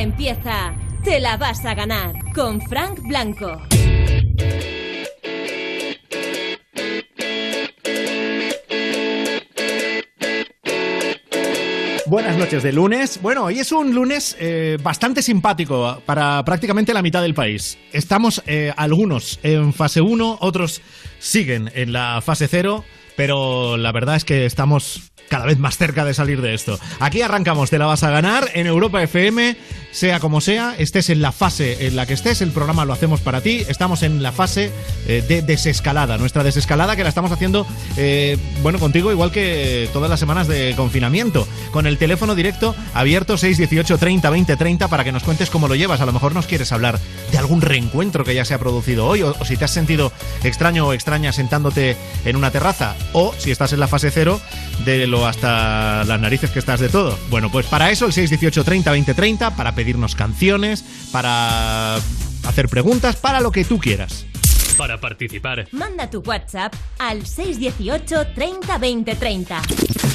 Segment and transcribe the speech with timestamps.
[0.00, 0.74] Empieza.
[1.04, 3.60] Te la vas a ganar con Frank Blanco.
[12.06, 13.20] Buenas noches de lunes.
[13.20, 17.76] Bueno, hoy es un lunes eh, bastante simpático para prácticamente la mitad del país.
[17.92, 20.80] Estamos eh, algunos en fase 1, otros
[21.18, 22.86] siguen en la fase 0,
[23.16, 26.78] pero la verdad es que estamos cada vez más cerca de salir de esto.
[26.98, 29.56] Aquí arrancamos, te la vas a ganar en Europa FM,
[29.92, 33.20] sea como sea, estés en la fase en la que estés, el programa lo hacemos
[33.20, 34.70] para ti, estamos en la fase
[35.06, 37.66] eh, de desescalada, nuestra desescalada que la estamos haciendo,
[37.96, 43.38] eh, bueno, contigo igual que todas las semanas de confinamiento, con el teléfono directo abierto
[43.38, 46.46] 618 30 20 30 para que nos cuentes cómo lo llevas, a lo mejor nos
[46.46, 46.98] quieres hablar
[47.30, 50.12] de algún reencuentro que ya se ha producido hoy, o, si te has sentido
[50.42, 54.40] extraño o extraña sentándote en una terraza, o si estás en la fase cero,
[54.84, 57.18] de hasta las narices que estás de todo.
[57.30, 61.96] Bueno, pues para eso el 618 30 20 30, para pedirnos canciones, para
[62.44, 64.26] hacer preguntas, para lo que tú quieras.
[64.76, 69.62] Para participar, Manda tu WhatsApp al 618 30 20 30.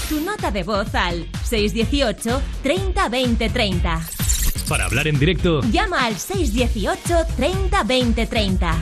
[0.10, 4.02] Tu nota de voz al 618 30 20 30.
[4.68, 8.76] para hablar en directo, Llama al 618 30 20 30.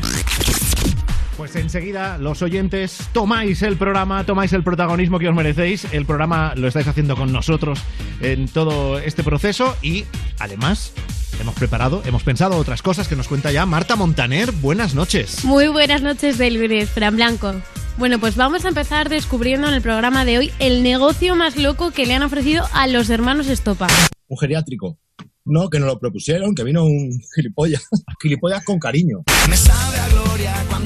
[1.38, 5.88] Pues enseguida los oyentes tomáis el programa, tomáis el protagonismo que os merecéis.
[5.92, 7.80] El programa lo estáis haciendo con nosotros
[8.22, 10.06] en todo este proceso y
[10.40, 10.94] además
[11.42, 14.52] hemos preparado, hemos pensado otras cosas que nos cuenta ya Marta Montaner.
[14.52, 15.44] Buenas noches.
[15.44, 17.54] Muy buenas noches del lunes, Fran Blanco.
[17.98, 21.92] Bueno, pues vamos a empezar descubriendo en el programa de hoy el negocio más loco
[21.92, 23.88] que le han ofrecido a los hermanos Estopa.
[24.28, 24.98] un geriátrico.
[25.46, 27.84] No, que nos lo propusieron, que vino un gilipollas.
[28.22, 29.24] gilipollas con cariño.
[29.50, 30.83] Me sabe a gloria cuando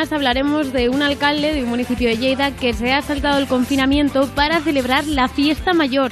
[0.00, 3.46] Además, hablaremos de un alcalde de un municipio de Lleida que se ha saltado el
[3.46, 6.10] confinamiento para celebrar la fiesta mayor.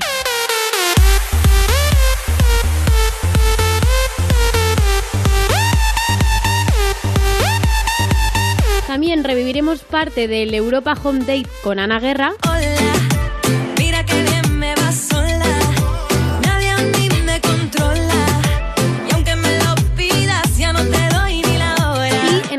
[8.86, 13.17] También reviviremos parte del Europa Home Date con Ana Guerra Hola,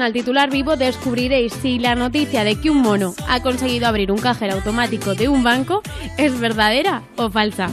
[0.10, 4.18] el titular vivo descubriréis si la noticia de que un mono ha conseguido abrir un
[4.18, 5.84] cajero automático de un banco
[6.18, 7.70] es verdadera o falsa.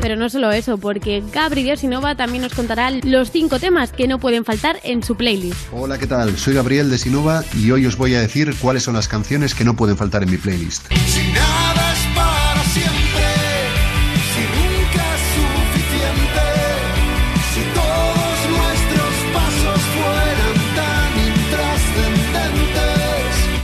[0.00, 4.08] Pero no solo eso, porque Gabri de Sinova también nos contará los cinco temas que
[4.08, 5.58] no pueden faltar en su playlist.
[5.70, 6.38] Hola, ¿qué tal?
[6.38, 9.64] Soy Gabriel de Sinova y hoy os voy a decir cuáles son las canciones que
[9.64, 10.90] no pueden faltar en mi playlist.
[11.08, 11.95] Si nada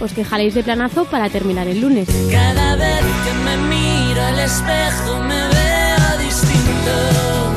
[0.02, 2.08] Os quejaréis de planazo para terminar el lunes.
[2.28, 7.51] Cada vez que me miro al espejo me veo distinto.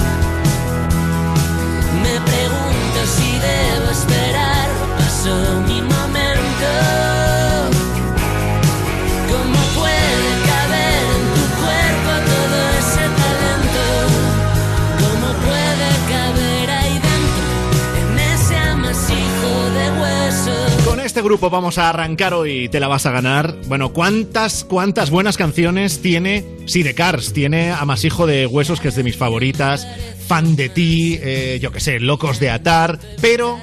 [21.26, 23.56] Grupo vamos a arrancar hoy, te la vas a ganar.
[23.68, 27.34] Bueno, ¿cuántas, cuántas buenas canciones tiene Sidecars?
[27.34, 29.88] Tiene Amasijo de Huesos, que es de mis favoritas,
[30.28, 33.60] Fan de ti, eh, yo qué sé, Locos de Atar, pero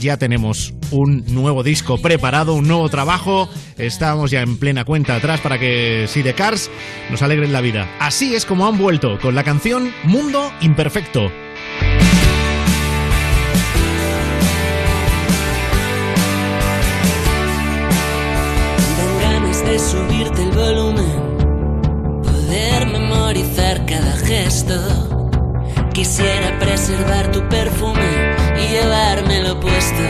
[0.00, 3.48] ya tenemos un nuevo disco preparado, un nuevo trabajo.
[3.78, 6.70] Estamos ya en plena cuenta atrás para que Sidecars
[7.10, 7.88] nos alegren la vida.
[8.00, 11.47] Así es como han vuelto con la canción Mundo Imperfecto.
[19.78, 24.74] Subirte el volumen, poder memorizar cada gesto.
[25.92, 30.02] Quisiera preservar tu perfume y llevármelo puesto.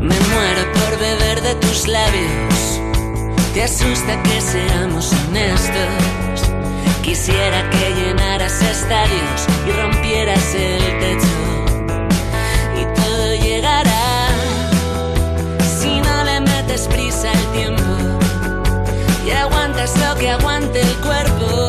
[0.00, 2.80] Me muero por beber de tus labios.
[3.54, 6.50] Te asusta que seamos honestos.
[7.02, 11.51] Quisiera que llenaras estadios y rompieras el techo.
[16.88, 17.82] Prisa al tiempo
[19.26, 21.68] y aguantas lo que aguante el cuerpo.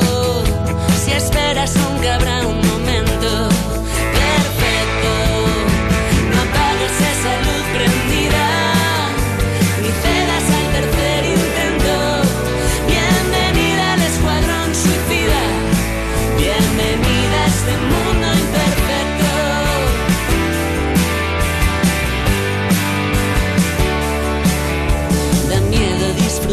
[1.03, 2.62] Si esperas nunca habrá un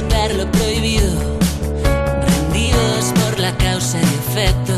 [0.00, 1.12] disfrutar lo prohibido,
[2.23, 4.73] rendidos por la causa y efecto.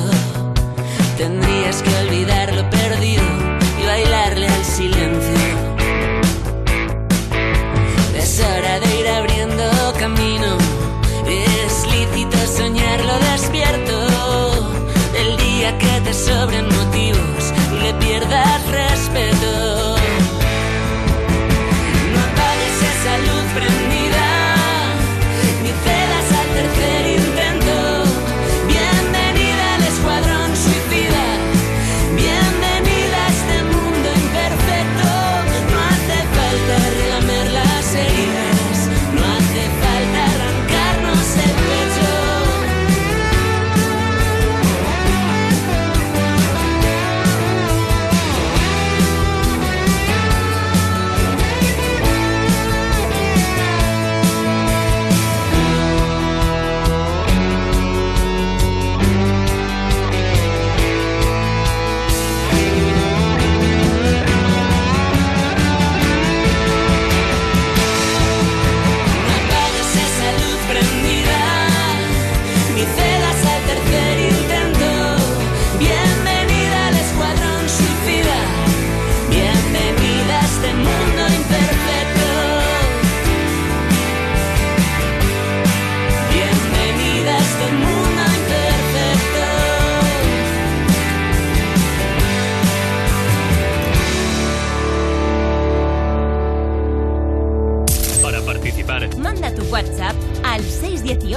[1.17, 3.23] Tendrías que olvidar lo perdido
[3.81, 5.39] y bailarle al silencio.
[8.17, 9.65] Es hora de ir abriendo
[9.99, 10.57] camino,
[11.27, 13.95] es lícito soñarlo despierto.
[15.17, 18.62] El día que te sobren motivos y le pierdas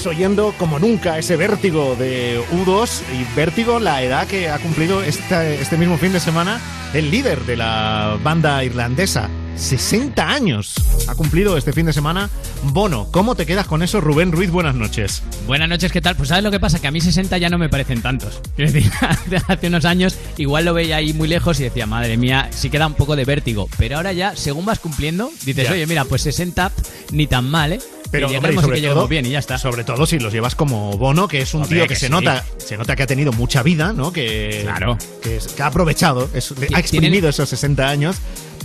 [0.00, 5.02] Estamos oyendo como nunca ese vértigo de U2 y vértigo la edad que ha cumplido
[5.02, 6.58] este, este mismo fin de semana
[6.94, 9.28] el líder de la banda irlandesa.
[9.56, 10.74] 60 años
[11.06, 12.30] ha cumplido este fin de semana
[12.62, 13.08] Bono.
[13.10, 14.50] ¿Cómo te quedas con eso, Rubén Ruiz?
[14.50, 15.22] Buenas noches.
[15.46, 16.16] Buenas noches, ¿qué tal?
[16.16, 18.40] Pues sabes lo que pasa, que a mí 60 ya no me parecen tantos.
[18.56, 18.90] Quiero decir,
[19.48, 22.86] hace unos años igual lo veía ahí muy lejos y decía, madre mía, sí queda
[22.86, 23.68] un poco de vértigo.
[23.76, 25.72] Pero ahora ya, según vas cumpliendo, dices, Ya.
[25.74, 26.72] oye, mira, pues 60
[27.12, 27.80] ni tan mal, ¿eh?
[28.10, 29.56] Pero y hombre, y sobre todo- bien y ya está.
[29.58, 32.06] Sobre todo si los llevas como Bono, que es un Hombre, tío que que, se
[32.06, 32.12] sí.
[32.12, 34.12] nota, se nota que ha tenido mucha vida, ¿no?
[34.12, 34.98] Que, Claro.
[35.22, 38.16] que, es- que ha aprovechado, es- ha exprimido esos 60 años,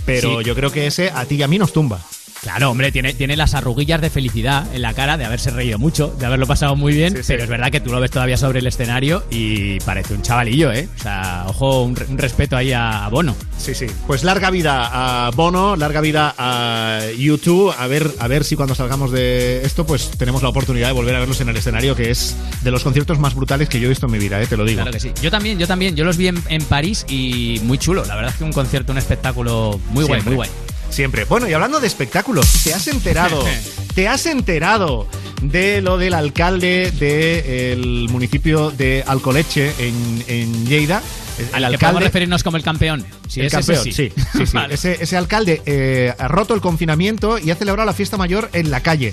[0.04, 0.44] pero Sí.
[0.46, 2.00] yo creo que ese a ti y a mí nos tumba.
[2.42, 6.14] Claro, hombre, tiene, tiene las arruguillas de felicidad en la cara de haberse reído mucho,
[6.18, 7.24] de haberlo pasado muy bien, Sí, sí.
[7.28, 10.70] pero es verdad que tú lo ves todavía sobre el escenario y parece un chavalillo,
[10.70, 10.88] ¿eh?
[10.96, 13.34] O sea, ojo, un, re- un respeto ahí a, a Bono.
[13.58, 13.86] Sí, sí.
[14.06, 17.74] Pues larga vida a Bono, larga vida a YouTube.
[17.78, 21.14] A ver, a ver si cuando salgamos de esto, pues tenemos la oportunidad de volver
[21.16, 23.88] a verlos en el escenario, que es de los conciertos más brutales que yo he
[23.88, 24.46] visto en mi vida, ¿eh?
[24.46, 24.78] te lo digo.
[24.82, 25.12] Claro que sí.
[25.22, 25.96] Yo también, yo también.
[25.96, 28.04] Yo los vi en, en París y muy chulo.
[28.04, 30.24] La verdad es que un concierto, un espectáculo muy guay, Siempre.
[30.30, 30.50] muy guay.
[30.88, 31.24] Siempre.
[31.24, 33.42] Bueno, y hablando de espectáculos, ¿te has enterado?
[33.94, 35.08] ¿Te has enterado
[35.42, 41.02] de lo del alcalde del municipio de Alcoleche en, en Lleida?
[41.38, 43.04] El Al que podemos referirnos como el campeón.
[43.28, 43.92] Si el es ese, campeón, sí.
[43.92, 44.52] sí, sí, sí.
[44.52, 44.74] Vale.
[44.74, 48.70] Ese, ese alcalde eh, ha roto el confinamiento y ha celebrado la fiesta mayor en
[48.70, 49.12] la calle.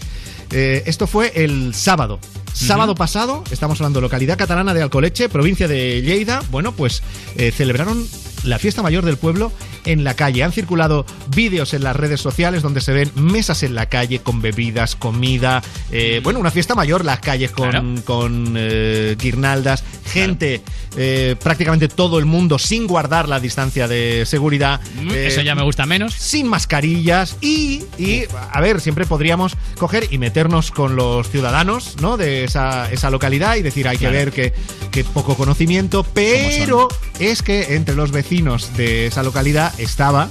[0.51, 2.20] Eh, esto fue el sábado.
[2.53, 6.44] Sábado pasado, estamos hablando de localidad catalana de Alcoleche, provincia de Lleida.
[6.51, 7.01] Bueno, pues
[7.36, 8.08] eh, celebraron
[8.43, 9.51] la fiesta mayor del pueblo
[9.85, 10.43] en la calle.
[10.43, 14.41] Han circulado vídeos en las redes sociales donde se ven mesas en la calle con
[14.41, 15.62] bebidas, comida.
[15.91, 17.85] eh, bueno, una fiesta mayor, las calles con, Claro.
[18.05, 20.62] con eh, guirnaldas, gente,
[20.97, 24.79] eh, prácticamente todo el mundo sin guardar la distancia de seguridad.
[25.01, 26.13] Mm, Eso ya me gusta menos.
[26.13, 32.17] sin mascarillas y, y, a ver, siempre podríamos coger y meternos con los ciudadanos ¿no?
[32.17, 34.12] de esa, esa localidad y decir, hay Claro.
[34.13, 34.53] que ver que,
[34.91, 36.88] que poco conocimiento, pero
[37.19, 40.28] es que entre los vecinos de esa localidad estaba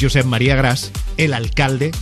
[0.00, 1.92] Josep María Gras, el alcalde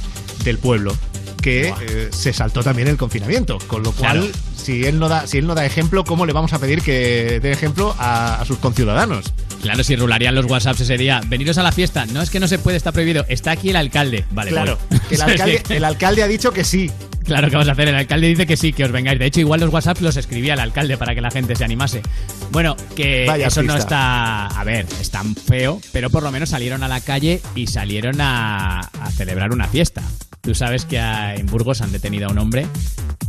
[0.42, 0.96] del pueblo,
[1.42, 4.20] que eh, se saltó también el confinamiento, con lo cual...
[4.20, 4.32] Claro.
[4.56, 7.38] Si él, no da, si él no da ejemplo, ¿cómo le vamos a pedir que
[7.42, 9.34] dé ejemplo a, a sus conciudadanos?
[9.64, 11.22] Claro, si rularían los WhatsApps ese día.
[11.26, 12.04] Veniros a la fiesta.
[12.04, 13.24] No es que no se puede, está prohibido.
[13.30, 14.26] Está aquí el alcalde.
[14.30, 15.00] Vale, claro, voy.
[15.08, 16.90] que el alcalde, el alcalde ha dicho que sí,
[17.24, 17.88] Claro, ¿qué vamos a hacer?
[17.88, 19.18] El alcalde dice que sí, que os vengáis.
[19.18, 22.02] De hecho, igual los WhatsApp los escribía el alcalde para que la gente se animase.
[22.50, 24.48] Bueno, que Vaya eso no está.
[24.48, 28.20] A ver, es tan feo, pero por lo menos salieron a la calle y salieron
[28.20, 30.02] a, a celebrar una fiesta.
[30.44, 32.66] Tú sabes que en Burgos han detenido a un hombre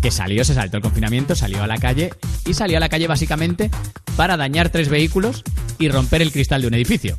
[0.02, 2.14] que salió, se saltó el confinamiento, salió a la calle
[2.46, 3.72] y salió a la calle básicamente
[4.16, 5.44] para dañar tres vehículos
[5.80, 7.16] y romper el cristal de un edificio.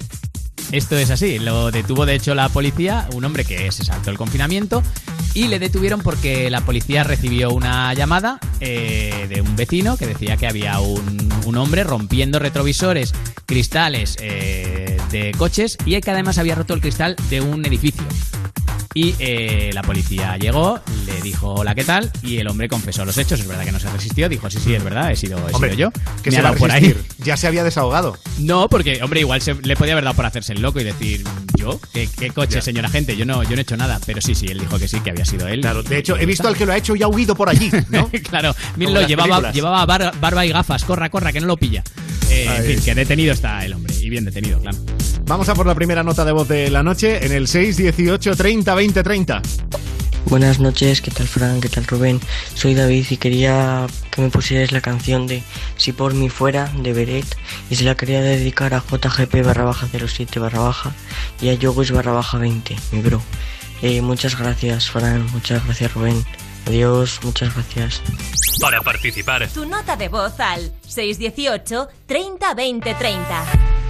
[0.73, 4.19] Esto es así, lo detuvo de hecho la policía, un hombre que se saltó el
[4.19, 4.83] confinamiento
[5.33, 10.37] y le detuvieron porque la policía recibió una llamada eh, de un vecino que decía
[10.37, 13.15] que había un, un hombre rompiendo retrovisores,
[13.47, 18.03] cristales eh, de coches y que además había roto el cristal de un edificio.
[18.97, 22.11] Y eh, la policía llegó, le dijo hola, ¿qué tal?
[22.23, 23.39] Y el hombre confesó los hechos.
[23.41, 24.27] Es verdad que no se resistió.
[24.27, 26.03] Dijo, sí, sí, es verdad, he sido, he Hombre, sido yo.
[26.23, 26.97] que se ha dado por ahí.
[27.19, 28.17] Ya se había desahogado.
[28.39, 31.23] No, porque, hombre, igual se, le podía haber dado por hacerse el loco y decir,
[31.59, 31.79] ¿yo?
[31.93, 33.19] ¿Qué, qué coche, señora gente?
[33.19, 34.01] Yo no, yo no he hecho nada.
[34.07, 35.61] Pero sí, sí, él dijo que sí, que había sido él.
[35.61, 37.71] Claro, de hecho, he visto al que lo ha hecho y ha huido por allí,
[37.91, 38.09] ¿no?
[38.31, 39.55] claro, las llevaba, películas.
[39.55, 40.85] llevaba bar- barba y gafas.
[40.85, 41.85] Corra, corra, que no lo pilla.
[42.31, 43.95] Eh, en fin, que detenido está el hombre.
[44.01, 44.79] Y bien detenido, claro.
[45.29, 48.75] Vamos a por la primera nota de voz de la noche en el 618 30
[48.77, 49.43] 20 30.
[50.27, 51.61] Buenas noches, ¿qué tal Fran?
[51.61, 52.21] ¿Qué tal Rubén?
[52.55, 55.43] Soy David y quería que me pusierais la canción de
[55.77, 57.27] Si por mí fuera de Beret
[57.71, 60.95] y se la quería dedicar a JGP barra baja 07 barra baja
[61.41, 63.21] y a Yogis barra baja 20, mi bro.
[63.83, 66.25] Eh, muchas gracias Fran, muchas gracias Rubén.
[66.67, 68.01] Adiós, muchas gracias.
[68.61, 73.86] Para participar, Tu nota de voz al 618 30 20 30.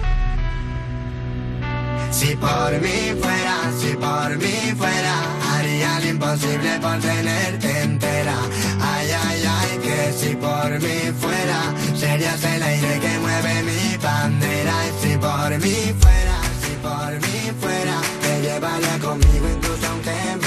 [2.11, 5.15] Si por mí fuera, si por mí fuera,
[5.53, 8.37] haría lo imposible por tenerte entera.
[8.81, 11.59] Ay, ay, ay, que si por mí fuera,
[11.95, 14.75] serías el aire que mueve mi bandera.
[15.01, 20.46] Si por mí fuera, si por mí fuera, te llevaría conmigo incluso aunque me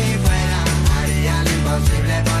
[1.71, 2.40] haría lo imposible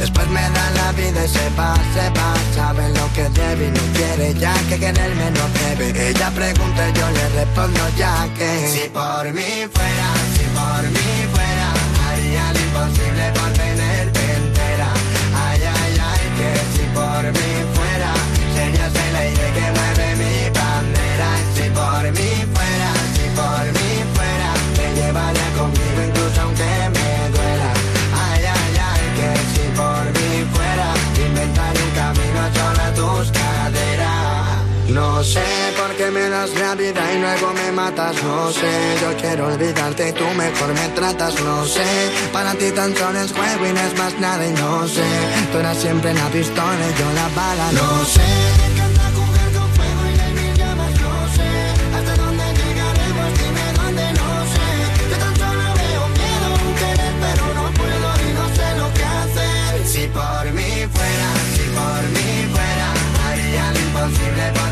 [0.00, 2.30] Después me da la vida y se va, se va.
[2.70, 6.10] Lo que debe y no quiere ya que quererme no debe.
[6.10, 8.68] Ella pregunta y yo le respondo ya que.
[8.68, 13.39] Si por mí fuera, si por mí fuera Haría lo imposible
[36.40, 38.14] das la vida y luego me matas.
[38.22, 41.34] No sé, yo quiero olvidarte y tú mejor me tratas.
[41.40, 41.90] No sé,
[42.32, 45.08] para ti tan solo es juego y no es más nada y no sé.
[45.52, 47.66] Tú eras siempre la pistola yo la bala.
[47.72, 48.28] No sé,
[48.58, 51.50] me encanta jugar fuego y hay mil llamas No sé,
[51.96, 54.66] hasta dónde llegaremos, dime dónde no sé
[55.10, 59.04] Yo tan solo veo miedo, un querer pero no puedo y no sé lo que
[59.20, 62.88] hacer Si por mí fuera, si por mí fuera
[63.26, 64.69] Haría lo imposible por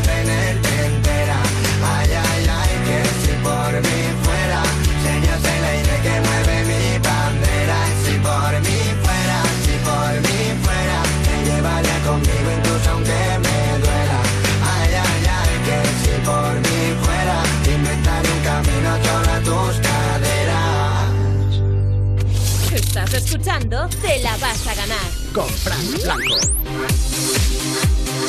[23.49, 24.97] escuchando Te la vas a ganar.
[25.33, 26.37] Con Fran Blanco.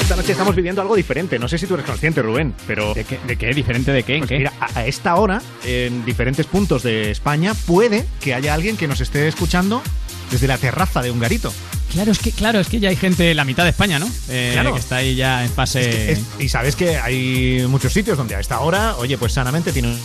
[0.01, 1.39] Esta noche estamos viviendo algo diferente.
[1.39, 2.95] No sé si tú eres consciente, Rubén, pero.
[2.95, 3.19] ¿De qué?
[3.27, 3.53] ¿De qué?
[3.53, 4.15] ¿Diferente de qué?
[4.15, 4.39] ¿En Pues qué?
[4.39, 8.89] mira, a, a esta hora, en diferentes puntos de España, puede que haya alguien que
[8.89, 9.83] nos esté escuchando
[10.31, 11.53] desde la terraza de un garito.
[11.93, 14.09] Claro, es que, claro, es que ya hay gente en la mitad de España, ¿no?
[14.31, 14.73] Eh, Claro.
[14.75, 16.13] Que está ahí ya en fase.
[16.13, 19.99] Es- y sabes que hay muchos sitios donde a esta hora, oye, pues sanamente tienen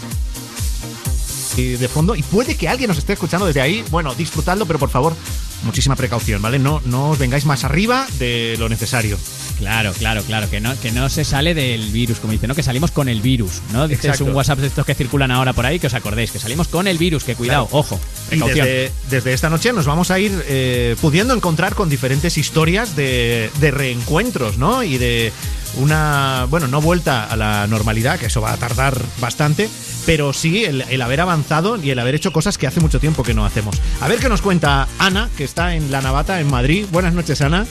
[1.57, 3.83] y de fondo y puede que alguien nos esté escuchando desde ahí.
[3.91, 5.15] Bueno, disfrutadlo, pero por favor,
[5.63, 6.59] muchísima precaución, ¿vale?
[6.59, 9.17] No, no os vengáis más arriba de lo necesario.
[9.57, 12.55] Claro, claro, claro, que no, que no se sale del virus, como dice, ¿no?
[12.55, 13.87] Que salimos con el virus, ¿no?
[13.87, 14.25] Dices Exacto.
[14.25, 16.87] un WhatsApp de estos que circulan ahora por ahí, que os acordéis, que salimos con
[16.87, 17.79] el virus, que cuidado, Claro.
[17.79, 17.99] ojo,
[18.31, 22.97] Y desde, desde esta noche nos vamos a ir eh, pudiendo encontrar con diferentes historias
[22.97, 24.83] de, de reencuentros, ¿no?
[24.83, 25.31] Y de
[25.77, 29.69] una, bueno, no vuelta a la normalidad, que eso va a tardar bastante,
[30.05, 33.23] pero sí el, el haber avanzado y el haber hecho cosas que hace mucho tiempo
[33.23, 33.79] que no hacemos.
[34.01, 36.85] A ver qué nos cuenta Ana, que está en La Navata, en Madrid.
[36.91, 37.65] Buenas noches, Ana.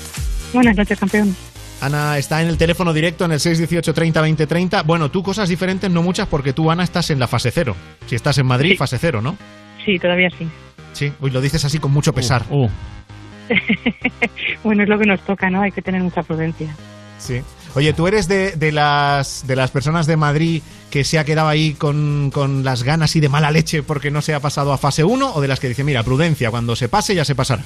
[0.53, 1.35] Buenas noches, campeón.
[1.81, 4.83] Ana está en el teléfono directo en el 618 30 20 30.
[4.85, 7.77] Bueno, tú cosas diferentes, no muchas, porque tú, Ana, estás en la fase cero.
[8.07, 8.77] Si estás en Madrid, Sí.
[8.77, 9.37] fase cero, ¿no?
[9.85, 10.47] Sí, todavía sí.
[10.92, 12.44] Sí, uy, lo dices así con mucho pesar.
[12.51, 12.68] Uh,
[14.62, 15.61] Bueno, es lo que nos toca, ¿no?
[15.62, 16.75] Hay que tener mucha prudencia.
[17.18, 17.42] Sí.
[17.74, 21.48] Oye, ¿tú eres de, de las, de las personas de Madrid que se ha quedado
[21.48, 24.78] ahí con, con las ganas y de mala leche porque no se ha pasado a
[24.78, 27.64] fase 1 o de las que dicen, mira, prudencia, cuando se pase ya se pasará?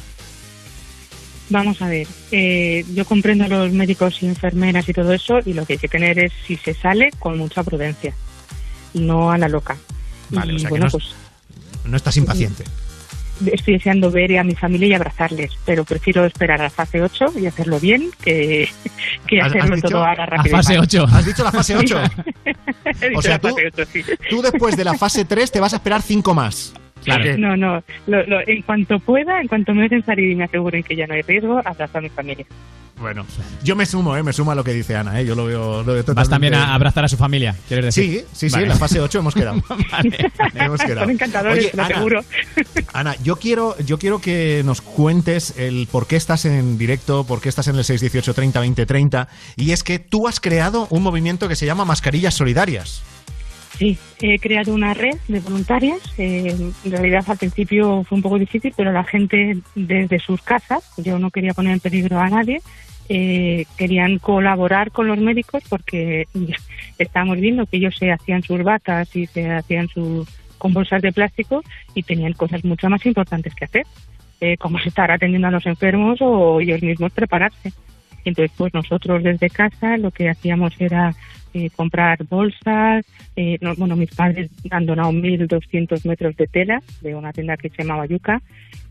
[1.51, 5.55] Vamos a ver, eh, yo comprendo a los médicos y enfermeras y todo eso, y
[5.55, 8.15] lo que hay que tener es, si se sale, con mucha prudencia,
[8.95, 9.77] no a la loca.
[10.31, 11.05] Vale, y o sea que bueno, no, pues
[11.85, 12.65] no estás impaciente.
[13.53, 17.33] Estoy deseando ver a mi familia y abrazarles, pero prefiero esperar a la fase 8
[17.41, 18.69] y hacerlo bien que,
[19.27, 19.89] que ¿Has- has hacerlo dicho?
[19.89, 20.49] todo ahora a rápido.
[20.55, 20.83] y fase mal.
[20.85, 21.07] 8.
[21.13, 22.01] ¿Has dicho la fase 8?
[23.01, 24.03] He dicho O sea, tú- fase 8, sí.
[24.31, 26.73] Tú después de la fase 3 te vas a esperar 5 más.
[27.05, 27.39] Claro.
[27.39, 30.83] No, no, lo- lo- en cuanto pueda, en cuanto me dejen salir y me aseguren
[30.83, 32.45] que ya no hay riesgo, abrazo a mi familia.
[33.01, 33.25] Bueno,
[33.63, 34.25] yo me sumo, ¿eh?
[34.25, 35.25] Me sumo a lo que dice Ana, ¿eh?
[35.25, 38.05] Yo lo veo, lo veo Vas totalmente- también a abrazar a su familia, ¿quieres decir?
[38.11, 38.65] Sí, sí, sí, Vale.
[38.65, 39.63] en la fase 8 hemos quedado.
[39.93, 40.17] Vale.
[40.55, 41.03] Hemos quedado.
[41.03, 42.25] Son encantadores, Oye, te lo Ana, aseguro.
[42.93, 47.41] Ana, yo quiero, yo quiero que nos cuentes el por qué estás en directo, por
[47.41, 49.29] qué estás en el 618 30 20 30.
[49.55, 53.05] Y es que tú has creado un movimiento que se llama Mascarillas Solidarias.
[53.79, 56.01] Sí, he creado una red de voluntarias.
[56.19, 56.53] Eh,
[56.85, 61.21] en realidad al principio fue un poco difícil, pero la gente desde sus casas, yo
[61.21, 62.61] no quería poner en peligro a nadie,
[63.09, 66.27] eh, querían colaborar con los médicos porque
[66.99, 71.13] estábamos viendo que ellos se hacían sus batas y se hacían sus con bolsas de
[71.13, 71.63] plástico
[71.95, 73.87] y tenían cosas mucho más importantes que hacer,
[74.41, 77.73] eh, como estar atendiendo a los enfermos o ellos mismos prepararse.
[78.25, 81.15] Entonces, pues nosotros desde casa lo que hacíamos era
[81.55, 83.07] eh, comprar bolsas.
[83.37, 87.71] Eh, no, bueno, mis padres han donado 1.200 metros de tela de una tienda que
[87.71, 88.43] se llamaba Yuca.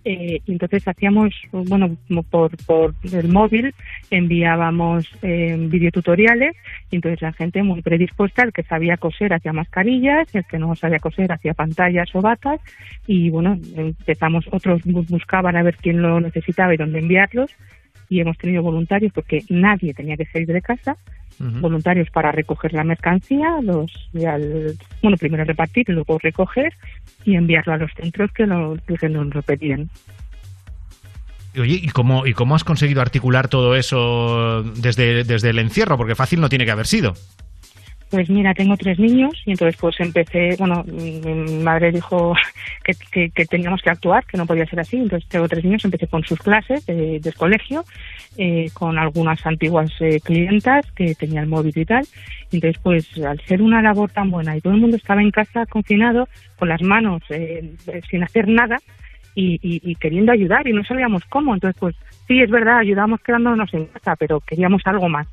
[0.06, 1.98] Eh, entonces hacíamos, bueno,
[2.30, 3.74] por, por el móvil
[4.10, 6.56] enviábamos eh, videotutoriales
[6.92, 11.00] entonces la gente muy predispuesta, el que sabía coser hacía mascarillas, el que no sabía
[11.00, 12.62] coser hacía pantallas o batas
[13.06, 17.52] y bueno, empezamos, otros bu- buscaban a ver quién lo necesitaba y dónde enviarlos
[18.10, 20.98] y hemos tenido voluntarios porque nadie tenía que salir de casa
[21.39, 23.91] voluntarios para recoger la mercancía, los
[24.26, 26.74] al- bueno, primero repartir, luego recoger
[27.26, 29.88] y enviarlo a los centros que, lo, que nos lo pedían.
[31.60, 35.96] Oye, ¿y cómo, ¿y cómo has conseguido articular todo eso desde, desde el encierro?
[35.98, 37.13] Porque fácil no tiene que haber sido.
[38.10, 41.20] Pues mira, tengo tres niños y entonces pues empecé, bueno, mi
[41.62, 42.34] madre dijo
[42.86, 45.84] que, que- que teníamos que actuar, que no podía ser así, entonces tengo tres niños,
[45.84, 47.84] empecé con sus clases de, del colegio,
[48.38, 52.06] eh, con algunas antiguas eh, clientas que tenían móvil y tal,
[52.50, 55.65] entonces pues al ser una labor tan buena y todo el mundo estaba en casa
[55.65, 58.78] confinado, con las manos eh, eh, sin hacer nada,
[59.39, 61.54] y queriendo ayudar y no sabíamos cómo.
[61.54, 61.96] Entonces, pues
[62.28, 65.28] sí, es verdad, ayudamos quedándonos en casa, pero queríamos algo más.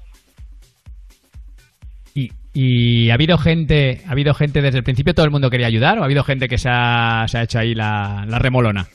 [2.55, 5.99] Y, ha habido gente, ha habido gente desde el principio, todo el mundo quería ayudar,
[5.99, 8.87] o ha habido gente que se ha, se ha hecho ahí la, la remolona.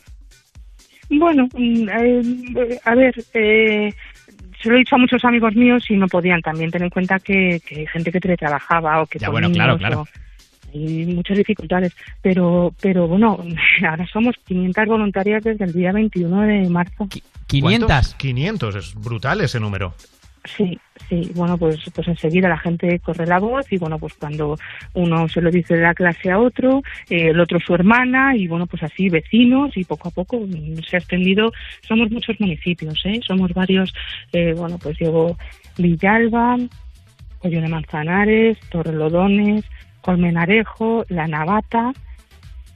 [1.10, 3.94] Bueno, mm, eh, a ver, eh,
[4.62, 7.20] se lo he dicho a muchos amigos míos y no podían también tener en cuenta
[7.20, 10.02] que, que hay gente que teletrabajaba o que Ya, bueno, claro, claro.
[10.02, 10.08] o-
[10.72, 13.44] hay muchas dificultades, pero pero bueno,
[13.90, 17.08] ahora somos 500 voluntarias desde el día 21 de marzo.
[17.48, 18.14] 500.
[18.16, 19.96] 500, es brutal ese número.
[20.46, 24.56] Sí, sí, bueno, pues, pues enseguida la gente corre la voz y bueno, pues cuando
[24.94, 28.48] uno se lo dice de la clase a otro, eh, el otro su hermana y
[28.48, 30.40] bueno, pues así vecinos y poco a poco
[30.88, 31.52] se ha extendido.
[31.82, 33.20] Somos muchos municipios, ¿eh?
[33.26, 33.94] Somos varios,
[34.32, 35.38] eh, bueno, pues llevo
[35.78, 36.58] Villalba,
[37.42, 39.66] Hoyo de Manzanares, Torrelodones,
[40.02, 41.92] Colmenarejo, La Navata,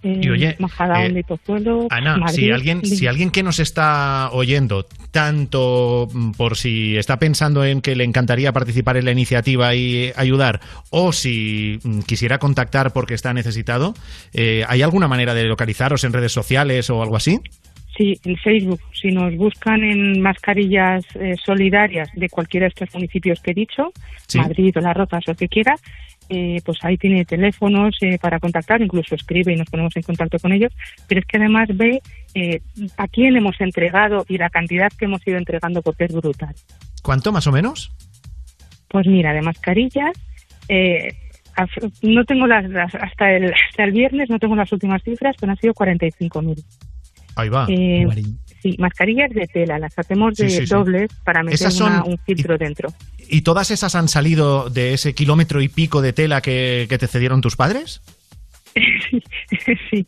[0.03, 6.31] Y oye, eh, Pozuelo, Ana, si alguien, si alguien que nos está oyendo, tanto mm,
[6.31, 11.13] por si está pensando en que le encantaría participar en la iniciativa y ayudar, o
[11.13, 13.93] si mm, quisiera contactar porque está necesitado,
[14.33, 17.39] eh, ¿hay alguna manera de localizaros en redes sociales o algo así?
[17.97, 18.81] Sí, en Facebook.
[18.99, 23.91] Si nos buscan en mascarillas eh, solidarias de cualquiera de estos municipios que he dicho,
[24.27, 24.39] Sí.
[24.39, 25.75] Madrid o Las Rozas o el que quiera,
[26.33, 30.37] eh, pues ahí tiene teléfonos eh, para contactar, incluso escribe y nos ponemos en contacto
[30.39, 30.71] con ellos.
[31.07, 32.01] Pero es que además ve
[32.33, 32.61] eh,
[32.97, 36.53] a quién hemos entregado y la cantidad que hemos ido entregando porque es brutal.
[37.01, 37.91] ¿Cuánto más o menos?
[38.89, 40.11] Pues mira, de mascarillas,
[40.69, 41.15] eh,
[42.01, 45.51] no tengo las, las- hasta el hasta el viernes no tengo las últimas cifras, pero
[45.51, 46.63] han sido 45.000.
[47.35, 47.65] Ahí va.
[47.69, 48.05] Eh,
[48.63, 50.73] sí, mascarillas de tela, las hacemos de Sí, sí, sí.
[50.73, 52.89] dobles para meter Esas son- una- un filtro dentro.
[53.29, 57.07] ¿Y todas esas han salido de ese kilómetro y pico de tela que, que te
[57.07, 58.01] cedieron tus padres?
[59.91, 60.07] sí.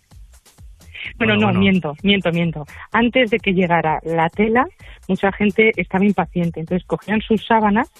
[1.18, 1.60] Bueno, Bueno, no, bueno.
[1.60, 2.66] miento, miento, miento.
[2.92, 4.66] Antes de que llegara la tela,
[5.08, 7.92] mucha gente estaba impaciente, entonces cogían sus sábanas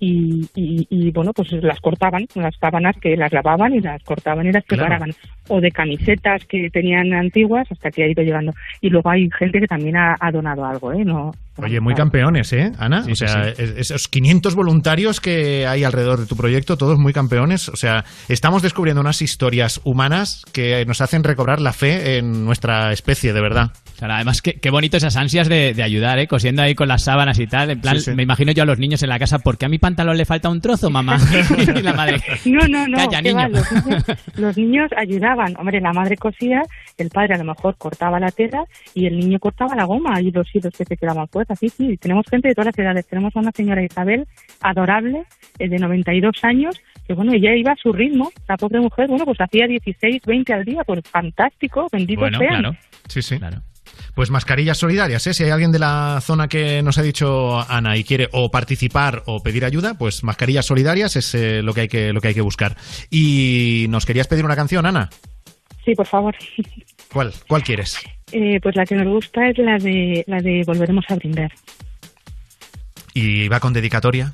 [0.00, 4.46] y, y, y, bueno, pues las cortaban, las sábanas que las lavaban y las cortaban
[4.46, 5.04] y las Claro.
[5.48, 8.52] O de camisetas que tenían antiguas hasta que ha ido llegando.
[8.80, 11.04] Y luego hay gente que también ha, ha donado algo, ¿eh?
[11.04, 13.02] No, Oye, muy campeones, ¿eh, Ana?
[13.02, 17.12] Sí, o sea, es- esos 500 voluntarios que hay alrededor de tu proyecto, todos muy
[17.12, 17.68] campeones.
[17.68, 22.92] O sea, estamos descubriendo unas historias humanas que nos hacen recobrar la fe en nuestra
[22.92, 23.72] especie, de verdad.
[23.96, 26.28] O sea, además, qué, qué bonito esas ansias de, de ayudar, ¿eh?
[26.28, 27.70] Cosiendo ahí con las sábanas y tal.
[27.70, 28.14] En plan, Sí, sí.
[28.14, 30.24] me imagino yo a los niños en la casa, ¿por qué a mi pantalón le
[30.26, 31.18] falta un trozo, mamá?
[31.76, 32.98] y la madre, No, no, no.
[32.98, 33.48] Calla, ¿qué va?
[33.48, 33.58] niño.
[33.58, 34.04] Los, niños,
[34.36, 35.37] los niños ayudaban.
[35.58, 36.62] Hombre, la madre cosía,
[36.96, 40.30] el padre a lo mejor cortaba la tela y el niño cortaba la goma y
[40.30, 41.58] los hilos que se quedaban puestas.
[41.58, 43.06] Sí, sí, tenemos gente de todas las edades.
[43.06, 44.26] Tenemos a una señora Isabel,
[44.60, 45.24] adorable,
[45.58, 48.30] eh, de 92 años, que bueno, ella iba a su ritmo.
[48.48, 50.82] La pobre mujer, bueno, pues hacía 16, 20 al día.
[50.84, 52.60] Pues fantástico, benditos Bueno, sean.
[52.60, 52.76] claro.
[53.08, 53.38] Sí, sí.
[54.14, 55.34] Pues mascarillas solidarias, ¿eh?
[55.34, 59.22] Si hay alguien de la zona que nos ha dicho Ana y quiere o participar
[59.26, 62.34] o pedir ayuda, pues mascarillas solidarias es eh, lo, que hay que, lo que hay
[62.34, 62.76] que buscar.
[63.10, 65.08] Y nos querías pedir una canción, Ana.
[65.84, 66.36] Sí, por favor.
[67.12, 67.32] ¿Cuál?
[67.46, 67.98] ¿Cuál quieres?
[68.32, 71.52] Eh, pues la que nos gusta es la de, la de Volveremos a brindar.
[73.14, 74.32] ¿Y va con dedicatoria?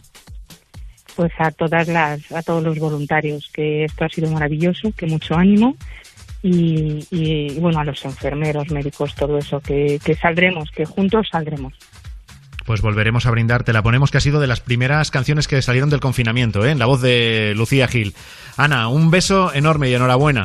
[1.16, 5.34] pues a todas las, a todos los voluntarios, que esto ha sido maravilloso, que mucho
[5.34, 5.76] ánimo
[6.46, 11.72] y, y, bueno, a los enfermeros, médicos, todo eso, que, que saldremos, que juntos saldremos.
[12.66, 13.64] Pues volveremos a brindar.
[13.64, 16.70] Te la ponemos que ha sido de las primeras canciones que salieron del confinamiento, ¿eh?
[16.70, 18.14] en la voz de Lucía Gil.
[18.58, 20.44] Ana, un beso enorme y enhorabuena.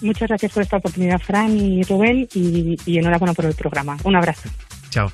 [0.00, 3.96] Muchas gracias por esta oportunidad, Fran y Rubén, y, y enhorabuena por el programa.
[4.04, 4.48] Un abrazo.
[4.90, 5.10] Chao.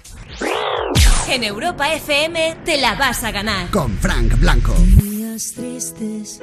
[1.30, 3.70] En Europa FM te la vas a ganar.
[3.70, 4.74] Con Frank Blanco.
[5.02, 6.42] Días tristes,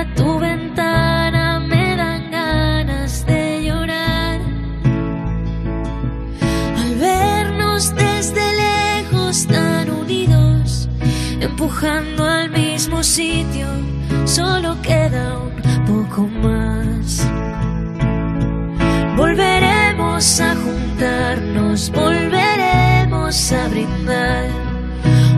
[11.61, 13.67] empujando al mismo sitio,
[14.25, 17.23] solo queda un poco más.
[19.15, 24.49] Volveremos a juntarnos, volveremos a brindar.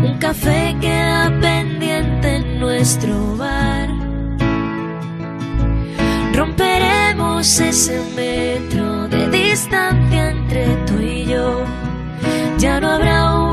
[0.02, 3.90] Un café queda pendiente en nuestro bar.
[6.34, 11.66] Romperemos ese metro de distancia entre tú y yo.
[12.60, 13.53] Ya no habrá pantalla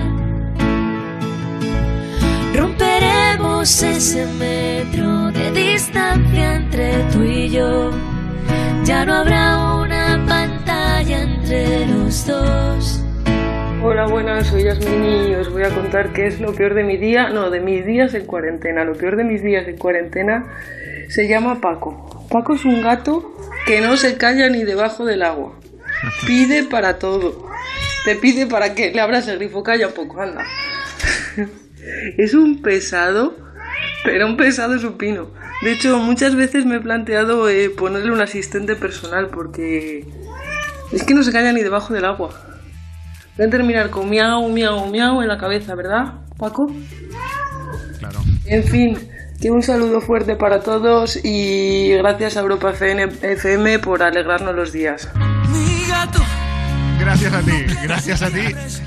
[3.61, 7.91] Ese metro de distancia entre tú y yo.
[8.83, 13.03] Ya no habrá una pantalla entre los dos.
[13.83, 16.97] Hola, buenas, soy Yasmini y os voy a contar qué es lo peor de mi
[16.97, 18.83] día, no, de mis días en cuarentena.
[18.83, 20.45] Lo peor de mis días en cuarentena
[21.07, 22.27] se llama Paco.
[22.29, 25.53] Paco es un gato que no se calla ni debajo del agua.
[26.25, 27.47] Pide para todo.
[28.05, 30.43] Te pide para que le abras el grifo, calla poco, anda.
[32.17, 33.35] Es un pesado,
[34.03, 35.31] pero un pesado supino.
[35.63, 40.05] De hecho, muchas veces me he planteado eh, ponerle un asistente personal porque
[40.91, 42.29] es que no se calla ni debajo del agua.
[43.37, 46.67] Voy a terminar con miau, miau, miau en la cabeza, ¿verdad, Paco?
[47.99, 48.19] Claro.
[48.45, 48.97] En fin,
[49.39, 55.09] que un saludo fuerte para todos y gracias a Europa FM por alegrarnos los días.
[57.01, 57.51] Gracias a ti,
[57.83, 58.41] gracias a ti.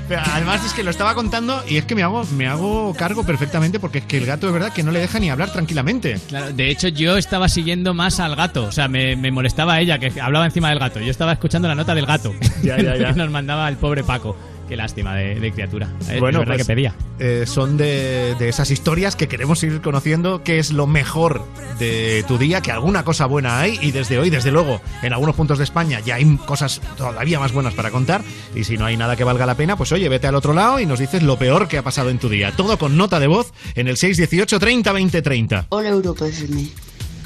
[0.07, 3.25] Pero además es que lo estaba contando y es que me hago, me hago cargo
[3.25, 6.17] perfectamente porque es que el gato es verdad que no le deja ni hablar tranquilamente.
[6.29, 9.99] Claro, de hecho yo estaba siguiendo más al gato, o sea, me, me molestaba ella
[9.99, 11.01] que hablaba encima del gato.
[11.01, 13.07] Yo estaba escuchando la nota del gato Ya, ya, ya.
[13.13, 14.37] que nos mandaba el pobre Paco.
[14.67, 15.87] Qué lástima de, de criatura.
[16.09, 16.95] Eh, Bueno, es verdad pues, que pedía.
[17.19, 21.43] eh, son de, de esas historias que queremos ir conociendo qué es lo mejor
[21.77, 25.35] de tu día, que alguna cosa buena hay y desde hoy, desde luego, en algunos
[25.35, 28.23] puntos de España ya hay cosas todavía más buenas para contar
[28.55, 30.79] y si no hay nada que valga la pena, pues oye, vete al otro lado
[30.79, 32.51] y nos dices lo peor que ha pasado en tu día.
[32.55, 35.65] Todo con nota de voz en el 618 30 20 30.
[35.69, 36.69] Hola Europa FM.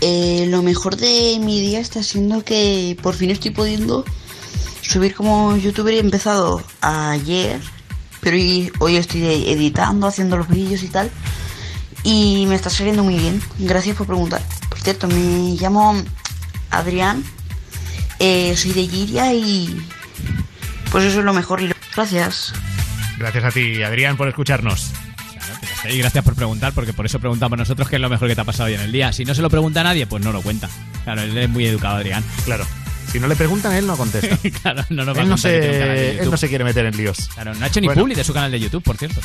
[0.01, 4.05] Eh, lo mejor de mi día está siendo que por fin estoy pudiendo
[4.89, 5.93] subir como youtuber.
[5.93, 7.59] He empezado ayer,
[8.21, 11.11] pero hoy, hoy estoy editando, haciendo los vídeos y tal.
[12.03, 13.41] Y me está saliendo muy bien.
[13.59, 14.41] Gracias por preguntar.
[14.69, 16.01] Por cierto, me llamo
[16.71, 17.23] Adrián.
[18.19, 19.85] eh, soy de Giria y
[20.91, 21.61] pues eso es lo mejor.
[21.95, 22.53] Gracias.
[23.17, 24.91] Gracias a ti, Adrián, por escucharnos.
[25.89, 28.41] Y gracias por preguntar, porque por eso preguntamos nosotros qué es lo mejor que te
[28.41, 29.13] ha pasado hoy en el día.
[29.13, 30.69] Si no se lo pregunta a nadie, pues no lo cuenta.
[31.03, 32.23] Claro, él es muy educado, Adrián.
[32.45, 32.65] Claro.
[33.11, 34.37] Si no le preguntan, él no contesta.
[34.61, 37.29] claro, no a él, no se, él no se quiere meter en líos.
[37.33, 38.01] Claro, no ha hecho ni Bueno.
[38.03, 39.21] publi de su canal de YouTube, por cierto.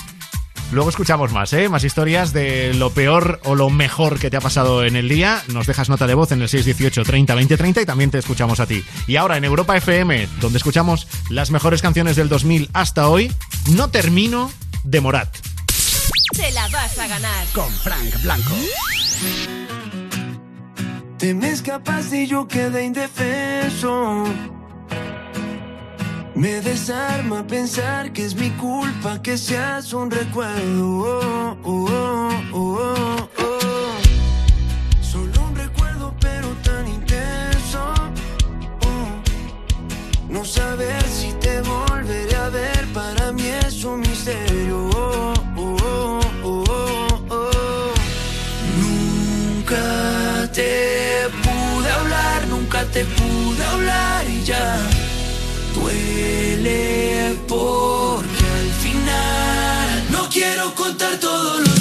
[0.72, 1.68] Luego escuchamos más, ¿eh?
[1.68, 5.42] Más historias de lo peor o lo mejor que te ha pasado en el día.
[5.48, 8.58] Nos dejas nota de voz en el 618 30 20 30 y también te escuchamos
[8.60, 8.82] a ti.
[9.06, 13.30] Y ahora en Europa FM, donde escuchamos las mejores canciones del 2000 hasta hoy,
[13.72, 14.50] No Termino
[14.82, 15.36] de Morat.
[16.34, 17.46] Te la vas a ganar.
[17.52, 18.54] Con Frank Blanco.
[21.18, 24.24] Te me escapaste y yo quedé indefenso.
[26.34, 30.88] Me desarma pensar que es mi culpa que seas un recuerdo.
[30.88, 33.94] Oh, oh, oh, oh, oh.
[35.00, 37.94] Solo un recuerdo, pero tan intenso.
[38.82, 40.28] Oh.
[40.28, 42.33] No saber si te volveré
[52.94, 54.78] te pude hablar y ya
[55.74, 61.73] duele porque al final no quiero contar todos los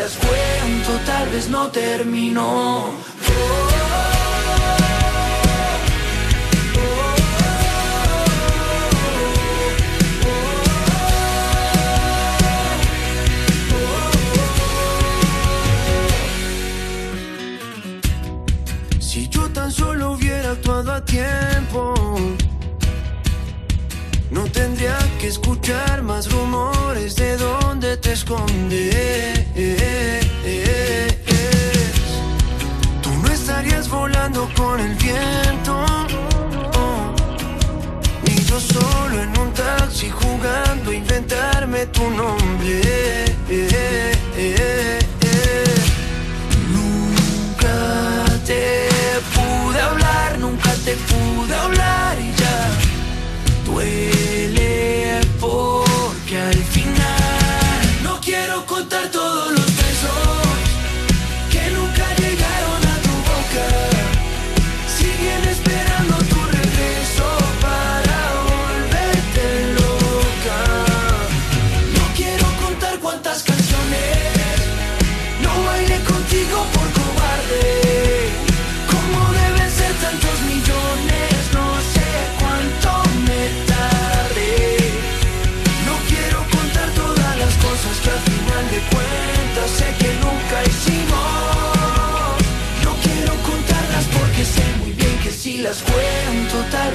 [0.00, 2.94] las cuento tal vez no termino.
[19.00, 21.99] Si yo tan solo hubiera actuado a tiempo,
[24.62, 29.46] tendría que escuchar más rumores de dónde te escondes.
[33.02, 35.74] Tú no estarías volando con el viento,
[38.24, 42.80] ni yo solo en un taxi jugando a inventarme tu nombre.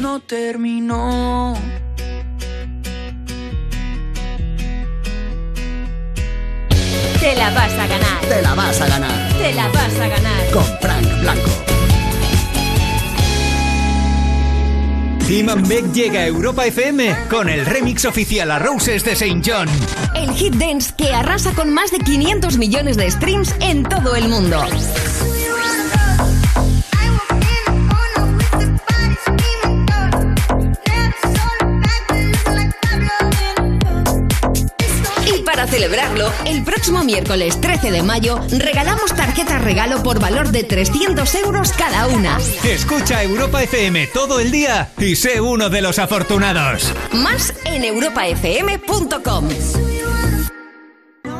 [0.00, 1.54] No terminó.
[7.20, 8.20] Te la vas a ganar.
[8.28, 9.32] Te la vas a ganar.
[9.38, 10.50] Te la vas a ganar.
[10.52, 11.50] Con Frank Blanco.
[15.50, 19.40] And Beck llega a Europa FM con el remix oficial a Roses de St.
[19.44, 19.68] John.
[20.14, 24.28] El hit dance que arrasa con más de 500 millones de streams en todo el
[24.28, 24.62] mundo.
[35.64, 41.34] Para celebrarlo, el próximo miércoles 13 de mayo regalamos tarjetas regalo por valor de 300
[41.36, 42.38] euros cada una.
[42.64, 46.92] Escucha Europa FM todo el día y sé uno de los afortunados.
[47.12, 49.48] Más en europafm.com.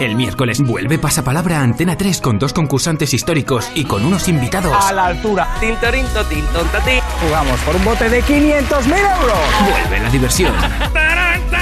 [0.00, 4.74] El miércoles vuelve Pasapalabra a Antena 3 con dos concursantes históricos y con unos invitados.
[4.74, 5.48] A la altura.
[5.60, 7.00] Tintorinto, tintontati.
[7.22, 9.38] Jugamos por un bote de 500.000 euros.
[9.70, 10.54] Vuelve la diversión.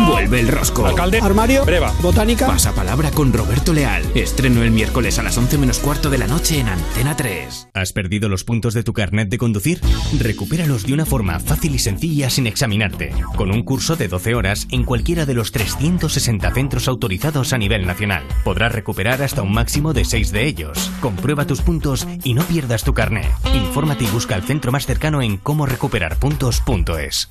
[0.00, 0.86] Vuelve el rosco.
[0.86, 1.20] Alcalde.
[1.20, 1.64] Armario.
[1.64, 1.92] Breva.
[2.00, 2.46] Botánica.
[2.46, 4.02] Pasapalabra con Roberto Leal.
[4.14, 7.68] Estreno el miércoles a las 11 menos cuarto de la noche en Antena 3.
[7.74, 9.80] ¿Has perdido los puntos de tu carnet de conducir?
[10.18, 13.12] Recupéralos de una forma fácil y sencilla sin examinarte.
[13.36, 17.86] Con un curso de 12 horas en cualquiera de los 360 centros autorizados a nivel
[17.86, 18.24] nacional.
[18.44, 20.90] Podrás recuperar hasta un máximo de 6 de ellos.
[21.00, 23.30] Comprueba tus puntos y no pierdas tu carnet.
[23.54, 27.30] Infórmate y busca el centro más cercano en cómo recuperar puntos.es.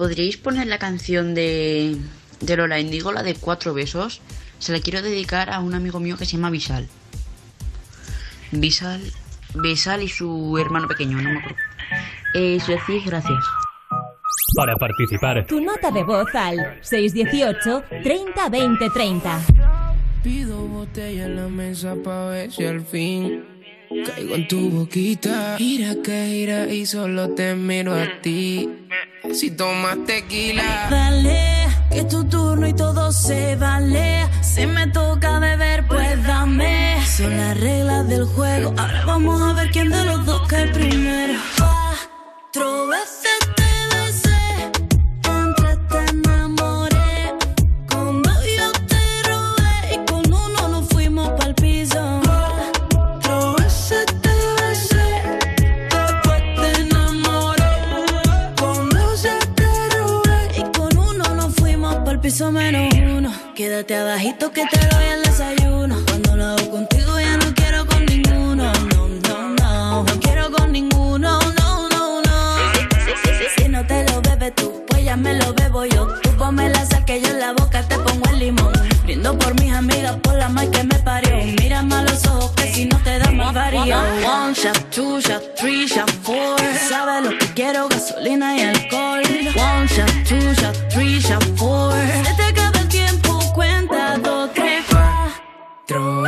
[0.00, 1.94] Podríais poner la canción de,
[2.40, 4.22] de Lola Indigo, la de Cuatro Besos?
[4.58, 6.88] Se la quiero dedicar a un amigo mío que se llama Visal.
[8.50, 9.02] Visal,
[9.56, 11.58] Visal y su hermano pequeño, no me acuerdo.
[12.32, 13.44] Eh, si lo decís, gracias.
[14.56, 19.40] Para participar, Tu nota de voz al 618 30 20 30.
[20.22, 23.44] Pido botella en la mesa pa' ver si al fin
[24.06, 25.58] caigo en tu boquita.
[25.58, 28.79] Gira que gira y solo te miro a ti.
[29.32, 30.88] Si tomas tequila.
[30.90, 34.26] Dale, que es tu turno y todo se vale.
[34.42, 36.96] Si me toca beber, pues dame.
[37.06, 38.74] Son las reglas del juego.
[38.76, 41.34] Ahora vamos a ver quién de los dos cae primero.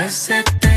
[0.03, 0.71] Cuatro veces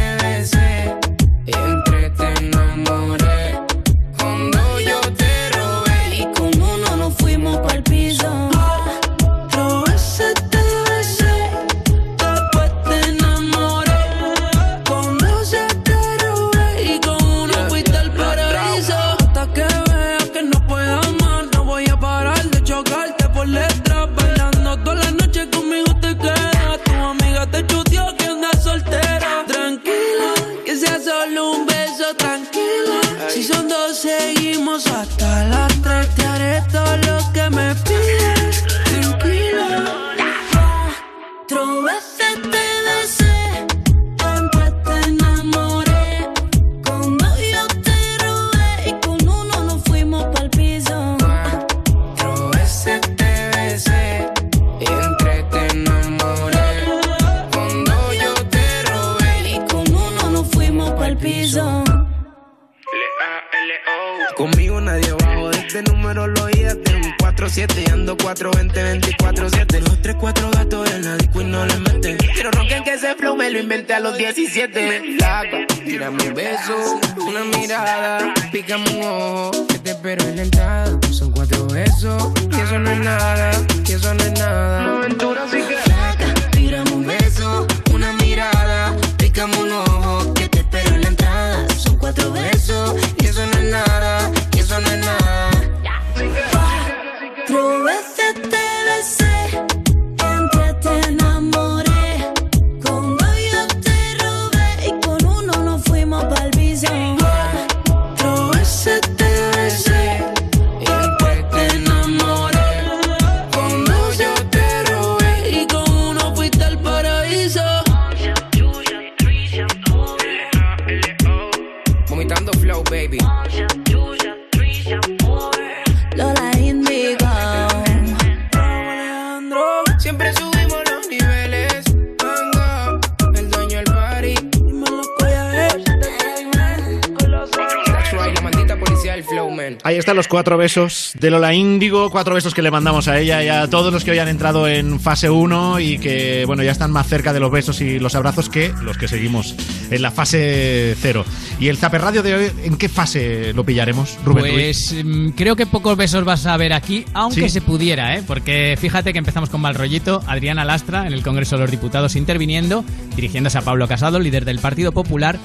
[140.35, 143.93] cuatro besos de Lola Índigo, cuatro besos que le mandamos a ella y a todos
[143.93, 147.31] los que hoy han entrado en fase 1 y que, bueno, ya están más cerca
[147.31, 149.55] de los besos y los abrazos que los que seguimos
[149.89, 151.23] en la fase 0.
[151.57, 154.53] ¿Y el Zaper Radio de hoy, en qué fase lo pillaremos, Rubén Ruiz?
[154.91, 157.49] Pues mm, creo que pocos besos vas a ver aquí, aunque Sí.
[157.49, 158.23] se pudiera, ¿eh?
[158.27, 160.21] Porque fíjate que empezamos con mal rollito.
[160.27, 162.83] Adriana Lastra en el Congreso de los Diputados interviniendo,
[163.15, 165.39] dirigiéndose a Pablo Casado, líder del Partido Popular.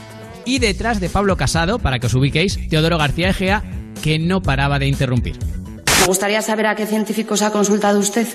[0.47, 3.63] Y detrás de Pablo Casado, para que os ubiquéis, Teodoro García Egea,
[4.03, 5.37] que no paraba de interrumpir.
[6.01, 8.27] Me gustaría saber a qué científicos ha consultado usted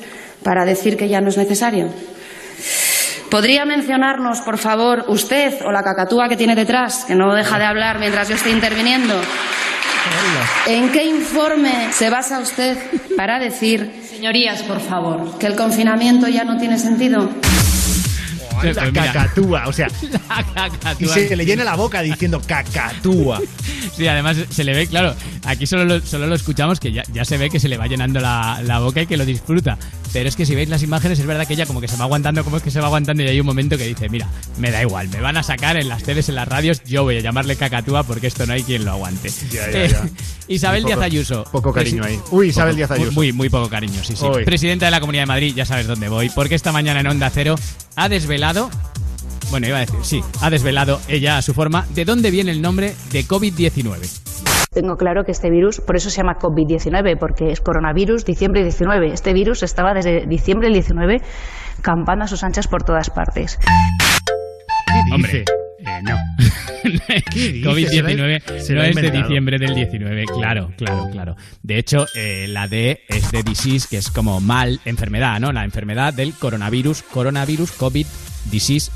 [0.44, 1.90] para decir que ya no es necesario.
[3.30, 7.66] ¿Podría mencionarnos, por favor, usted o la cacatúa que tiene detrás, que no deja de
[7.66, 9.20] hablar mientras yo estoy interviniendo?
[10.68, 12.78] ¿En qué informe se basa usted
[13.18, 17.30] para decir, señorías, por favor, que el confinamiento ya no tiene sentido?
[18.64, 19.88] La cacatúa, o sea,
[21.00, 23.42] y se le llena la boca diciendo cacatúa.
[23.96, 25.14] Sí, además se le ve, claro,
[25.46, 27.88] aquí solo lo, solo lo escuchamos que ya, ya se ve que se le va
[27.88, 29.78] llenando la, la boca y que lo disfruta.
[30.14, 32.06] Pero es que si veis las imágenes es verdad que ella como que se va
[32.06, 34.28] aguantando, como es que se va aguantando y hay un momento que dice, mira,
[34.58, 37.18] me da igual, me van a sacar en las teles, en las radios, yo voy
[37.18, 39.30] a llamarle cacatúa porque esto no hay quien lo aguante.
[39.52, 40.10] Ya, ya, Eh, ya.
[40.48, 41.44] Isabel Poco- Díaz Ayuso.
[41.52, 42.20] poco cariño ahí.
[42.32, 43.12] Uy, Isabel Poco- Díaz Ayuso.
[43.12, 44.26] Muy, muy poco cariño, sí, sí.
[44.26, 44.46] Uy.
[44.46, 47.30] Presidenta de la Comunidad de Madrid, ya sabes dónde voy, porque esta mañana en Onda
[47.30, 47.56] Cero
[47.96, 48.70] ha desvelado
[49.52, 52.64] bueno, iba a decir, sí, ha desvelado ella a su forma de dónde viene el
[52.64, 54.00] nombre de COVID-19.
[54.76, 59.08] Tengo claro que este virus, por eso se llama COVID-19, porque es coronavirus diciembre 19.
[59.14, 61.22] Este virus estaba desde diciembre del 19
[61.82, 63.58] campando a sus anchas por todas partes.
[65.14, 65.46] Hombre,
[65.80, 66.18] eh, no.
[66.84, 67.24] dice?
[67.64, 71.36] COVID-19 Se lo ha- se no es de diciembre del 19, claro, claro, claro.
[71.64, 75.54] De hecho, eh, la D es de disease, que es como mal, enfermedad, ¿no?
[75.54, 78.06] La enfermedad del coronavirus, coronavirus, COVID,
[78.46, 78.92] disease,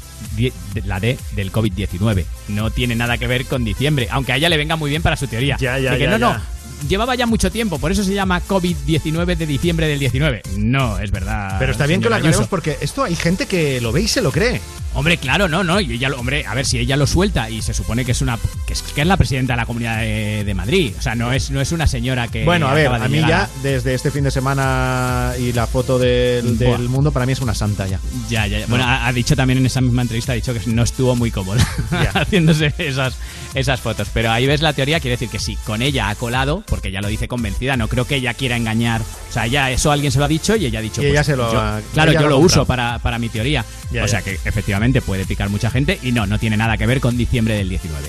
[0.86, 2.26] la D del COVID-19.
[2.50, 5.16] No tiene nada que ver con diciembre, aunque a ella le venga muy bien para
[5.16, 5.58] su teoría.
[5.60, 6.38] Ya, ya, De que ya, no, ya.
[6.38, 6.42] no,
[6.88, 10.44] llevaba ya mucho tiempo, por eso se llama COVID-19 de diciembre del 19.
[10.58, 11.58] No, es verdad.
[11.60, 14.22] Pero está bien que lo aclaremos porque esto hay gente que lo ve y se
[14.22, 14.62] lo cree.
[14.94, 15.80] Hombre, claro, no, no.
[15.80, 18.38] Y ella, hombre, a ver si ella lo suelta y se supone que es una
[18.66, 20.94] que es, que es la presidenta de la Comunidad de, de Madrid.
[20.98, 23.30] O sea, no es no es una señora que Bueno, a ver, a mí llegar
[23.30, 26.58] ya, desde este fin de semana y la foto del,
[26.90, 28.00] mundo, para mí es una santa ya.
[28.30, 28.66] Ya, ya, ya.
[28.66, 28.72] No.
[28.72, 31.32] Bueno, ha, ha dicho también en esa misma entrevista, ha dicho que no estuvo muy
[31.32, 31.66] cómoda
[32.14, 33.16] haciéndose esas,
[33.54, 34.10] esas fotos.
[34.14, 37.02] Pero ahí ves la teoría, quiere decir que sí, con ella ha colado, porque ella
[37.02, 39.02] lo dice convencida, no creo que ella quiera engañar.
[39.30, 41.02] O sea, ya eso alguien se lo ha dicho y ella ha dicho.
[41.04, 43.64] Y ella pues, se lo yo- ha- Claro, yo lo uso para, para mi teoría.
[43.92, 44.26] Ya, o sea ya.
[44.26, 47.56] que efectivamente puede picar mucha gente y no, no tiene nada que ver con diciembre
[47.56, 48.08] del 19.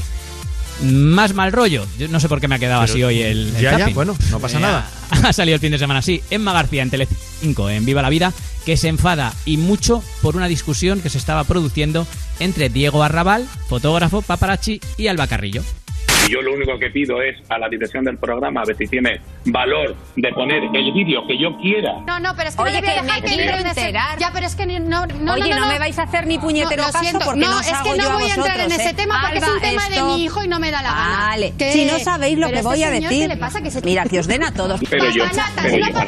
[0.82, 1.86] Más mal rollo.
[1.98, 3.88] Yo no sé por qué me ha quedado Pero así hoy el, el ya, ya,
[3.88, 4.88] bueno, no pasa Eh, nada.
[5.10, 6.22] Ha salido el fin de semana así.
[6.30, 8.32] Emma García en Telecinco, en Viva la Vida,
[8.64, 12.06] que se enfada y mucho por una discusión que se estaba produciendo
[12.38, 15.62] entre Diego Arrabal, fotógrafo, paparazzi y Alba Carrillo.
[16.26, 18.86] Y yo lo único que pido es a la dirección del programa, a ver si
[18.86, 21.92] tiene valor de poner el vídeo que yo quiera.
[22.06, 24.18] No, no, pero es que Oye, no que dejar me que quiero ese- enterar.
[24.18, 26.38] Ya, pero es que ni- no, no, Oye, no, no me vais a hacer ni
[26.38, 27.24] puñetero No, lo caso siento.
[27.24, 28.94] porque no, no os es hago que no yo voy a entrar en ese ¿eh?
[28.94, 31.18] tema porque es Alba, un tema de mi hijo y no me da la gana.
[31.30, 31.72] Vale, ¿Qué?
[31.72, 33.08] si no sabéis lo Pero que este voy a decir.
[33.22, 33.60] ¿qué le pasa?
[33.62, 34.80] Que se- Mira, que os den a todos.
[34.88, 36.06] Pero yo- Papanatas, que natas,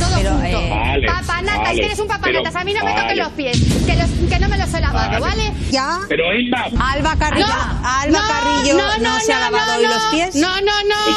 [0.00, 0.44] todo Pero, junto.
[0.46, 3.18] eh, Vale, papanatas, vale, es que eres un papanatas, pero- a mí no me toquen
[3.18, 5.52] los pies, que, los- que no me los he lavado, ¿vale?
[5.70, 5.98] Ya.
[6.08, 9.86] Pero Emma, Alba Carrillo, No, Alba no, Carrillo no, no, no, se ha lavado hoy
[9.86, 10.34] los pies.
[10.36, 10.72] No, no,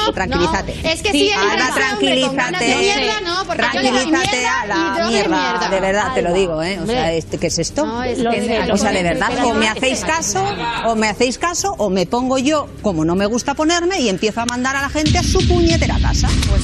[0.06, 0.14] no.
[0.14, 0.92] Tranquilízate.
[0.92, 2.76] Es que sí, Alba, tranquilízate.
[2.78, 6.80] mierda, no, porque tranquilízate mierda a la mierda, de verdad te lo digo, ¿eh?
[6.82, 7.86] O sea, este, ¿qué es esto?
[7.86, 10.44] No, es Que- que- o sea, de verdad, o me hacéis caso,
[10.86, 14.42] o me hacéis caso, o me pongo yo, como no me gusta ponerme, y empiezo
[14.42, 16.28] a mandar a la gente a su puñetera casa.
[16.50, 16.62] Pues,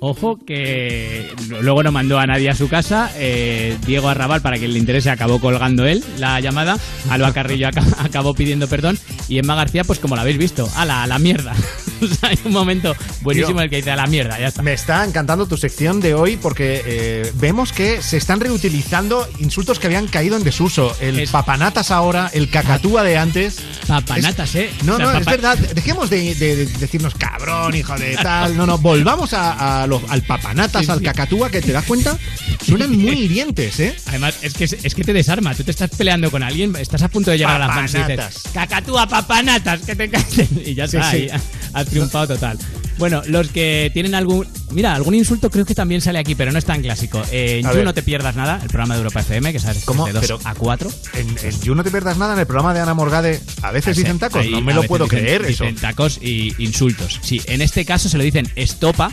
[0.00, 3.10] Ojo que luego no mandó a nadie a su casa.
[3.16, 6.78] eh, Diego Arrabal, para que le interese, acabó colgando él la llamada.
[7.10, 8.98] Alba Carrillo aca- acabó pidiendo perdón.
[9.28, 11.52] Y Emma García, pues como lo habéis visto, a la, a la mierda.
[12.02, 14.48] o sea, hay un momento buenísimo Tío, en el que dice a la mierda, ya
[14.48, 14.62] está.
[14.62, 19.78] Me está encantando tu sección de hoy porque eh, vemos que se están reutilizando insultos
[19.78, 20.94] que habían caído en desuso.
[21.00, 23.60] El papanatas ahora, el cacatúa de antes.
[23.88, 24.70] Papanatas, ¿eh?
[24.84, 25.56] No, O sea, no, es verdad.
[25.58, 28.56] Dejemos de, de- de decirnos cabrón, hijo de tal.
[28.56, 31.04] No, no, volvamos a, a los- al papanatas, Sí, al sí.
[31.04, 32.16] cacatúa, que te das cuenta,
[32.64, 33.96] suenan muy hirientes, ¿eh?
[34.06, 35.54] Además, es que, es que te desarma.
[35.54, 37.98] Tú te estás peleando con alguien, estás a punto de llegar a la fans y
[37.98, 38.42] dices, Papanatas.
[38.52, 40.26] cacatúa, papanatas, que te caen.
[40.66, 41.16] Y ya Sí, está, sí.
[41.16, 41.30] ahí
[41.72, 42.58] has triunfado total.
[42.98, 44.46] Bueno, los que tienen algún.
[44.70, 47.22] Mira, algún insulto creo que también sale aquí, pero no es tan clásico.
[47.30, 50.20] En You no te pierdas nada, el programa de Europa FM, que sabes de 2
[50.20, 50.90] Pero- a 4.
[51.12, 53.98] En, en You no te pierdas nada, en el programa de Ana Morgade, a veces
[53.98, 54.40] dicen tacos.
[54.40, 55.64] Ahí no me lo puedo dicen- creer eso.
[55.64, 57.20] Dicen tacos y insultos.
[57.22, 59.12] Sí, en este caso se lo dicen estopa,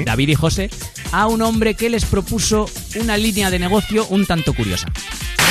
[0.00, 0.70] David y José,
[1.12, 2.66] a un hombre que les propuso
[3.00, 4.88] una línea de negocio un tanto curiosa.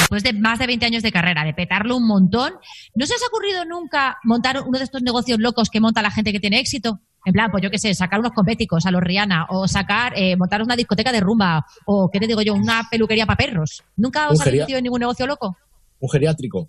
[0.01, 2.53] después de más de 20 años de carrera, de petarlo un montón,
[2.95, 6.11] ¿no se os ha ocurrido nunca montar uno de estos negocios locos que monta la
[6.11, 6.99] gente que tiene éxito?
[7.23, 10.35] En plan, pues yo qué sé, sacar unos cosméticos a los Rihanna, o sacar, eh,
[10.35, 13.83] montar una discoteca de rumba, o qué te digo yo, una peluquería para perros.
[13.95, 15.55] ¿Nunca os geria- metido en ningún negocio loco?
[15.99, 16.67] Un geriátrico.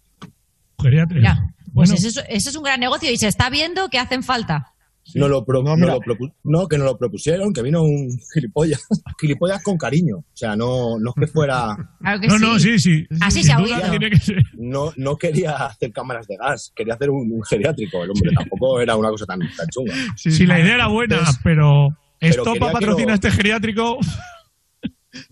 [0.81, 1.23] Geriátrico.
[1.25, 1.37] Ya,
[1.73, 1.95] pues Bueno.
[1.95, 4.72] ese, es, ese es un gran negocio y se está viendo que hacen falta.
[5.15, 5.95] No, lo pro- no, mira.
[5.95, 8.87] lo propu- no, que nos lo propusieron, que vino un gilipollas.
[9.21, 10.19] gilipollas con cariño.
[10.19, 11.77] O sea, no, no es que fuera.
[12.01, 13.07] Claro que No, no, sí, sí.
[13.21, 13.91] Así se ha oído.
[13.91, 14.43] tiene que ser.
[14.55, 18.03] No, no quería hacer cámaras de gas, quería hacer un, un geriátrico.
[18.05, 19.95] El hombre tampoco era una cosa tan, tan chunga.
[20.17, 21.89] Sí, la idea era buena, Entonces, pero
[22.21, 23.99] Estopa quería que patrocina lo- este geriátrico.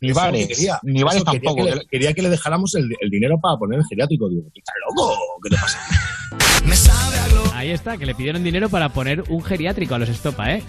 [0.02, 0.78] Ni bares, quería.
[0.82, 1.56] ni bares quería tampoco.
[1.56, 4.28] que Quería le- que, le, que le dejáramos el, el dinero para poner el geriátrico.
[4.28, 5.16] Digo, ¿tú estás loco?
[5.42, 5.78] ¿Qué te pasa?
[7.60, 10.62] Ahí está, que le pidieron dinero para poner un geriátrico a los estopa, ¿eh?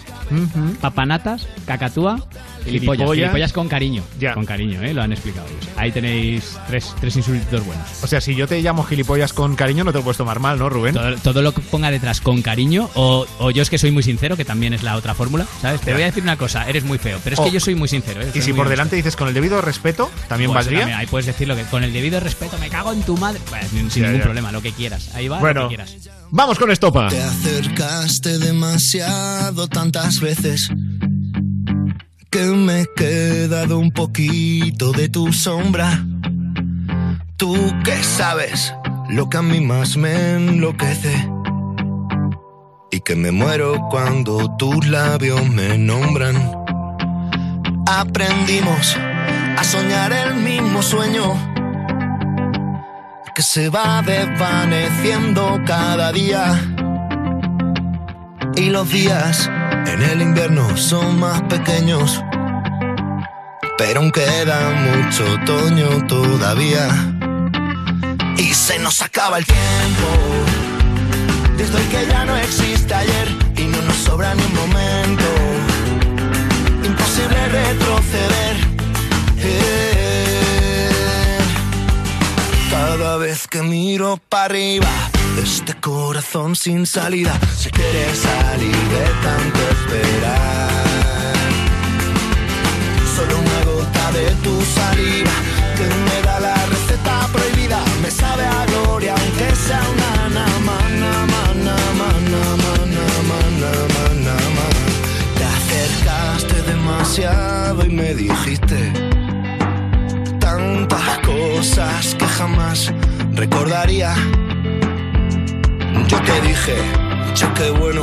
[0.82, 2.16] Papanatas, cacatúa,
[2.64, 2.66] gilipollas.
[2.98, 3.16] Gilipollas.
[3.16, 4.02] Gilipollas con cariño.
[4.20, 4.34] Ya.
[4.34, 4.92] Con cariño, ¿eh?
[4.92, 5.68] Lo han explicado ellos.
[5.76, 7.86] Ahí tenéis tres, tres insultos buenos.
[8.02, 10.58] O sea, si yo te llamo gilipollas con cariño, no te lo puedes tomar mal,
[10.58, 10.94] ¿no, Rubén?
[10.94, 14.02] Todo, todo lo que ponga detrás con cariño, o, o yo es que soy muy
[14.02, 15.80] sincero, que también es la otra fórmula, ¿sabes?
[15.80, 17.88] Te voy a decir una cosa, eres muy feo, pero es que yo soy muy
[17.88, 18.30] sincero, ¿eh?
[18.34, 20.80] Y si por delante dices con el debido respeto, también Pues valdría.
[20.80, 23.40] también, ahí puedes decirlo que con el debido respeto me cago en tu madre.
[23.48, 24.24] Pues, sin Ya, ningún ya.
[24.24, 25.14] problema, lo que quieras.
[25.14, 25.62] Ahí va, Bueno.
[25.62, 25.96] lo que quieras.
[26.34, 27.08] Vamos con estopa.
[27.08, 30.70] Te acercaste demasiado tantas veces
[32.30, 36.02] que me he quedado un poquito de tu sombra.
[37.36, 37.54] Tú
[37.84, 38.72] que sabes
[39.10, 41.30] lo que a mí más me enloquece
[42.90, 46.34] y que me muero cuando tus labios me nombran.
[47.86, 48.96] Aprendimos
[49.58, 51.51] a soñar el mismo sueño
[53.34, 56.60] que se va desvaneciendo cada día.
[58.56, 59.50] Y los días
[59.86, 62.22] en el invierno son más pequeños,
[63.78, 66.88] pero aún queda mucho otoño todavía.
[68.36, 70.08] Y se nos acaba el tiempo,
[71.56, 75.24] desde hoy que ya no existe ayer y no nos sobra ni un momento.
[76.84, 78.41] Imposible retroceder.
[83.50, 84.90] Que miro para arriba,
[85.42, 90.68] este corazón sin salida se quiere salir de tanto esperar.
[93.16, 95.32] Solo una gota de tu saliva
[95.74, 100.78] que me da la receta prohibida, me sabe a gloria aunque sea una nama,
[104.22, 104.66] nama.
[105.38, 109.01] Te acercaste demasiado y me dijiste
[111.62, 112.92] cosas que jamás
[113.34, 114.12] recordaría.
[116.08, 116.76] Yo te dije,
[117.36, 118.02] ya qué bueno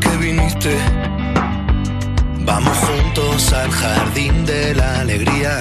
[0.00, 0.76] que viniste.
[2.46, 5.58] Vamos juntos al jardín de la alegría.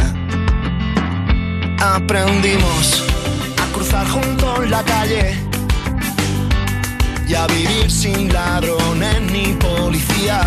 [1.80, 3.04] Aprendimos
[3.64, 5.34] a cruzar juntos la calle
[7.28, 10.40] y a vivir sin ladrones ni policía.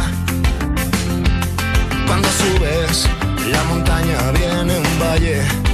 [2.07, 3.09] Cuando subes
[3.51, 5.66] la montaña viene un valle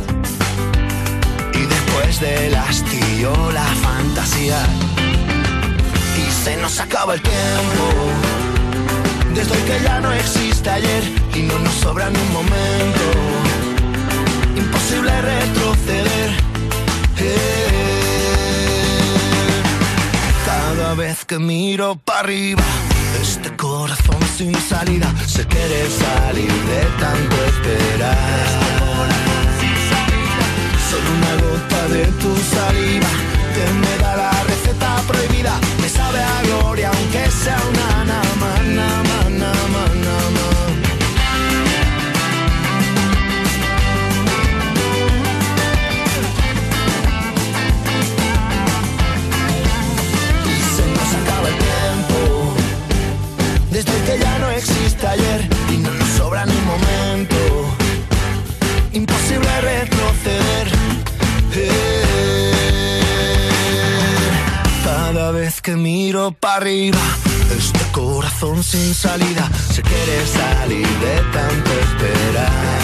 [2.13, 4.59] después del hastío la fantasía.
[6.17, 7.85] Y se nos acaba el tiempo.
[9.35, 11.03] Desde hoy que ya no existe ayer
[11.35, 13.05] y no nos sobra ni un momento.
[14.57, 16.31] Imposible retroceder.
[20.45, 22.65] Cada vez que miro para arriba
[23.23, 27.32] este corazón sin salida se quiere salir de tanto
[31.93, 33.92] de tu saliva
[66.23, 66.99] miro para arriba,
[67.57, 72.81] este corazón sin salida se quiere salir de tanto esperar.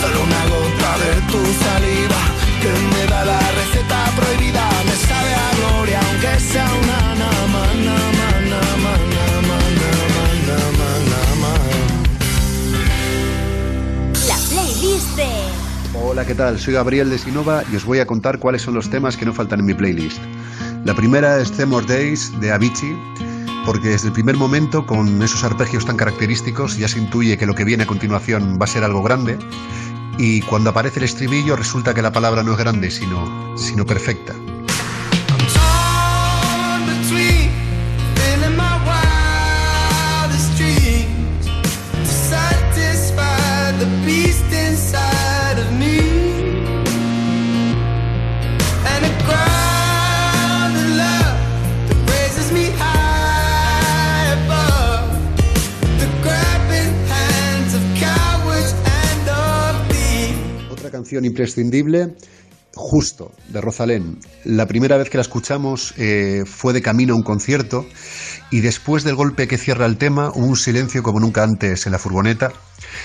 [0.00, 2.20] Solo una gota de tu saliva
[2.62, 4.68] que me da la receta prohibida.
[4.86, 6.96] Me sabe a gloria aunque sea una.
[14.28, 15.66] La playlist de
[15.98, 16.58] Hola, ¿qué tal?
[16.58, 19.32] Soy Gabriel de Sinova y os voy a contar cuáles son los temas que no
[19.32, 20.20] faltan en mi playlist.
[20.86, 22.96] La primera es More Days de Avicii,
[23.64, 27.56] porque desde el primer momento, con esos arpegios tan característicos, ya se intuye que lo
[27.56, 29.36] que viene a continuación va a ser algo grande.
[30.16, 34.32] Y cuando aparece el estribillo, resulta que la palabra no es grande, sino, sino perfecta.
[61.24, 62.14] Imprescindible,
[62.78, 64.18] Justo, de Rosalén.
[64.44, 67.86] La primera vez que la escuchamos eh, fue de camino a un concierto
[68.50, 71.92] y después del golpe que cierra el tema hubo un silencio como nunca antes en
[71.92, 72.52] la furgoneta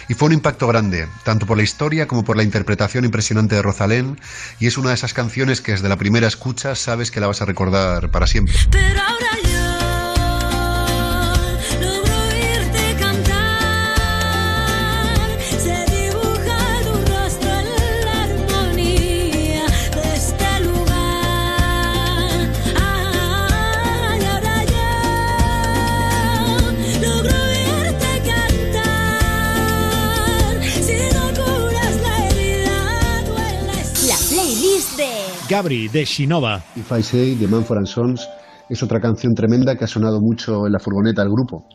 [0.09, 3.61] y fue un impacto grande, tanto por la historia como por la interpretación impresionante de
[3.61, 4.19] Rosalén
[4.59, 7.41] y es una de esas canciones que desde la primera escucha sabes que la vas
[7.41, 8.55] a recordar para siempre.
[8.71, 9.50] Pero ahora
[35.61, 36.61] de Gabri de Shinova.
[36.75, 38.27] If I Say, de Manford and Sons,
[38.69, 41.67] es otra canción tremenda que ha sonado mucho en la furgoneta del grupo.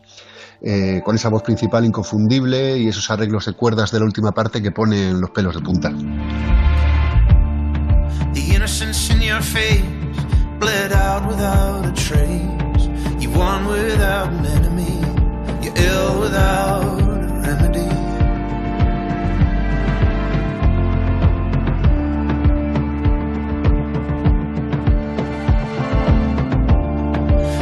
[0.61, 4.61] Eh, con esa voz principal inconfundible y esos arreglos de cuerdas de la última parte
[4.61, 5.89] que ponen los pelos de punta.
[8.33, 9.83] The innocence in your face
[10.59, 12.89] bled out without a trace.
[13.19, 14.99] You won without an enemy.
[15.61, 17.06] You're ill without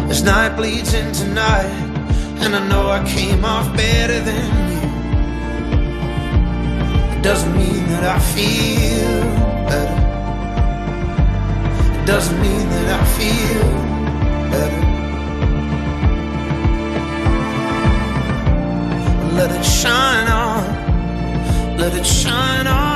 [0.10, 1.72] As night bleeds into night,
[2.44, 4.82] and I know I came off better than you.
[7.18, 9.22] It doesn't mean that I feel
[9.70, 10.00] better.
[12.00, 13.68] It doesn't mean that I feel
[14.54, 14.82] better.
[19.36, 22.95] Let it shine on, let it shine on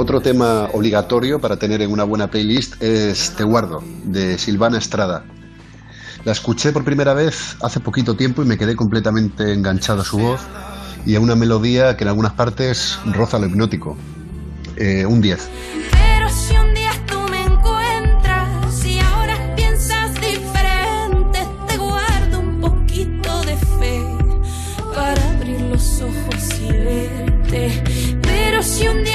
[0.00, 5.24] Otro tema obligatorio para tener en una buena playlist es Te guardo, de Silvana Estrada.
[6.24, 10.18] La escuché por primera vez hace poquito tiempo y me quedé completamente enganchado a su
[10.18, 10.40] voz
[11.04, 13.96] y a una melodía que en algunas partes roza lo hipnótico.
[14.76, 15.50] Eh, un 10.
[28.22, 29.07] Pero si un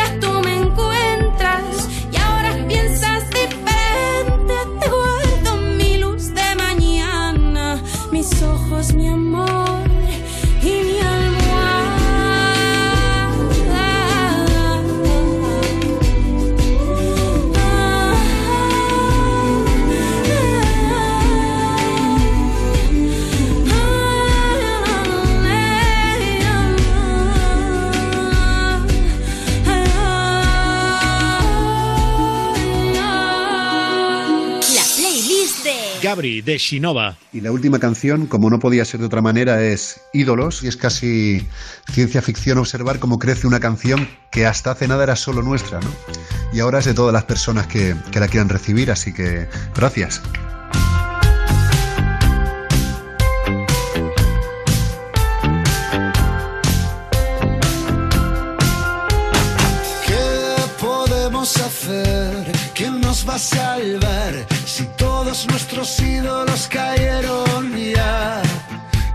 [36.24, 37.17] de Shinova.
[37.34, 40.78] Y la última canción, como no podía ser de otra manera, es Ídolos, y es
[40.78, 41.45] casi
[41.91, 45.89] ciencia ficción observar cómo crece una canción que hasta hace nada era solo nuestra, ¿no?
[46.53, 50.21] Y ahora es de todas las personas que, que la quieran recibir, así que gracias.
[65.76, 68.41] Nuestros ídolos cayeron ya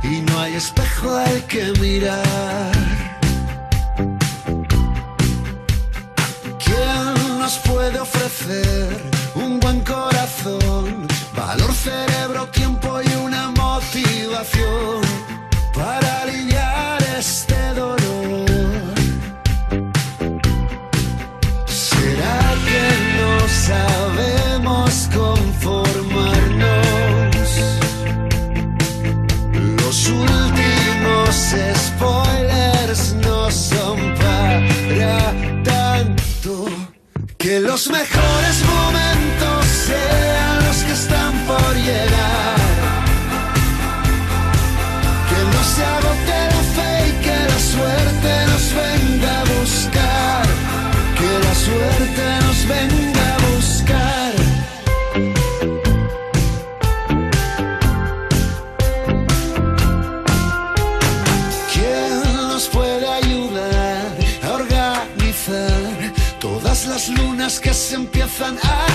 [0.03, 2.73] y no hay espejo al que mirar?
[6.65, 9.01] ¿Quién nos puede ofrecer
[9.37, 11.07] un buen corazón,
[11.37, 15.08] valor, cerebro, tiempo y una motivación
[37.49, 38.98] Que los mejores momentos
[68.39, 68.88] se empiezan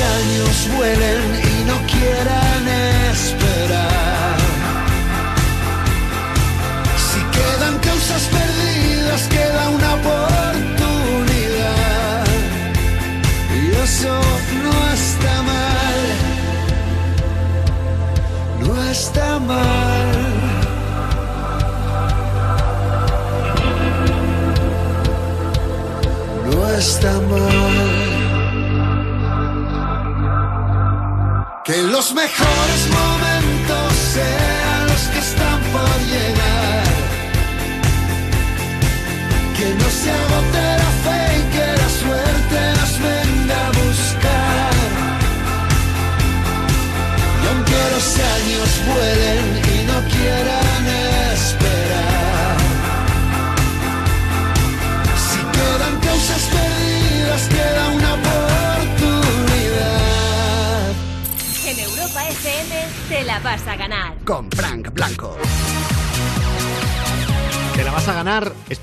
[0.00, 1.27] años vuelen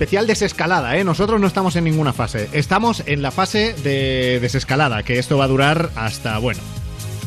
[0.06, 1.03] especial desescalada, ¿eh?
[1.03, 2.47] Nosotros no estamos en ninguna fase.
[2.53, 6.62] Estamos en la fase de desescalada, que esto va a durar hasta, bueno,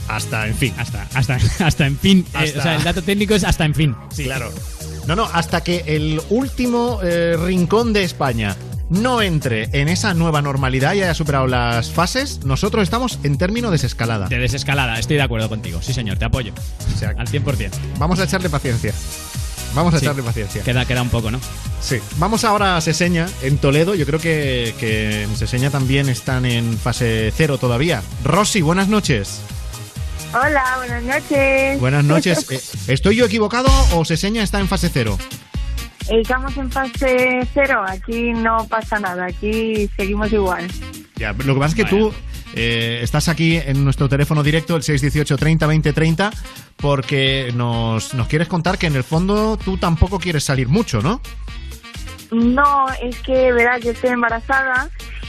[0.06, 0.72] hasta, en fin.
[0.78, 2.24] Hasta, hasta, hasta en fin.
[2.40, 3.96] Eh, o sea, el dato técnico es hasta en fin.
[4.10, 4.52] Sí, claro.
[5.08, 8.56] No, no, hasta que el último eh, rincón de España
[8.90, 13.68] no entre en esa nueva normalidad y haya superado las fases, nosotros estamos en término
[13.68, 14.28] de desescalada.
[14.28, 15.82] De desescalada, estoy de acuerdo contigo.
[15.82, 16.52] Sí, señor, te apoyo.
[17.16, 17.70] Al 100%.
[17.98, 18.94] Vamos a echarle paciencia.
[19.74, 20.04] Vamos a Sí.
[20.06, 20.62] echarle paciencia.
[20.62, 21.40] Queda, queda un poco, ¿no?
[21.80, 21.98] Sí.
[22.16, 23.94] Vamos ahora a Seseña, en Toledo.
[23.94, 28.02] Yo creo que, que en Seseña también están en fase cero todavía.
[28.24, 29.40] Rosy, buenas noches.
[30.34, 31.80] Hola, buenas noches.
[31.80, 32.46] Buenas noches.
[32.50, 35.18] Eh, ¿Estoy yo equivocado o Seseña está en fase cero?
[36.08, 40.66] Estamos en fase cero, aquí no pasa nada, aquí seguimos igual.
[41.18, 42.12] Ya, lo que pasa es que tú
[42.54, 46.30] eh, estás aquí en nuestro teléfono directo, el 618 30 20 30,
[46.76, 51.20] porque nos, nos quieres contar que en el fondo tú tampoco quieres salir mucho, ¿no?
[52.30, 54.88] No, es que, verás, yo estoy embarazada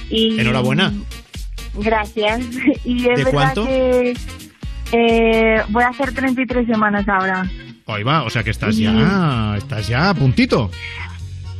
[0.10, 0.40] y...
[0.40, 0.94] Enhorabuena.
[1.76, 2.42] Gracias.
[2.86, 3.66] Y es ¿De verdad cuánto?
[3.66, 4.14] que
[4.92, 7.50] eh, voy a hacer 33 semanas ahora.
[7.88, 10.70] Ahí va, o sea que estás ya, estás ya a puntito.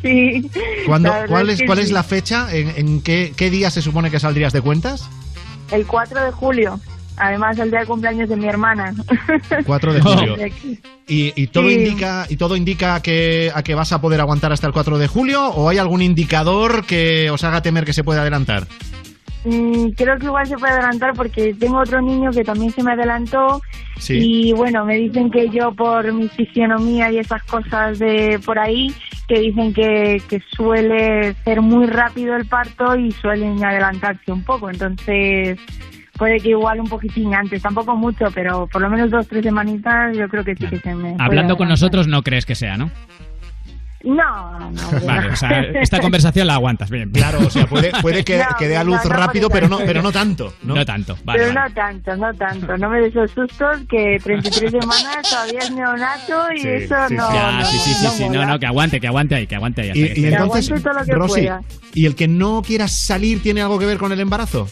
[0.02, 0.50] Sí.
[0.86, 2.48] ¿Cuándo- ¿Cuál, es, cuál es la fecha?
[2.56, 5.08] ¿En, en qué, qué día se supone que saldrías de cuentas?
[5.72, 6.80] El 4 de julio.
[7.18, 8.96] Además, el día de cumpleaños de mi hermana.
[9.66, 10.36] 4 de julio.
[11.08, 11.74] ¿Y, y todo Sí.
[11.76, 15.08] indica y todo indica que, a que vas a poder aguantar hasta el 4 de
[15.08, 18.68] julio o hay algún indicador que os haga temer que se puede adelantar?
[19.50, 22.92] Mm, creo que igual se puede adelantar porque tengo otro niño que también se me
[22.92, 23.62] adelantó
[23.98, 24.20] Sí.
[24.22, 28.94] y bueno, me dicen que yo por mi fisionomía y esas cosas de por ahí,
[29.28, 34.70] que dicen que, que suele ser muy rápido el parto y suelen adelantarse un poco,
[34.70, 35.60] entonces
[36.18, 40.16] puede que igual un poquitín antes, tampoco mucho, pero por lo menos dos, tres semanitas
[40.16, 41.16] yo creo que sí que se me...
[41.18, 42.92] Hablando con nosotros no crees que sea, ¿no?
[44.02, 44.66] No, no.
[44.88, 45.34] hombre, Vale, no.
[45.34, 47.12] o sea, esta conversación la aguantas bien.
[47.12, 49.68] Claro, o sea, puede, puede que, No, que dé a luz no, no rápido, pero
[49.68, 50.54] no, pero no tanto.
[50.64, 50.76] ¿no?
[50.76, 51.40] No tanto, vale.
[51.40, 51.70] pero vale.
[51.70, 52.78] no tanto, no tanto.
[52.78, 57.16] No me des esos sustos que 33 semanas todavía es neonato y Sí, eso sí,
[57.16, 57.34] no.
[57.34, 59.56] Ya, no, sí, sí, sí, no sí, no, no, que aguante, que aguante ahí, que
[59.56, 59.90] aguante ahí.
[59.90, 61.62] hasta Y, que y entonces, aguante todo lo que Rosy, pueda.
[61.94, 64.70] ¿y el que no quieras salir tiene algo que ver con el embarazo?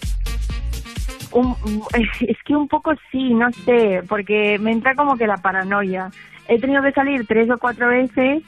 [1.31, 1.55] Un-
[2.21, 6.09] es que un poco sí, no sé, porque me entra como que la paranoia.
[6.47, 8.41] He tenido que salir tres o cuatro veces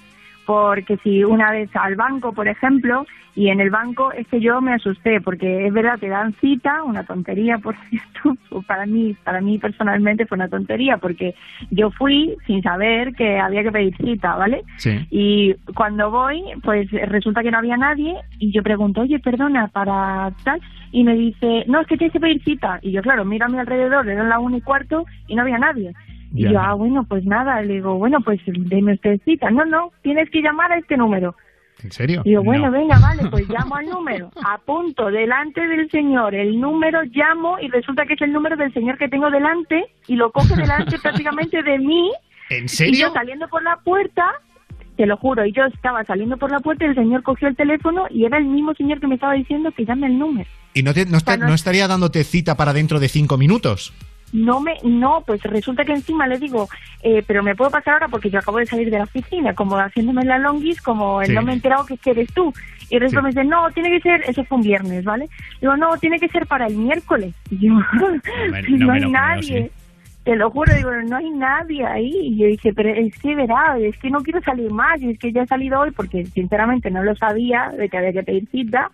[0.49, 4.61] porque si una vez al banco, por ejemplo, y en el banco es que yo
[4.61, 8.35] me asusté porque es verdad te dan cita, una tontería, por cierto,
[8.65, 11.35] para mí, para mí personalmente fue una tontería porque
[11.69, 14.63] yo fui sin saber que había que pedir cita, ¿vale?
[14.77, 15.05] Sí.
[15.11, 20.31] Y cuando voy, pues resulta que no había nadie y yo pregunto, oye, perdona, para
[20.43, 20.59] tal,
[20.91, 22.79] y me dice, no, es que tienes que pedir cita.
[22.81, 25.59] Y yo, claro, miro a mi alrededor, eran la una y cuarto y no había
[25.59, 25.93] nadie.
[26.33, 26.51] Y Ya.
[26.51, 29.49] yo, ah, bueno, pues nada, le digo, bueno, pues deme usted cita.
[29.49, 31.35] No, no, tienes que llamar a este número.
[31.81, 32.21] ¿En serio?
[32.25, 34.29] Y yo, bueno, venga, vale, pues llamo al número.
[34.45, 38.97] Apunto delante del señor el número, llamo y resulta que es el número del señor
[38.97, 42.11] que tengo delante y lo coge delante prácticamente de mí.
[42.49, 43.07] ¿En Y serio?
[43.07, 44.25] yo saliendo por la puerta,
[44.97, 47.55] te lo juro, y yo estaba saliendo por la puerta y el señor cogió el
[47.55, 50.49] teléfono y era el mismo señor que me estaba diciendo que llame el número.
[50.73, 53.07] ¿Y no, te- no, está- O sea, no- no estaría dándote cita para dentro de
[53.07, 53.93] cinco minutos?
[54.31, 56.67] No me, no, pues resulta que encima le digo,
[57.01, 59.75] eh, pero me puedo pasar ahora porque yo acabo de salir de la oficina, como
[59.77, 61.33] haciéndome la longis, como Sí.
[61.33, 62.53] no me he enterado que eres tú.
[62.91, 63.23] Y resulta Sí.
[63.23, 65.27] me dice, no, tiene que ser, eso fue un viernes, ¿vale?
[65.61, 67.33] Digo, no, tiene que ser para el miércoles.
[67.51, 69.63] Y yo, no, hay creo, nadie.
[69.65, 69.71] sí.
[70.25, 72.11] Te lo juro, digo, no hay nadie ahí.
[72.13, 75.01] Y yo dije, pero es que verá, es que no quiero salir más.
[75.01, 78.11] Y es que ya he salido hoy porque sinceramente no lo sabía de que había
[78.11, 78.91] que pedir cita.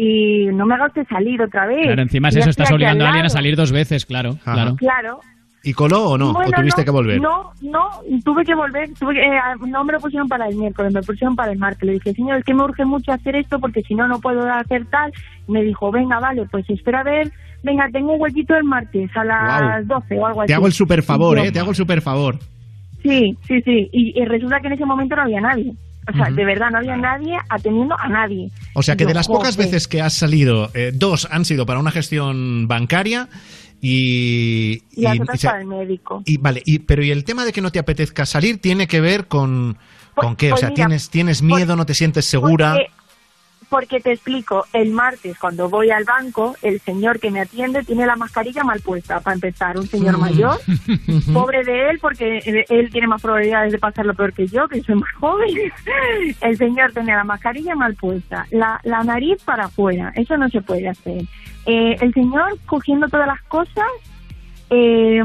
[0.00, 1.86] Y no me haga usted salir otra vez.
[1.86, 4.76] Claro, encima es eso, estás obligando a al alguien a salir dos veces, claro, claro.
[4.76, 5.18] Claro.
[5.64, 6.32] ¿Y coló o no?
[6.32, 7.20] Bueno, ¿O tuviste no, que volver?
[7.20, 7.90] No, no,
[8.24, 8.88] tuve que volver.
[8.96, 11.58] Tuve que, eh, no me lo pusieron para el miércoles, me lo pusieron para el
[11.58, 11.82] martes.
[11.82, 14.48] Le dije, señor, es que me urge mucho hacer esto porque si no, no puedo
[14.48, 15.12] hacer tal.
[15.48, 17.32] Me dijo, venga, vale, pues espera a ver.
[17.64, 20.00] Venga, tengo un huequito el martes a las Guau.
[20.00, 20.46] 12 o algo así.
[20.46, 21.50] Te hago el super favor, ¿eh?
[21.50, 22.38] Te hago el super favor.
[23.02, 23.88] Sí, sí, sí.
[23.92, 25.72] Y, y resulta que en ese momento no había nadie.
[26.08, 28.50] O sea, de verdad, no había nadie atendiendo a nadie.
[28.74, 31.66] O sea que Yo, de las pocas veces que has salido, eh, dos han sido
[31.66, 33.28] para una gestión bancaria
[33.80, 34.82] y...
[34.92, 36.22] Y las y- otras y se- para el médico.
[36.24, 39.00] y- vale, y, pero ¿y el tema de que no te apetezca salir tiene que
[39.00, 39.76] ver con,
[40.14, 40.48] con qué?
[40.48, 42.72] O pues sea, mira, ¿tienes, ¿tienes miedo, no te sientes segura?
[42.72, 42.90] Porque,
[43.68, 48.06] porque te explico, el martes cuando voy al banco, el señor que me atiende tiene
[48.06, 50.58] la mascarilla mal puesta, para empezar, un señor mayor,
[51.32, 54.82] pobre de él porque él él tiene más probabilidades de pasarlo peor que yo, que
[54.82, 55.48] soy más joven.
[56.40, 60.60] El señor tenía la mascarilla mal puesta, la, la nariz para afuera, eso no se
[60.60, 61.22] puede hacer.
[61.66, 63.86] Eh, el señor cogiendo todas las cosas
[64.70, 65.22] eh,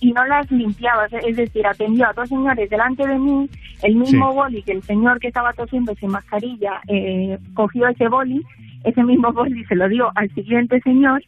[0.00, 3.48] y no las limpiaba, es decir, atendió a dos señores delante de mí,
[3.82, 4.36] el mismo Sí.
[4.36, 8.42] boli que el señor que estaba tosiendo sin mascarilla eh, cogió ese boli,
[8.84, 11.22] ese mismo boli se lo dio al siguiente señor,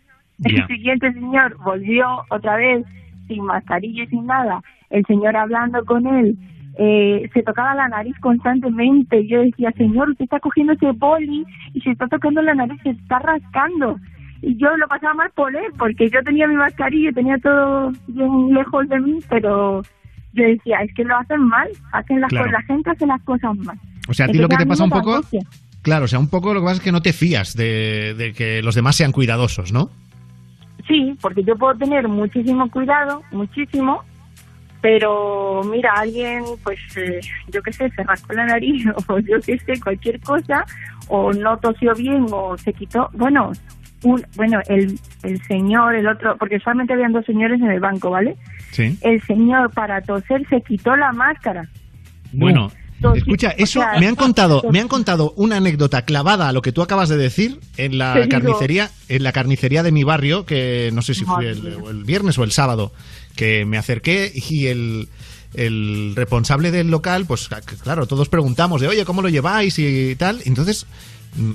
[0.45, 0.67] el Ya.
[0.67, 2.85] siguiente señor volvió otra vez
[3.29, 6.37] sin mascarilla y sin nada, el señor hablando con él,
[6.79, 9.27] eh, se tocaba la nariz constantemente.
[9.27, 12.91] Yo decía, señor, usted está cogiendo ese boli y se está tocando la nariz, se
[12.91, 13.97] está rascando.
[14.43, 18.55] Y yo lo pasaba mal por él, porque yo tenía mi mascarilla, tenía todo bien
[18.55, 19.83] lejos de mí, pero
[20.35, 22.47] yo decía, es que lo hacen mal, hacen las Claro.
[22.47, 23.79] cosas, la gente hace las cosas mal.
[24.09, 25.21] O sea, a ti lo que te pasa un poco.
[25.83, 28.33] Claro, o sea, un poco lo que pasa es que no te fías de, de
[28.33, 29.89] que los demás sean cuidadosos, ¿no?
[30.87, 34.03] Sí, porque yo puedo tener muchísimo cuidado, muchísimo,
[34.81, 37.21] pero mira, alguien, pues, eh,
[37.53, 40.65] yo qué sé, se rascó la nariz o yo qué sé, cualquier cosa,
[41.09, 43.53] o no tosió bien o se quitó, bueno,
[44.03, 48.11] un, bueno, el, el señor, el otro, porque solamente habían dos señores en el banco,
[48.11, 48.37] ¿vale?
[48.73, 48.97] Sí.
[49.01, 51.69] El señor para toser se quitó la máscara.
[52.33, 52.71] Bueno,
[53.15, 56.63] escucha, o eso sea, me han contado, me han contado una anécdota clavada a lo
[56.63, 58.29] que tú acabas de decir en la digo.
[58.29, 62.39] carnicería, en la carnicería de mi barrio, que no sé si fue el, el viernes
[62.39, 62.93] o el sábado,
[63.35, 65.09] que me acerqué y el
[65.55, 67.49] el responsable del local, pues
[67.83, 69.79] claro, todos preguntamos de, oye, ¿cómo lo lleváis?
[69.79, 70.43] y tal.
[70.45, 70.87] Entonces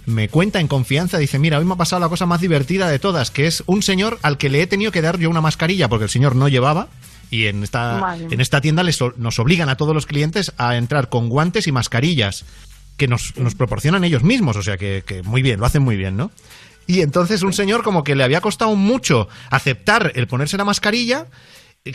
[0.05, 2.99] me cuenta en confianza, dice, mira, hoy me ha pasado la cosa más divertida de
[2.99, 5.89] todas, que es un señor al que le he tenido que dar yo una mascarilla
[5.89, 6.87] porque el señor no llevaba.
[7.29, 11.07] Y en esta, en esta tienda les, nos obligan a todos los clientes a entrar
[11.07, 12.43] con guantes y mascarillas
[12.97, 14.57] que nos, nos proporcionan ellos mismos.
[14.57, 16.31] O sea que, que muy bien, lo hacen muy bien, ¿no?
[16.87, 21.27] Y entonces un señor como que le había costado mucho aceptar el ponerse la mascarilla,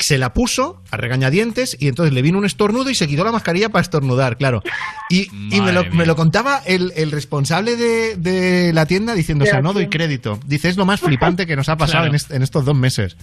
[0.00, 3.30] se la puso a regañadientes y entonces le vino un estornudo y se quitó la
[3.32, 4.62] mascarilla para estornudar, claro.
[5.08, 9.44] Y, y me, lo, me lo contaba el, el responsable de, de la tienda diciendo,
[9.44, 10.40] o sea, no doy crédito.
[10.46, 12.08] Dice, es lo más flipante que nos ha pasado Claro.
[12.10, 13.16] en, est- en estos dos meses.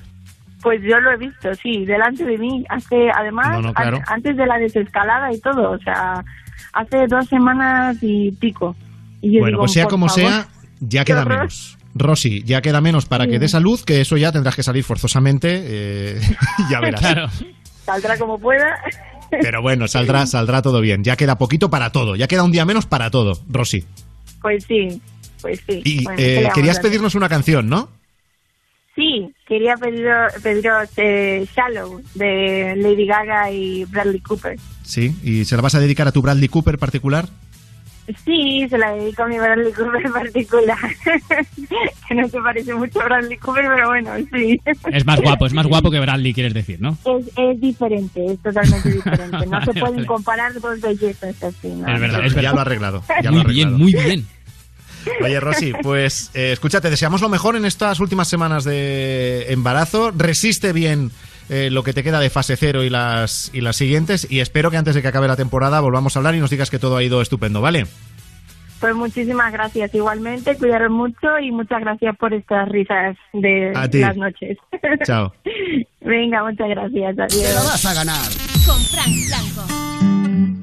[0.62, 2.64] Pues yo lo he visto, sí, delante de mí.
[2.70, 3.98] Hace, además, No, no, claro.
[3.98, 6.24] an- antes de la desescalada y todo, o sea,
[6.72, 8.74] hace dos semanas y pico.
[9.22, 10.48] Y yo Bueno, digo, pues sea como favor, sea,
[10.80, 11.38] ya queda horror.
[11.40, 11.78] menos.
[11.96, 15.62] Rosy, ya queda menos para que dé salud, que eso ya tendrás que salir forzosamente.
[15.64, 16.22] eh,
[16.72, 17.32] ya verás.
[17.86, 18.80] Saldrá como pueda.
[19.30, 21.04] Pero bueno, saldrá, saldrá todo bien.
[21.04, 22.16] Ya queda poquito para todo.
[22.16, 23.86] Ya queda un día menos para todo, Rosy.
[24.42, 25.02] Pues sí,
[25.42, 25.82] pues sí.
[25.84, 27.90] Y Bueno, ¿qué eh, querías pedirnos una canción, ¿no?
[28.96, 34.60] Sí, quería pediros, pediros eh, Shallow de Lady Gaga y Bradley Cooper.
[34.84, 35.16] Sí.
[35.24, 37.28] ¿Y se la vas a dedicar a tu Bradley Cooper particular?
[38.26, 40.78] Sí, se la dedico a mi Bradley Cooper en particular.
[42.08, 44.60] que no se parece mucho a Bradley Cooper, pero bueno, sí.
[44.92, 46.98] Es más guapo, es más guapo que Bradley, quieres decir, ¿no?
[47.06, 49.46] Es, es diferente, es totalmente diferente.
[49.54, 50.06] No se pueden vale.
[50.08, 51.68] comparar dos bellezas así.
[51.70, 51.88] ¿no?
[51.94, 53.04] Es verdad, es Ya lo ha arreglado.
[53.22, 53.78] Ya Muy lo ha bien, arreglado.
[53.78, 54.26] muy bien.
[55.22, 60.12] Oye, Rosy, pues eh, escucha, te deseamos lo mejor en estas últimas semanas de embarazo.
[60.12, 61.12] Resiste bien
[61.50, 64.28] eh, lo que te queda de fase cero y las, y las siguientes.
[64.30, 66.70] Y espero que antes de que acabe la temporada volvamos a hablar y nos digas
[66.70, 67.86] que todo ha ido estupendo, ¿vale?
[68.80, 69.96] Pues muchísimas gracias.
[69.96, 74.00] Igualmente, cuidaros mucho y muchas gracias por estas risas de A ti.
[74.00, 74.58] las noches.
[75.06, 75.34] Chao.
[76.02, 77.18] Venga, muchas gracias.
[77.18, 77.44] Adiós.
[77.44, 78.30] Te lo vas a ganar.
[78.66, 80.63] Con Frank Blanco.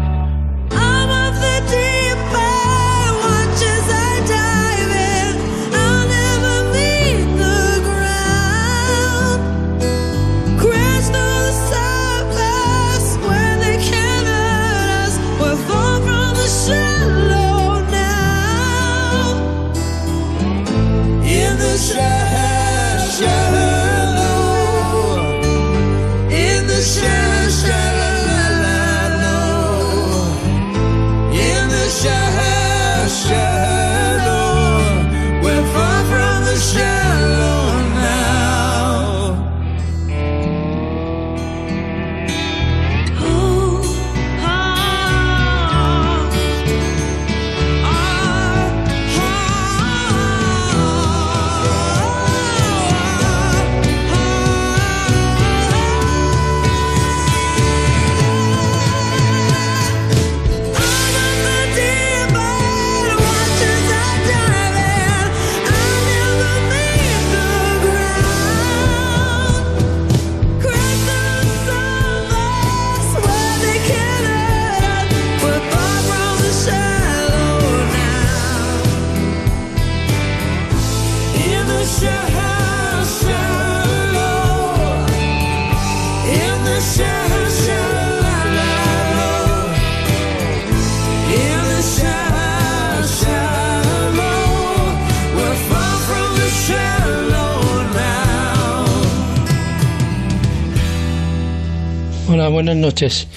[102.63, 103.27] Buenas noches.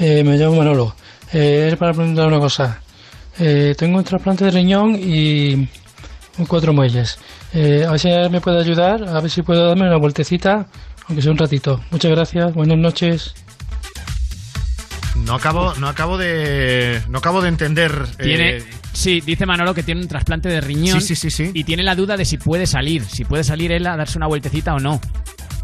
[0.00, 0.96] Eh, me llamo Manolo.
[1.32, 2.80] Eh, es para preguntar una cosa.
[3.38, 5.68] Eh, tengo un trasplante de riñón y
[6.48, 7.16] cuatro muelles.
[7.54, 10.66] Eh, a ver si me puede ayudar, a ver si puedo darme una vueltecita,
[11.06, 11.80] aunque sea un ratito.
[11.92, 13.34] Muchas gracias, buenas noches.
[15.14, 17.02] No acabo, no acabo de.
[17.08, 17.92] No acabo de entender.
[18.20, 21.00] Tiene, eh, sí, dice Manolo que tiene un trasplante de riñón.
[21.00, 21.50] Sí, sí, sí, sí.
[21.54, 23.04] Y tiene la duda de si puede salir.
[23.04, 25.00] Si puede salir él a darse una vueltecita o no.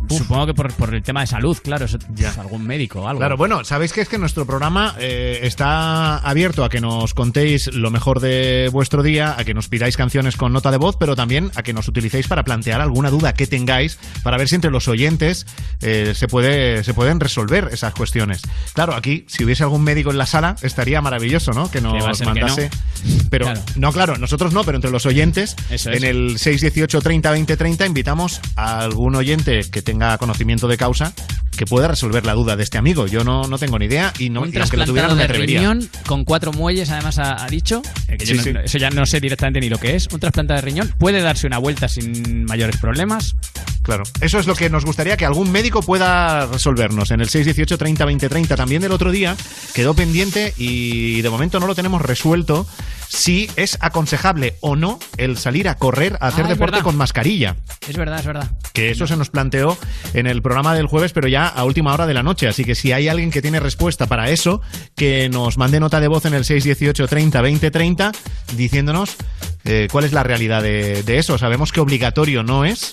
[0.08, 1.84] Supongo que por, por el tema de salud, claro.
[1.84, 3.20] Eso, pues, algún médico o algo.
[3.20, 7.72] Claro, bueno, sabéis que es que nuestro programa eh, está abierto a que nos contéis
[7.74, 11.16] lo mejor de vuestro día, a que nos pidáis canciones con nota de voz, pero
[11.16, 14.70] también a que nos utilicéis para plantear alguna duda que tengáis, para ver si entre
[14.70, 15.46] los oyentes
[15.82, 18.42] eh, se, puede, se pueden resolver esas cuestiones.
[18.74, 21.70] Claro, aquí, si hubiese algún médico en la sala, estaría maravilloso, ¿no?
[21.70, 22.70] Que nos que mandase.
[23.04, 23.24] no.
[23.30, 23.62] Pero, Claro.
[23.76, 26.02] no, claro, nosotros no, pero entre los oyentes, Eso es.
[26.02, 31.14] en el 618 30 20 30 invitamos a algún oyente que tenga conocimiento de causa
[31.56, 33.06] que pueda resolver la duda de este amigo.
[33.06, 35.20] Yo no, no tengo ni idea y, no, un y aunque lo tuviera no me
[35.20, 35.58] de atrevería.
[35.60, 37.80] riñón con cuatro muelles, además ha, ha dicho.
[38.06, 38.52] que yo no- sí.
[38.64, 40.06] eso ya no sé directamente ni lo que es.
[40.12, 43.34] Un trasplante de riñón puede darse una vuelta sin mayores problemas.
[43.82, 47.78] Claro, eso es lo que nos gustaría que algún médico pueda resolvernos en el 618
[47.78, 48.54] 30 20 30.
[48.56, 49.34] También del otro día
[49.72, 52.66] quedó pendiente y de momento no lo tenemos resuelto
[53.08, 56.84] si es aconsejable o no el salir a correr a hacer Ah, deporte verdad.
[56.84, 57.56] con mascarilla.
[57.88, 58.50] Es verdad, es verdad.
[58.74, 59.77] Que eso se nos planteó
[60.14, 62.48] en el programa del jueves, pero ya a última hora de la noche.
[62.48, 64.60] Así que si hay alguien que tiene respuesta para eso,
[64.94, 68.12] que nos mande nota de voz en el 618 30 20 30
[68.56, 69.16] diciéndonos
[69.64, 71.38] eh, cuál es la realidad de, de eso.
[71.38, 72.92] Sabemos que obligatorio no es,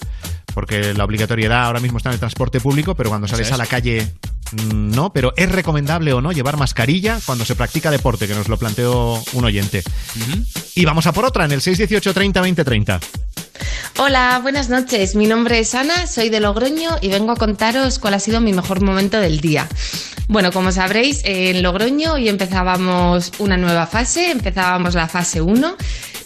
[0.55, 3.53] porque la obligatoriedad ahora mismo está en el transporte público, pero cuando sales es.
[3.53, 4.07] a la calle
[4.53, 5.11] mm, no.
[5.11, 8.25] Pero ¿es recomendable o no llevar mascarilla cuando se practica deporte?
[8.25, 9.83] Que nos lo planteó un oyente.
[10.73, 12.99] Y vamos a por otra en el 618 30 20 30.
[13.97, 15.15] Hola, buenas noches.
[15.15, 18.53] Mi nombre es Ana, soy de Logroño y vengo a contaros cuál ha sido mi
[18.53, 19.67] mejor momento del día.
[20.27, 25.77] Bueno, como sabréis, en Logroño hoy empezábamos una nueva fase, empezábamos la fase 1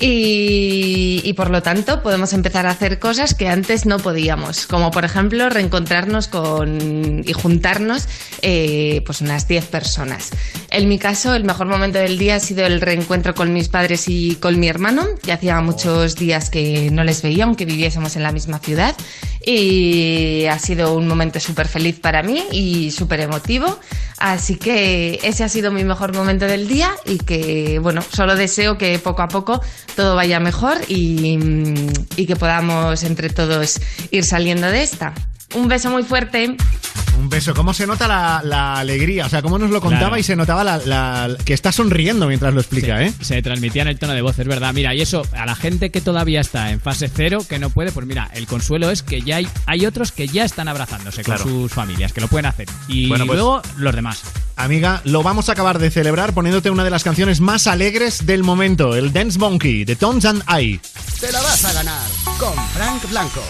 [0.01, 5.05] y, por lo tanto podemos empezar a hacer cosas que antes no podíamos, como por
[5.05, 8.07] ejemplo reencontrarnos con y juntarnos
[8.41, 10.31] eh, pues unas 10 personas.
[10.71, 14.07] En mi caso, el mejor momento del día ha sido el reencuentro con mis padres
[14.07, 18.23] y con mi hermano, que hacía muchos días que no les veía, aunque viviésemos en
[18.23, 18.95] la misma ciudad.
[19.45, 23.80] Y ha sido un momento súper feliz para mí y súper emotivo.
[24.19, 28.77] Así que ese ha sido mi mejor momento del día y que, bueno, solo deseo
[28.77, 29.61] que poco a poco
[29.95, 31.38] todo vaya mejor y,
[32.26, 33.80] que podamos entre todos
[34.11, 35.14] ir saliendo de esta.
[35.55, 36.55] Un beso muy fuerte.
[37.17, 37.53] Un beso.
[37.53, 39.26] ¿Cómo se nota la, la alegría?
[39.26, 40.17] O sea, cómo nos lo contaba Claro.
[40.19, 43.11] y se notaba la, la- que está sonriendo mientras lo explica, ¿eh?
[43.19, 44.73] Se transmitía en el tono de voz, es verdad.
[44.73, 47.91] Mira, y eso, a la gente que todavía está en fase cero, que no puede,
[47.91, 51.43] pues mira, el consuelo es que ya hay, hay otros que ya están abrazándose Claro.
[51.43, 52.69] con sus familias, que lo pueden hacer.
[52.88, 54.21] Y Bueno, pues- luego los demás.
[54.55, 58.43] Amiga, lo vamos a acabar de celebrar poniéndote una de las canciones más alegres del
[58.43, 60.80] momento, el Dance Monkey de Tones and I.
[61.19, 62.07] Te la vas a ganar
[62.39, 63.43] con Frank Blanco.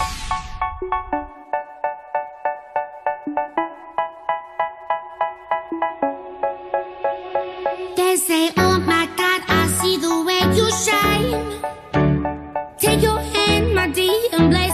[8.20, 11.40] Say, oh my God, I see the way you shine.
[12.78, 14.69] Take your hand, my dear, and place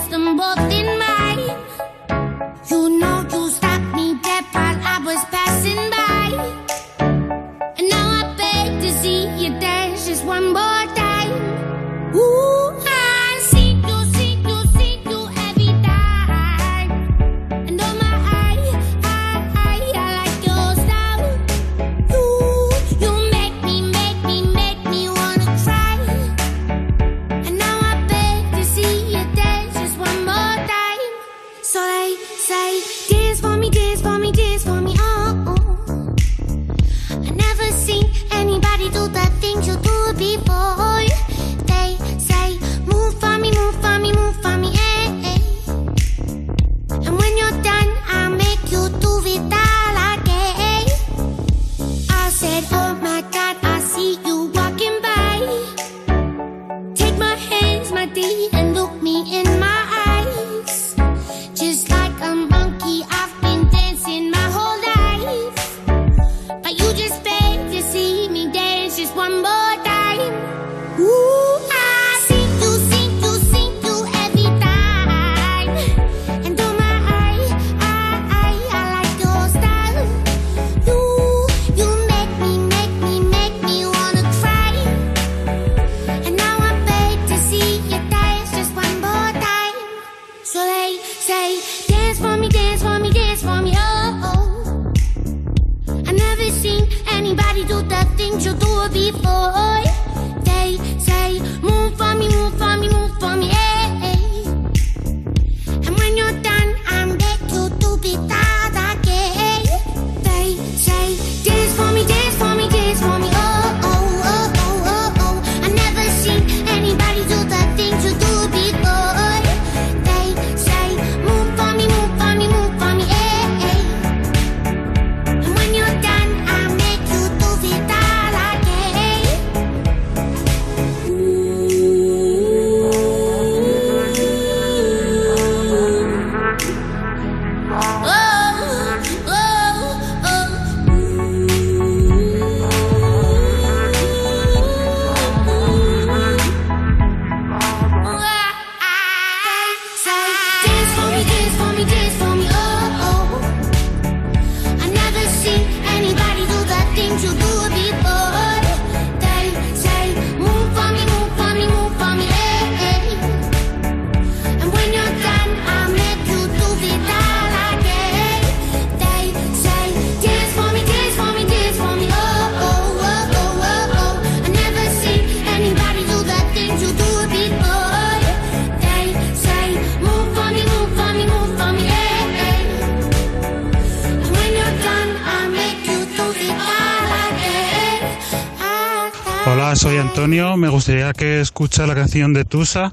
[190.87, 192.93] aconsejaría que escucha la canción de Tusa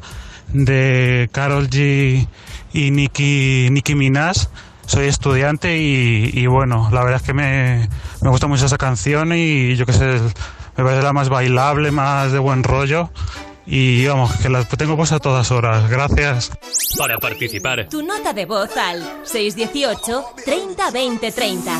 [0.52, 2.28] de Carol G
[2.74, 4.48] y Nicki, Nicki Minaj.
[4.88, 7.88] Soy estudiante y, bueno, la verdad es que me,
[8.22, 10.20] me gusta mucho esa canción y yo que sé,
[10.76, 13.10] me parece la más bailable, más de buen rollo
[13.66, 15.90] y vamos, que las tengo pues a todas horas.
[15.90, 16.52] Gracias.
[16.98, 17.88] Para participar.
[17.90, 21.80] Tu nota de voz al 618 30 20 30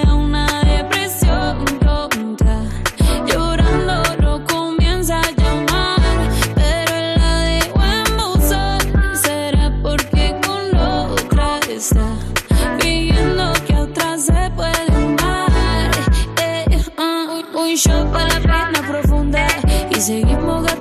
[18.11, 19.47] para la pena profunda.
[19.89, 20.80] Y seguimos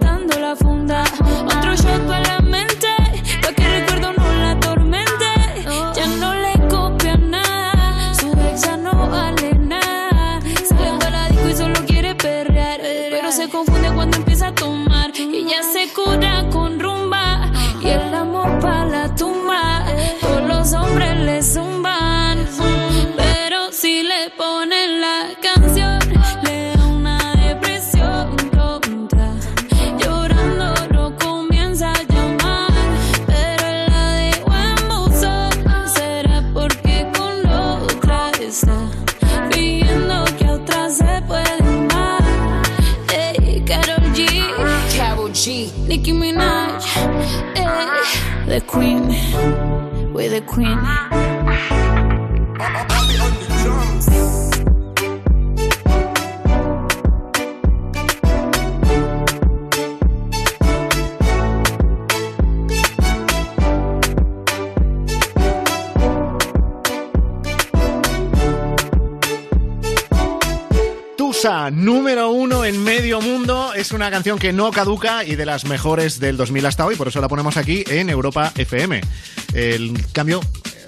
[50.50, 51.09] queen
[74.10, 77.20] una canción que no caduca y de las mejores del 2000 hasta hoy, por eso
[77.20, 79.00] la ponemos aquí en Europa FM.
[79.54, 80.40] El cambio,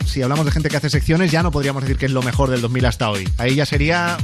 [0.04, 2.50] si hablamos de gente que hace secciones, ya no podríamos decir que es lo mejor
[2.50, 3.28] del 2000 hasta hoy.
[3.38, 4.16] Ahí ya sería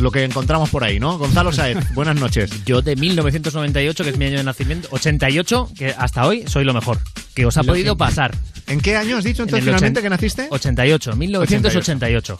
[0.00, 1.16] lo que encontramos por ahí, ¿no?
[1.16, 2.50] Gonzalo Saez, buenas noches.
[2.66, 6.74] Yo de 1998, que es mi año de nacimiento, 88, que hasta hoy soy lo
[6.74, 6.98] mejor.
[7.34, 8.36] Que os ha Lo podido que- pasar.
[8.66, 10.46] ¿En qué año has dicho En entonces el finalmente que naciste?
[10.50, 12.36] 88, 1988.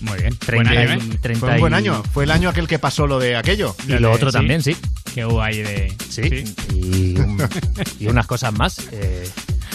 [0.00, 0.36] Muy bien.
[0.36, 1.18] Treinta Buen y- año, ¿eh?
[1.20, 2.02] treinta Fue un buen año.
[2.12, 3.74] Fue el año aquel que pasó lo de aquello.
[3.88, 4.36] Y lo otro Sí.
[4.36, 4.76] también, sí.
[5.14, 5.94] Que hubo ahí de.
[6.08, 6.44] Sí.
[6.74, 7.48] Y, un-
[7.98, 8.78] y unas cosas más.
[8.92, 9.28] eh,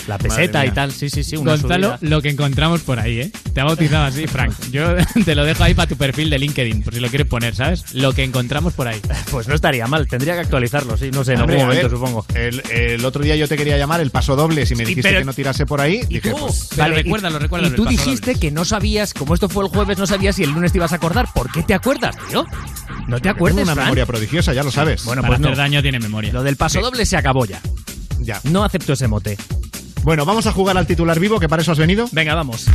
[0.07, 1.35] la peseta y tal, sí, sí, sí.
[1.37, 2.09] Una Gonzalo, subida.
[2.09, 3.31] lo que encontramos por ahí, ¿eh?
[3.53, 4.53] Te ha bautizado así, Frank.
[4.71, 4.95] Yo
[5.25, 7.93] te lo dejo ahí para tu perfil de LinkedIn, por si lo quieres poner, ¿sabes?
[7.93, 8.99] Lo que encontramos por ahí.
[9.31, 11.97] Pues no estaría mal, tendría que actualizarlo, sí, no sé, en Hombre, algún momento ver,
[11.97, 12.25] supongo.
[12.35, 14.65] El, el otro día yo te quería llamar el paso doble.
[14.65, 16.69] Si me dijiste pero- que no tirase por ahí, dije, pues.
[16.75, 19.97] Vale, y- recuérdalo, recuérdalo, Y tú dijiste que no sabías, como esto fue el jueves,
[19.97, 21.27] no sabías si el lunes te ibas a acordar.
[21.33, 22.45] ¿Por qué te acuerdas, tío?
[23.07, 25.05] ¿No te acuerdas, Tengo una memoria prodigiosa, ya lo sabes.
[25.05, 25.47] Bueno, Para pues no.
[25.47, 26.33] hacer daño tiene memoria.
[26.33, 27.61] Lo del paso doble se acabó ya.
[28.19, 28.39] Ya.
[28.43, 29.37] No acepto ese mote.
[30.03, 32.07] Bueno, vamos a jugar al titular vivo, que para eso has venido.
[32.11, 32.67] Venga, vamos.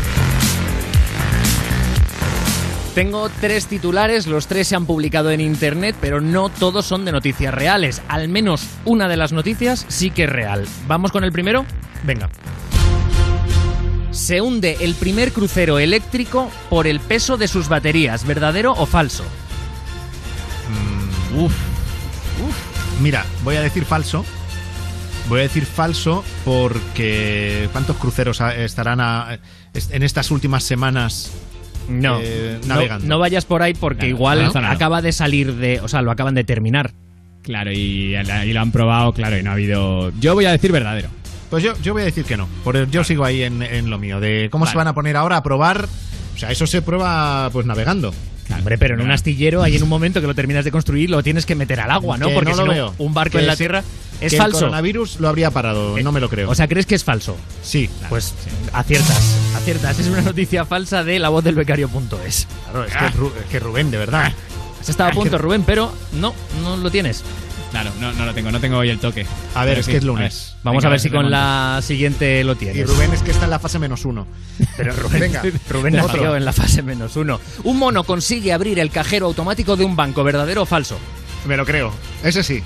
[2.94, 7.12] Tengo tres titulares, los tres se han publicado en internet, pero no todos son de
[7.12, 8.00] noticias reales.
[8.08, 10.66] Al menos una de las noticias sí que es real.
[10.86, 11.66] ¿Vamos con el primero?
[12.04, 12.30] Venga.
[14.12, 19.24] Se hunde el primer crucero eléctrico por el peso de sus baterías, ¿verdadero o falso?
[21.36, 21.52] Uf.
[23.02, 24.24] Mira, voy a decir falso.
[25.28, 29.38] Voy a decir falso porque ¿cuántos cruceros estarán a-
[29.90, 31.32] en estas últimas semanas
[31.88, 33.06] No, eh, no, navegando?
[33.06, 34.68] no vayas por ahí porque Claro, igual no, no.
[34.68, 36.92] acaba de salir de, o sea, lo acaban de terminar.
[37.42, 40.12] Claro, y, y lo han probado, claro, y no ha habido.
[40.18, 41.08] Yo voy a decir verdadero.
[41.50, 42.48] Pues yo, yo voy a decir que no.
[42.64, 44.18] Porque yo sigo ahí en, en lo mío.
[44.18, 45.86] De cómo se van a poner ahora a probar.
[46.34, 48.12] O sea, eso se prueba pues navegando.
[48.54, 51.22] Hombre, pero en un astillero, ahí en un momento que lo terminas de construir, lo
[51.22, 52.28] tienes que meter al agua, ¿no?
[52.28, 52.94] Que Porque no si lo no, veo.
[52.98, 53.82] un barco Que en la sí- tierra
[54.20, 54.58] es que falso.
[54.58, 56.48] El coronavirus lo habría parado, no me lo creo.
[56.50, 57.36] O sea, ¿crees que es falso?
[57.62, 57.90] sí.
[58.08, 58.34] Pues
[58.72, 59.98] aciertas, aciertas.
[59.98, 62.46] Es una noticia falsa de la voz del becario.es.
[62.70, 64.32] Claro, es que, Ru- es que Rubén, de verdad.
[64.80, 66.32] Has estado a punto, que- Rubén, pero no,
[66.62, 67.24] no lo tienes.
[67.70, 69.26] Claro, no, no lo tengo, no tengo hoy el toque.
[69.54, 70.52] A ver, Pero es sí, que es a lunes.
[70.54, 70.60] ver.
[70.64, 72.76] Vamos Venga, a ver si con la siguiente lo tienes.
[72.76, 74.26] Y Rubén es que está en la fase menos uno.
[74.76, 77.40] Pero Rubén, Venga, Rubén nació en la fase menos uno.
[77.64, 80.96] Un mono consigue abrir el cajero automático de un banco, ¿verdadero o falso?
[81.46, 81.92] Me lo creo.
[82.22, 82.62] Ese sí.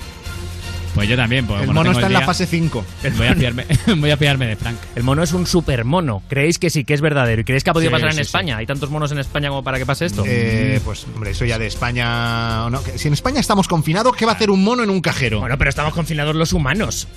[0.95, 1.47] Pues yo también.
[1.47, 2.85] Pues, el mono está en la fase 5.
[3.17, 4.77] Voy a, fiarme, voy a fiarme de Frank.
[4.95, 6.23] El mono es un super mono.
[6.29, 7.41] ¿Creéis que sí, que es verdadero?
[7.41, 8.57] ¿Y creéis que ha podido Sí, pasar en sí, España?
[8.57, 10.25] ¿Hay tantos monos en España como para que pase esto?
[10.27, 12.67] Eh, pues, hombre, eso ya de España.
[12.67, 12.81] ¿o no?
[12.97, 15.41] Si en España estamos confinados, ¿qué va a hacer un mono en un cajero?
[15.41, 17.09] Bueno, pero estamos confinados los humanos.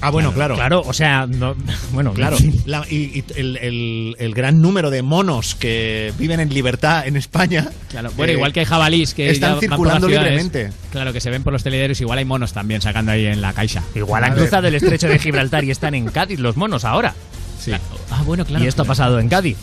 [0.00, 0.54] Ah, bueno, claro.
[0.54, 1.54] Claro, o sea, no-
[1.92, 2.36] bueno, Claro.
[2.66, 7.16] La- y, y el, el- el gran número de monos que viven en libertad en
[7.16, 7.68] España.
[7.90, 10.30] Claro, bueno, eh, igual que hay jabalís que están por circulando ciudades.
[10.32, 10.72] libremente.
[10.90, 13.52] Claro, que se ven por los telediarios, igual hay monos también sacando ahí en la
[13.52, 13.82] caixa.
[13.94, 17.14] Igual han cruzado el estrecho de Gibraltar y están en Cádiz los monos ahora.
[17.60, 17.72] Sí.
[18.10, 18.64] Ah, bueno, claro.
[18.64, 19.56] y esto ha pasado en Cádiz.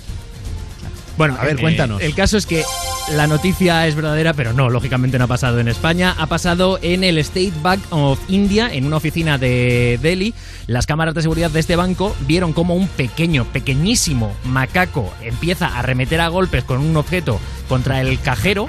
[1.18, 2.02] Bueno, A ver, eh, cuéntanos.
[2.02, 2.64] El caso es que
[3.12, 6.16] la noticia es verdadera, pero no, lógicamente no ha pasado en España.
[6.18, 10.34] Ha pasado en el State Bank of India, en una oficina de Delhi.
[10.66, 15.80] Las cámaras de seguridad de este banco vieron como un pequeño, pequeñísimo macaco empieza a
[15.80, 18.68] arremeter a golpes con un objeto contra el cajero.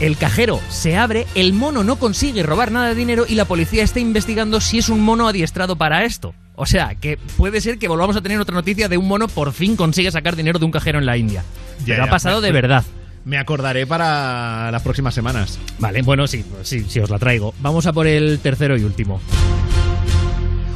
[0.00, 3.84] El cajero se abre, el mono no consigue robar nada de dinero y la policía
[3.84, 6.34] está investigando si es un mono adiestrado para esto.
[6.54, 9.52] O sea, que puede ser que volvamos a tener otra noticia de un mono por
[9.52, 11.44] fin consigue sacar dinero de un cajero en la India.
[11.80, 12.84] Ya, Pero ya, ha pasado de verdad.
[13.24, 15.58] Me acordaré para las próximas semanas.
[15.78, 17.54] Vale, bueno, sí, sí, sí, os la traigo.
[17.60, 19.20] Vamos a por el tercero y último.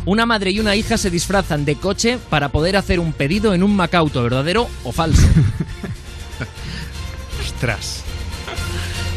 [0.05, 3.64] Una madre y una hija se disfrazan de coche para poder hacer un pedido en
[3.64, 5.27] un Macauto, ¿verdadero o falso?
[7.44, 8.05] Ostras.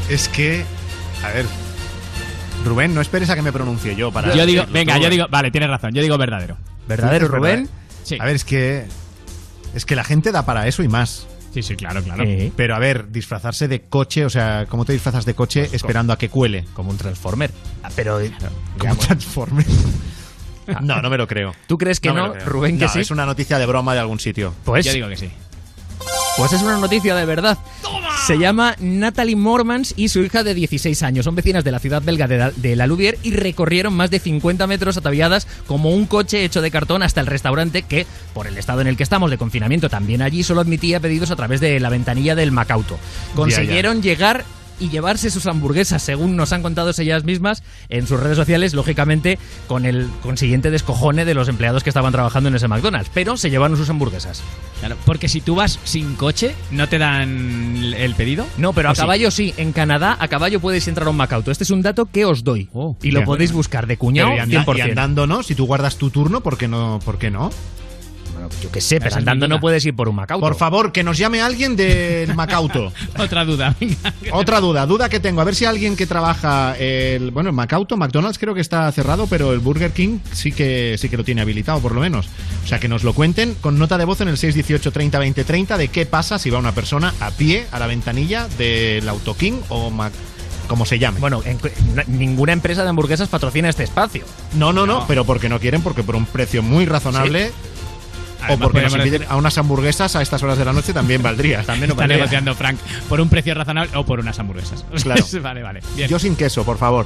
[0.09, 0.65] Es que.
[1.23, 1.45] A ver.
[2.65, 4.33] Rubén, no esperes a que me pronuncie yo para.
[4.33, 5.11] Yo digo, venga, tú, yo eh.
[5.11, 6.57] digo, vale, tienes razón, yo digo verdadero.
[6.87, 7.69] ¿Verdadero, Rubén?
[8.03, 8.17] Sí.
[8.19, 8.85] A ver, es que.
[9.75, 11.27] Es que la gente da para eso y más.
[11.53, 12.23] Sí, sí, claro, claro.
[12.23, 16.13] Eh, Pero a ver, disfrazarse de coche, o sea, ¿cómo te disfrazas de coche esperando
[16.13, 16.65] a que cuele?
[16.73, 17.51] como un Transformer.
[17.83, 18.19] Ah, Pero,
[18.77, 19.65] Como un Transformer.
[20.81, 21.53] No, no me lo creo.
[21.67, 22.33] ¿tú crees que no.
[22.33, 22.99] Rubén, que No, sí?
[22.99, 24.53] Es una noticia de broma de algún sitio.
[24.63, 25.29] Pues, Yo digo que sí.
[26.39, 27.57] Pues es una noticia de verdad.
[28.25, 31.25] Se llama Natalie Mormans y su hija de 16 años.
[31.25, 34.19] Son vecinas de la ciudad belga de, la- de La Louvière y recorrieron más de
[34.19, 38.57] 50 metros ataviadas como un coche hecho de cartón hasta el restaurante que, por el
[38.57, 41.79] estado en el que estamos de confinamiento, también allí solo admitía pedidos a través de
[41.79, 42.97] la ventanilla del Macauto.
[43.35, 44.45] Consiguieron llegar
[44.79, 49.37] y llevarse sus hamburguesas, según nos han contado ellas mismas en sus redes sociales, lógicamente
[49.67, 53.11] con el consiguiente descojone de los empleados que estaban trabajando en ese McDonald's.
[53.13, 54.41] Pero se llevaron sus hamburguesas.
[54.79, 58.45] Claro, porque si tú vas sin coche, ¿no te dan el pedido?
[58.57, 59.53] No, pero ¿O a caballo sí.
[59.57, 61.51] En Canadá, a caballo podéis entrar a un Macauto.
[61.51, 62.69] Este es un dato que os doy.
[63.01, 64.77] y lo podéis buscar de cuñado y, anda- 100%.
[64.77, 65.43] y andando, ¿no?
[65.43, 66.99] Si tú guardas tu turno, ¿por qué no?
[67.03, 67.49] ¿Por qué no?
[68.61, 70.45] Yo qué sé, pero andando no puedes ir por un Macauto.
[70.45, 72.91] Por favor, que nos llame alguien del Macauto.
[73.17, 73.75] Otra duda.
[74.31, 75.41] Otra duda, duda que tengo.
[75.41, 77.31] A ver si alguien que trabaja el.
[77.31, 81.09] Bueno, el Macauto, McDonald's creo que está cerrado, pero el Burger King sí que sí
[81.09, 82.27] que lo tiene habilitado, por lo menos.
[82.63, 85.43] O sea, que nos lo cuenten con nota de voz en el 618 30 20
[85.43, 89.35] 30 de qué pasa si va una persona a pie a la ventanilla del Auto
[89.35, 90.13] King o Mac.
[90.67, 91.19] como se llame.
[91.19, 91.57] Bueno, en-
[92.07, 94.23] ninguna empresa de hamburguesas patrocina este espacio.
[94.53, 97.51] No, no, no, pero porque no quieren, porque por un precio muy razonable.
[98.41, 101.63] Además, porque nos inviten a unas hamburguesas a estas horas de la noche también valdría.
[101.65, 104.85] También Está negociando Frank por un precio razonable o por unas hamburguesas.
[105.03, 105.23] Claro.
[105.41, 105.81] vale, vale.
[105.95, 106.09] Bien.
[106.09, 107.05] Yo sin queso, por favor.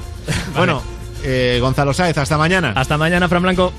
[0.56, 0.82] Bueno,
[1.24, 2.74] eh, Gonzalo Sáez, hasta mañana.
[2.76, 3.74] Hasta mañana, Fran Blanco.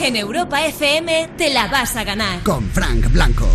[0.00, 2.40] En Europa FM te la vas a ganar.
[2.42, 3.48] Con Frank Blanco.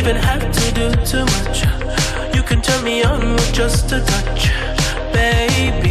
[0.00, 1.62] Even have to do too much.
[2.34, 4.48] You can turn me on with just a touch,
[5.12, 5.89] baby.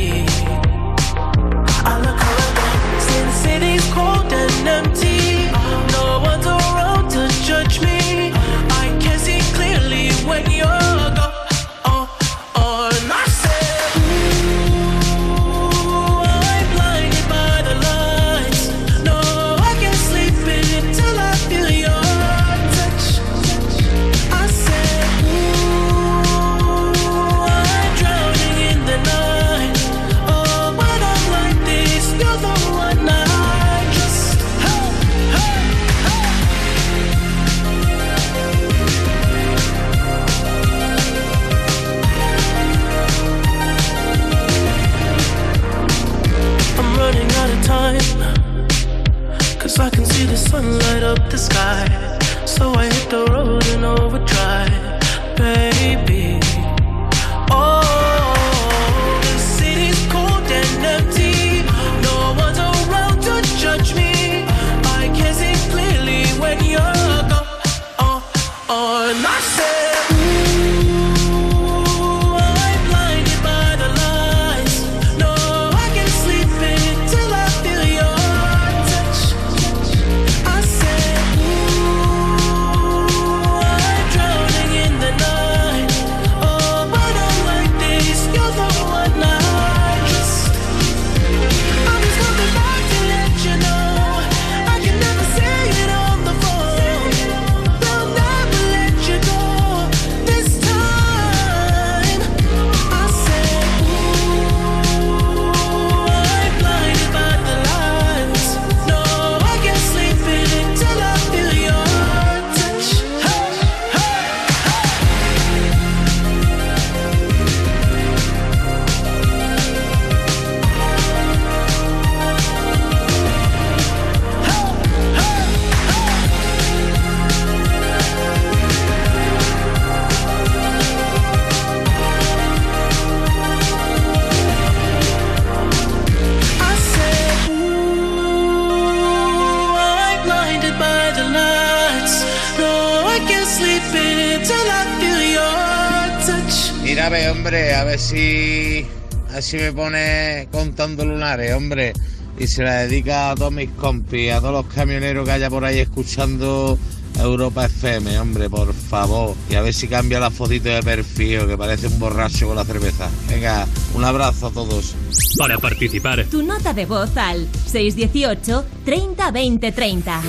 [149.50, 151.94] Si me pone contando lunares, hombre.
[152.38, 155.66] Y se la dedica a todos mis compis, a todos los camioneros que haya por
[155.66, 156.78] ahí escuchando
[157.20, 159.36] Europa FM, hombre, por favor.
[159.50, 162.64] Y a ver si cambia la fotito de perfil, que parece un borracho con la
[162.64, 163.10] cerveza.
[163.28, 164.96] Venga, un abrazo a todos.
[165.40, 170.22] Para participar, tu nota de voz al 618 30 20 30.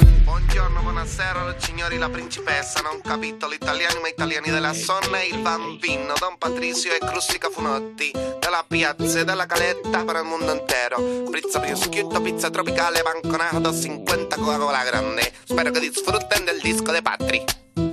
[0.60, 2.82] Buongiorno, buonasera, signori, la principessa.
[2.82, 5.22] Non capito l'italiano, ma italiani della zona.
[5.22, 8.10] Il bambino, Don Patricio e Crustica Funotti.
[8.12, 11.30] Della piazza e della caletta per il mondo intero.
[11.30, 15.32] Pizza prosciutto, pizza tropicale, banconato, 50 Coca-Cola grande.
[15.44, 17.44] Spero che disfruten del disco de Patri.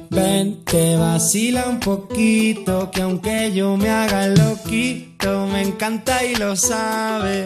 [0.10, 6.54] Ven, te vacila un poquito, que aunque yo me haga loquito, me encanta y lo
[6.54, 7.46] sabe.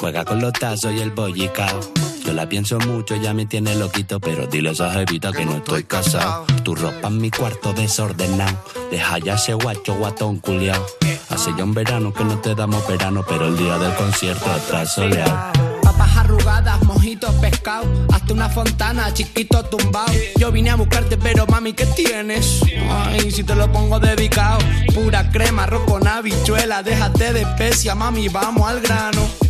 [0.00, 1.78] Juega con los tazos y el bollicao.
[2.24, 5.56] Yo la pienso mucho, ya me tiene loquito, pero dile a esa jevita que no
[5.56, 6.46] estoy casado.
[6.64, 8.64] Tu ropa en mi cuarto desordenado.
[8.90, 10.86] Deja ya ese guacho guatón culiao.
[11.28, 14.86] Hace ya un verano que no te damos verano, pero el día del concierto está
[14.86, 15.52] soleado.
[15.82, 20.12] Papas arrugadas, mojitos pescado, hasta una fontana, chiquito tumbado.
[20.38, 22.62] Yo vine a buscarte, pero mami, ¿qué tienes?
[22.88, 24.60] Ay, si te lo pongo dedicado,
[24.94, 29.49] pura crema, arroz con habichuela, déjate de especia, mami, vamos al grano.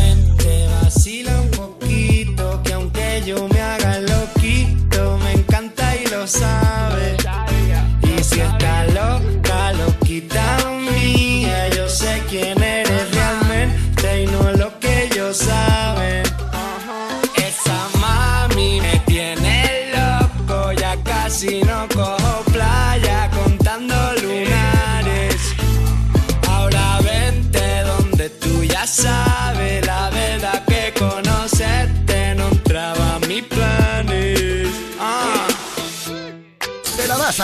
[6.33, 6.70] encanta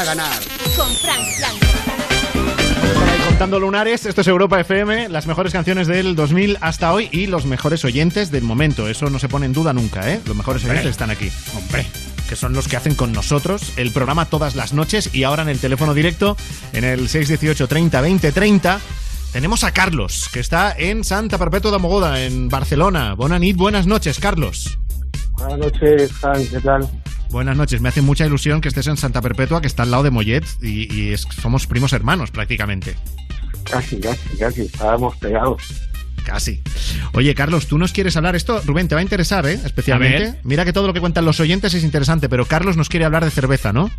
[0.08, 0.40] ganar.
[0.78, 1.66] Con Frank Blanco.
[3.28, 7.46] Contando lunares, esto es Europa FM, las mejores canciones del 2000 hasta hoy y los
[7.46, 8.88] mejores oyentes del momento.
[8.88, 10.22] Eso no se pone en duda nunca, ¿eh?
[10.26, 10.78] Los mejores Hombre.
[10.80, 11.30] oyentes están aquí.
[11.58, 11.86] Hombre.
[12.30, 15.50] Que son los que hacen con nosotros el programa todas las noches y ahora en
[15.50, 16.38] el teléfono directo,
[16.72, 18.80] en el 618 30 20 30.
[19.34, 23.14] Tenemos a Carlos, que está en Santa Perpetua de Mogoda, en Barcelona.
[23.40, 24.80] Nit, buenas noches, Carlos.
[25.34, 26.90] Buenas noches, Frank, ¿qué tal?
[27.30, 30.04] Buenas noches, me hace mucha ilusión que estés en Santa Perpetua, que está al lado
[30.04, 32.96] de Mollet, y, y es- somos primos hermanos prácticamente.
[33.70, 35.62] Casi, casi, casi, estábamos pegados.
[36.26, 36.62] Casi.
[37.14, 39.60] Oye, Carlos, tú nos quieres hablar esto, Rubén, te va a interesar, ¿eh?
[39.66, 40.40] Especialmente.
[40.44, 43.24] Mira que todo lo que cuentan los oyentes es interesante, pero Carlos nos quiere hablar
[43.24, 43.90] de cerveza, ¿no?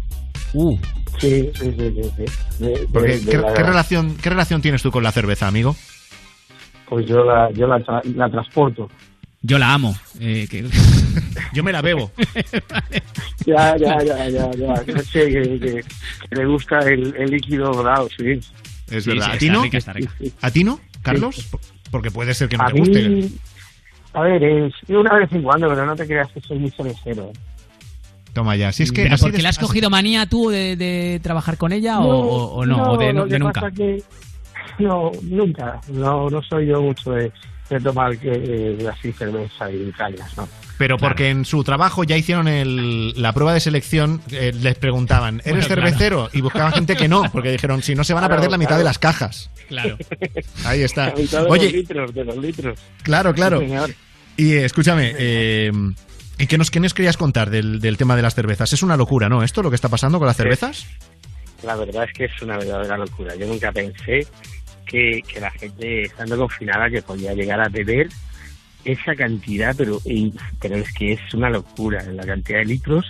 [0.55, 0.77] Uh.
[1.19, 2.11] Sí, sí, sí, sí.
[2.17, 2.65] sí.
[2.65, 5.47] De- Porque, de- de ¿qué, la- qué relación, ¿Qué relación tienes tú con la cerveza,
[5.49, 5.77] amigo?
[6.89, 7.79] Pues yo la, yo la,
[8.15, 8.89] la transporto.
[9.43, 9.97] Yo la amo.
[10.21, 10.67] eh, que-
[11.53, 12.11] Yo me la bebo.
[13.47, 14.83] Ya, ya, ya, ya, ya.
[14.93, 15.85] No sé, que, que-
[16.29, 18.41] que le gusta el, el líquido dorado, sí.
[18.91, 19.27] Es Sí, verdad.
[19.27, 19.63] sí, ¿A ti no?
[19.63, 20.13] rica, está rica.
[20.43, 21.47] ¿A ti no, Carlos?
[21.51, 21.61] Por-
[21.91, 23.31] Porque puede ser que no A te mí, guste.
[24.13, 27.33] a ver, es una vez en cuando, pero no te creas que soy muy cervecero.
[28.35, 28.71] Toma ya.
[28.73, 31.19] Si es que ¿Pero así porque de- le has así- cogido manía tú de, de
[31.23, 32.83] trabajar con ella o, o- o no?
[32.93, 33.61] ¿O de, lo de que nunca?
[33.63, 34.03] pasa que-
[34.79, 35.81] no, nunca.
[35.89, 37.33] No, no soy yo mucho de,
[37.69, 40.49] de tomar eh, así cerveza y cañas, ¿no?
[40.79, 45.41] pero porque en su trabajo ya hicieron el- la prueba de selección, eh, les preguntaban,
[45.45, 45.83] ¿eres Bueno, claro.
[45.83, 46.31] cervecero?
[46.33, 48.59] Y buscaban gente que no, porque dijeron, si no se van a Claro, perder la
[48.59, 49.51] mitad de las cajas.
[49.69, 49.97] Claro.
[50.65, 51.09] Ahí está.
[51.09, 52.79] La mitad de Oye, los litros, de los litros.
[53.03, 53.61] Claro, claro.
[53.61, 53.95] Sí.
[54.37, 55.73] Y escúchame, eh,
[56.39, 58.73] ¿y qué nos, qué nos querías contar del, del tema de las cervezas?
[58.73, 59.43] Es una locura, ¿no?
[59.43, 60.87] ¿Esto lo que está pasando con las cervezas?
[61.65, 63.35] La verdad es que es una verdadera locura.
[63.35, 64.25] Yo nunca pensé
[64.89, 68.09] que, que la gente estando confinada que podía llegar a beber
[68.85, 73.05] esa cantidad, pero, y- pero es que es una locura la cantidad de litros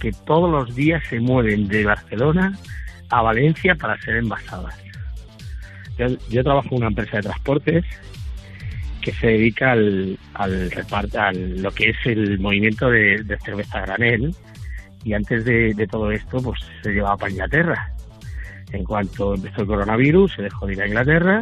[0.00, 2.56] que todos los días se mueven de Barcelona
[3.10, 4.74] a Valencia para ser envasadas.
[5.98, 7.84] Yo, yo trabajo en una empresa de transportes
[9.00, 13.78] que se dedica al, al reparto, al lo que es el movimiento de, de cerveza
[13.78, 14.34] a granel
[15.04, 17.90] y antes de, de todo esto pues se llevaba para Inglaterra.
[18.72, 21.40] En cuanto empezó el coronavirus se dejó de ir a Inglaterra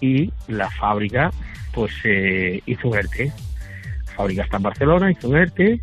[0.00, 1.30] y la fábrica
[1.72, 3.32] pues eh, hizo un ERTE.
[4.06, 5.80] La fábrica está en Barcelona, hizo un ERTE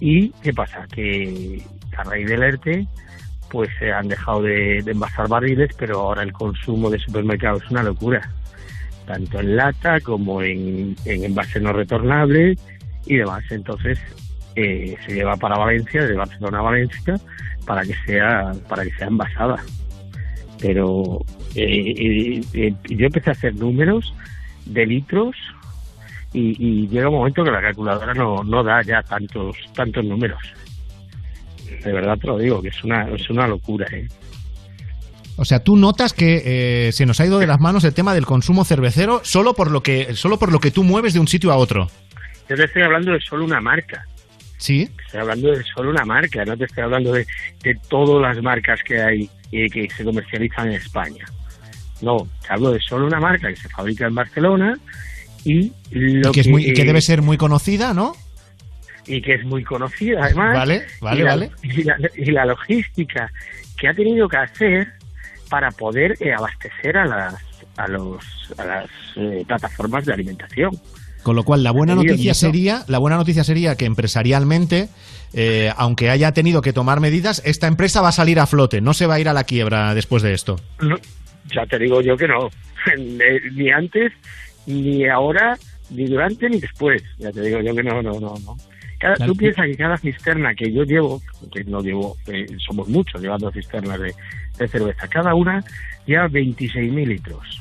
[0.00, 0.86] y ¿qué pasa?
[0.92, 1.62] Que
[1.96, 2.86] a raíz del ERTE
[3.50, 7.70] pues se han dejado de, de envasar barriles pero ahora el consumo de supermercados es
[7.70, 8.30] una locura
[9.06, 12.56] tanto en lata como en, en envase no retornable
[13.06, 13.44] y demás.
[13.50, 13.98] Entonces
[14.54, 17.14] eh, se lleva para Valencia, de Barcelona a Valencia,
[17.66, 19.56] para que sea para que sea envasada.
[20.62, 21.18] Pero
[21.56, 24.14] eh, eh, eh, yo empecé a hacer números
[24.64, 25.34] de litros
[26.32, 30.40] y, y llega un momento que la calculadora no, no da ya tantos tantos números.
[31.84, 33.86] De verdad te lo digo, que es una, es una locura.
[33.92, 34.06] ¿eh?
[35.36, 38.14] O sea, tú notas que eh, se nos ha ido de las manos el tema
[38.14, 41.26] del consumo cervecero solo por lo que solo por lo que tú mueves de un
[41.26, 41.88] sitio a otro.
[42.48, 44.04] Yo te estoy hablando de solo una marca.
[44.58, 44.88] Sí.
[45.06, 47.26] Estoy hablando de solo una marca, no te estoy hablando de,
[47.64, 51.24] de todas las marcas que hay y que se comercializan en España.
[52.00, 54.74] No, te hablo de solo una marca que se fabrica en Barcelona
[55.44, 58.14] y lo Y que, es muy, que debe ser muy conocida, ¿no?
[59.06, 60.54] y que es muy conocida además.
[60.54, 61.50] Vale, vale, y la, vale.
[61.62, 63.30] Y la, y la logística
[63.78, 64.88] que ha tenido que hacer
[65.48, 67.34] para poder eh, abastecer a las
[67.76, 68.24] a los
[68.58, 70.70] a las eh, plataformas de alimentación.
[71.22, 74.88] Con lo cual, la buena noticia sería, la buena noticia sería que empresarialmente,
[75.32, 78.92] eh, aunque haya tenido que tomar medidas, esta empresa va a salir a flote, no
[78.94, 80.58] se va a ir a la quiebra después de esto.
[80.80, 80.96] No,
[81.54, 82.48] ya te digo yo que no,
[82.96, 84.12] Eh, ni antes,
[84.66, 85.56] ni ahora,
[85.90, 87.00] ni durante, ni después.
[87.18, 88.56] Ya te digo yo que no, no, no, no.
[88.98, 89.32] Cada- Claro.
[89.32, 91.22] Tú piensas que cada cisterna que yo llevo,
[91.52, 94.12] que no llevo, eh, somos muchos llevando cisternas de,
[94.58, 95.62] de cerveza, cada una
[96.06, 97.60] lleva 26.000 litros.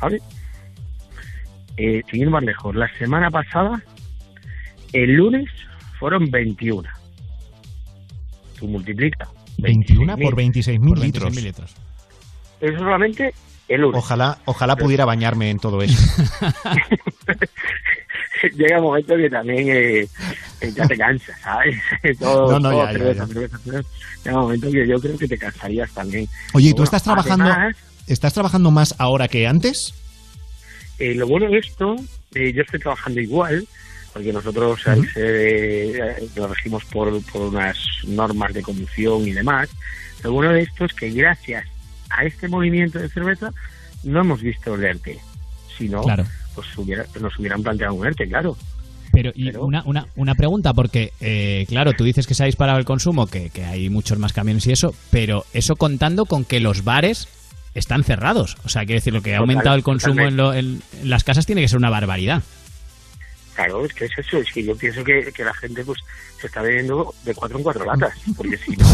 [0.00, 0.20] ¿Vale?
[1.78, 3.80] Eh, sin ir más lejos, la semana pasada,
[4.92, 5.48] el lunes,
[5.98, 6.88] fueron 21.
[8.58, 9.28] Tú multiplica.
[9.58, 11.32] 21 por 26.000 Por litros.
[11.32, 11.74] 26.000 litros.
[12.60, 13.32] Eso solamente
[13.68, 13.98] el lunes.
[13.98, 15.96] Ojalá, ojalá pudiera bañarme en todo eso.
[18.56, 20.00] llega un momento que también eh,
[20.60, 21.76] eh, ya te cansas, ¿sabes?
[22.18, 23.26] todo, No, no, todo ya, ya, cerveza, ya.
[23.32, 23.88] cerveza, cerveza.
[24.24, 26.26] Llega un momento que yo creo que te cansarías también.
[26.54, 27.76] Oye, ¿y tú Bueno, estás trabajando, además,
[28.06, 29.94] estás trabajando más ahora que antes?
[30.98, 31.96] Eh, lo bueno de esto,
[32.34, 33.66] eh, yo estoy trabajando igual,
[34.12, 39.68] porque nosotros al ser, eh, nos regimos por, por unas normas de conducción y demás.
[40.24, 41.64] Lo bueno de esto es que gracias
[42.10, 43.52] a este movimiento de cerveza
[44.04, 45.18] no hemos visto el ERTE.
[45.76, 46.24] Si no, Claro.
[46.54, 48.56] pues hubiera, nos hubieran planteado un ERTE, claro.
[49.12, 52.78] Pero, y Una, una, una pregunta, porque, eh, claro, tú dices que se ha disparado
[52.78, 56.60] el consumo, que, que hay muchos más camiones y eso, pero eso contando con que
[56.60, 57.26] los bares
[57.74, 58.56] están cerrados.
[58.64, 61.24] O sea, quiere decir, lo que ha aumentado el consumo en, lo- en- en las
[61.24, 62.42] casas tiene que ser una barbaridad.
[63.54, 65.98] Claro, es que es eso, es que yo pienso que, que la gente pues
[66.40, 68.86] se está bebiendo de cuatro en cuatro latas, porque si no,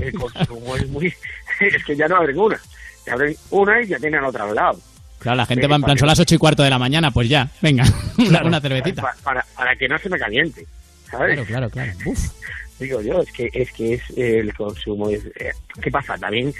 [0.00, 1.06] el consumo es muy...
[1.60, 2.60] es que ya no abren una,
[3.06, 4.80] ya abren una y ya tienen otra al lado.
[5.20, 7.12] Claro, la gente Eh, va en plan, son las ocho y cuarto de la mañana,
[7.12, 7.84] pues ya, venga,
[8.18, 9.02] una, una cervecita.
[9.02, 10.66] Pa- Para, para que no se me caliente,
[11.10, 11.34] ¿sabes?
[11.34, 11.92] Claro, claro, claro.
[12.06, 12.18] Uf.
[12.80, 15.10] Digo yo, es que es que es eh, el consumo.
[15.10, 15.50] Es, eh,
[15.82, 16.16] ¿Qué pasa?
[16.16, 16.52] También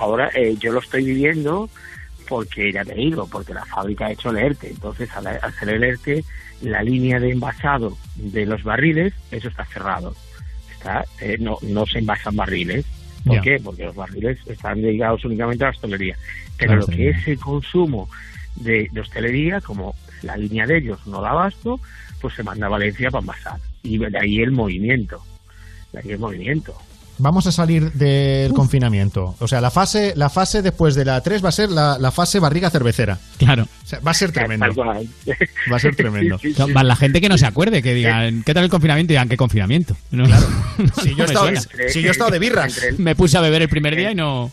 [0.00, 1.68] ahora eh, yo lo estoy viviendo
[2.28, 4.70] porque ya te digo, porque la fábrica ha hecho el ERTE.
[4.70, 6.24] Entonces, al hacer el ERTE,
[6.62, 10.14] la línea de envasado de los barriles, eso está cerrado.
[10.72, 12.86] Está, eh, no, no se envasan barriles.
[13.26, 13.60] ¿Por qué?
[13.62, 16.16] Porque los barriles están dedicados únicamente a la hostelería.
[16.56, 18.08] Pero lo que es el consumo
[18.56, 21.80] de, de hostelería, como la línea de ellos no da abasto,
[22.20, 23.60] pues se manda a Valencia para envasar.
[23.82, 25.20] Y de ahí el movimiento.
[25.92, 26.74] De ahí el movimiento.
[27.20, 29.34] Vamos a salir del confinamiento.
[29.38, 32.10] O sea, la fase, la fase después de la 3 va a ser la, la
[32.10, 33.18] fase barriga cervecera.
[33.38, 33.64] Claro.
[33.84, 34.66] O sea, va a ser tremendo.
[34.74, 35.06] Cual.
[35.70, 36.38] Va a ser tremendo.
[36.38, 36.72] Sí, sí, Son- sí.
[36.72, 39.12] va la gente que no se acuerde, que digan, ¿qué tal el confinamiento?
[39.12, 39.96] Y digan, ¿qué confinamiento?
[40.10, 40.24] No,
[41.02, 41.60] Si yo he estado, suena.
[41.88, 42.82] si yo he estado de birras.
[42.82, 44.50] El- Me puse a beber el primer día y no...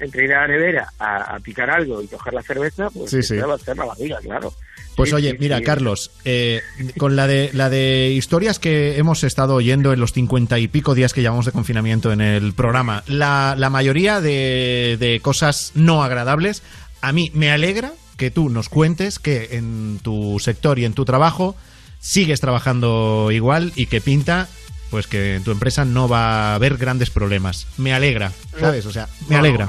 [0.00, 3.22] entre ir a la nevera a, a picar algo y coger la cerveza, pues Sí,
[3.22, 3.34] sí.
[3.36, 4.52] te va a hacer la barriga, claro.
[4.96, 5.60] Pues oye, mira.
[5.62, 6.62] Carlos, eh,
[6.98, 10.94] con la de, la de historias que hemos estado oyendo en los cincuenta y pico
[10.94, 16.02] días que llevamos de confinamiento en el programa, la, la mayoría de, de cosas no
[16.02, 16.62] agradables,
[17.00, 21.04] a mí me alegra que tú nos cuentes que en tu sector y en tu
[21.04, 21.56] trabajo
[21.98, 24.48] sigues trabajando igual y que pinta
[24.90, 27.66] pues que en tu empresa no va a haber grandes problemas.
[27.78, 28.30] Me alegra,
[28.60, 28.86] ¿sabes?
[28.86, 29.68] O sea, me alegra.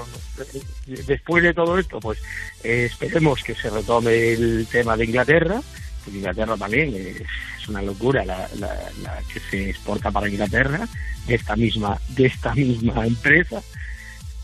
[0.86, 2.20] Después de todo esto, pues
[2.64, 5.62] eh, esperemos que se retome el tema de Inglaterra,
[6.04, 7.22] porque Inglaterra también es,
[7.62, 10.88] es una locura la, la- la que se exporta para Inglaterra
[11.26, 13.62] de esta misma de esta misma empresa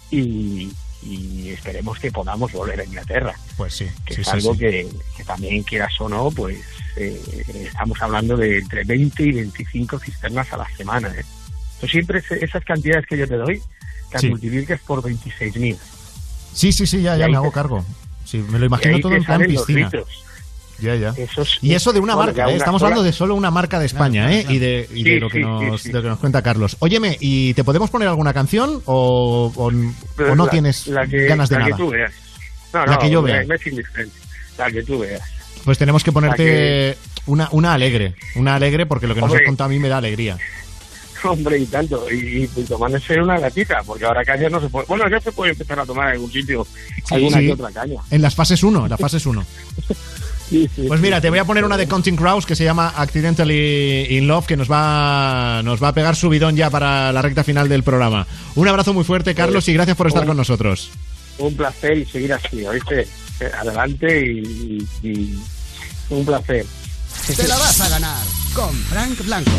[0.09, 0.71] y,
[1.03, 4.59] y esperemos que podamos volver a Inglaterra, Pues sí, que sí, es sí, algo sí.
[4.59, 4.87] Que,
[5.17, 6.57] que también quieras o no, pues
[6.97, 7.21] eh,
[7.55, 11.07] estamos hablando de entre 20 y 25 cisternas a la semana.
[11.09, 11.23] ¿eh?
[11.75, 13.61] Entonces, siempre esas cantidades que yo te doy,
[14.11, 15.77] las multiplicas por 26.000.
[16.53, 17.85] Sí, sí, sí, ya, ya me te- hago cargo.
[18.25, 19.89] Sí, me lo imagino todo en plan piscina.
[20.79, 21.13] Ya, ya.
[21.61, 22.55] Y eso de una bueno, marca, ¿eh?
[22.55, 24.45] estamos hablando de solo una marca de España, ¿eh?
[24.49, 25.89] Y de, y de Sí, lo, que sí, nos, sí, sí.
[25.89, 26.75] de lo que nos cuenta Carlos.
[26.79, 29.71] Óyeme, ¿y te podemos poner alguna canción o, o- o
[30.35, 31.75] no La- tienes la que- ganas de la nada?
[31.77, 32.11] que tú veas.
[32.73, 33.43] No, La que yo vea.
[33.45, 34.15] me es indiferente.
[34.57, 35.21] La que tú veas.
[35.65, 36.97] Pues tenemos que ponerte que-
[37.27, 39.97] una, una alegre, una alegre porque lo que nos has contado a mí me da
[39.97, 40.37] alegría.
[41.23, 42.05] Hombre, y tanto.
[42.11, 44.85] Y, y tomándose una gatita, porque ahora caña no se puede.
[44.87, 46.65] Bueno, ya se puede empezar a tomar en algún sitio
[47.09, 47.45] alguna Sí.
[47.47, 48.01] que otra caña.
[48.09, 49.45] En las fases 1, en las fases 1.
[50.51, 51.21] Sí, sí, Pues sí, mira, sí.
[51.21, 54.57] te voy a poner una de Counting Crows que se llama Accidentally in Love, que
[54.57, 58.27] nos va, nos va a pegar subidón ya para la recta final del programa.
[58.55, 60.89] Un abrazo muy fuerte, Carlos, y gracias por estar Un- con nosotros.
[61.37, 63.07] Un placer y seguir así, ¿oíste?
[63.39, 65.39] Eh, Adelante y, y- y
[66.09, 66.65] un placer.
[67.33, 69.51] Te la vas a ganar con Frank Blanco.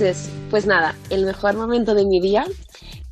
[0.00, 0.30] Noches.
[0.48, 2.46] Pues nada, el mejor momento de mi día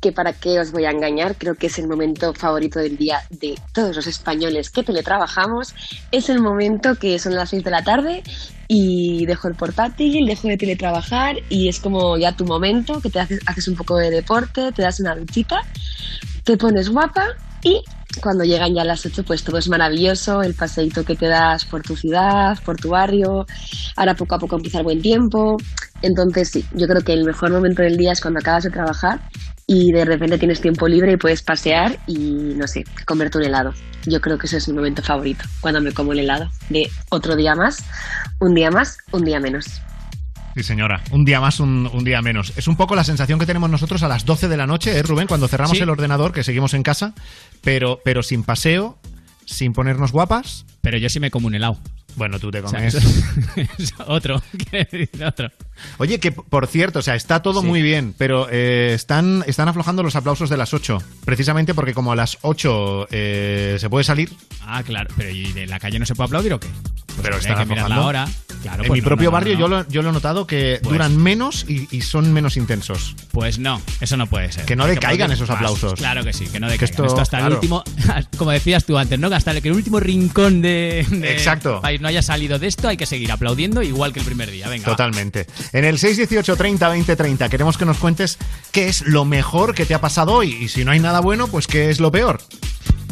[0.01, 3.19] que para qué os voy a engañar, creo que es el momento favorito del día
[3.29, 5.75] de todos los españoles que teletrabajamos.
[6.11, 8.23] Es el momento que son las 6 de la tarde
[8.67, 13.19] y dejo el portátil, dejo de teletrabajar y es como ya tu momento, que te
[13.19, 15.61] haces, un poco de deporte, te das una duchita,
[16.43, 17.27] te pones guapa
[17.61, 17.83] y
[18.21, 21.83] cuando llegan ya las 8 pues todo es maravilloso, el paseíto que te das por
[21.83, 23.45] tu ciudad, por tu barrio,
[23.95, 25.57] ahora poco a poco empieza el buen tiempo,
[26.01, 29.19] entonces sí, yo creo que el mejor momento del día es cuando acabas de trabajar
[29.67, 33.71] y de repente tienes tiempo libre y puedes pasear y no sé, comerte un helado.
[34.05, 37.35] Yo creo que ese es mi momento favorito, cuando me como el helado de otro
[37.35, 37.83] día más,
[38.39, 39.65] un día más, un día menos.
[40.55, 41.01] Sí, señora.
[41.11, 42.53] Un día más, un, un día menos.
[42.57, 45.03] Es un poco la sensación que tenemos nosotros a las 12 de la noche, ¿eh,
[45.03, 45.27] Rubén?
[45.27, 45.83] Cuando cerramos Sí.
[45.83, 47.13] el ordenador, que seguimos en casa,
[47.61, 48.97] pero, pero sin paseo,
[49.45, 50.65] sin ponernos guapas.
[50.81, 51.77] Pero yo sí me como un helado.
[52.19, 52.93] Bueno, tú te O sea, comes.
[53.79, 54.39] es otro.
[55.25, 55.49] otro.
[55.97, 57.67] Oye, que por cierto, o sea, está todo Sí.
[57.67, 60.97] muy bien, pero eh, están, están aflojando los aplausos de las 8.
[61.25, 64.31] Precisamente porque como a las 8 eh, se puede salir.
[64.61, 65.09] Ah, claro.
[65.17, 66.67] Pero ¿y de la calle no se puede aplaudir o qué?
[67.07, 68.05] Pues pero están que mirar la aflojando.
[68.07, 68.27] hora.
[68.61, 69.57] Claro, en pues mi no, propio no, barrio.
[69.57, 73.15] Yo, lo, yo lo he notado que Pues- duran menos y, y son menos intensos.
[73.31, 74.65] Pues no, eso no puede ser.
[74.65, 75.93] Que no decaigan esos aplausos.
[75.93, 76.91] Claro que sí, que no Que decaigan.
[76.91, 77.53] esto, Esto, hasta claro.
[77.53, 77.83] el último,
[78.37, 79.29] como decías tú antes, ¿no?
[79.29, 81.79] Que hasta el, que el último rincón de, de Exacto.
[81.81, 84.67] país no haya salido de esto, hay que seguir aplaudiendo igual que el primer día.
[84.67, 84.85] Venga.
[84.87, 84.91] va.
[84.91, 85.47] Totalmente.
[85.71, 88.37] En el 618 30 20 30 queremos que nos cuentes
[88.71, 91.47] qué es lo mejor que te ha pasado hoy y si no hay nada bueno,
[91.47, 92.41] pues qué es lo peor.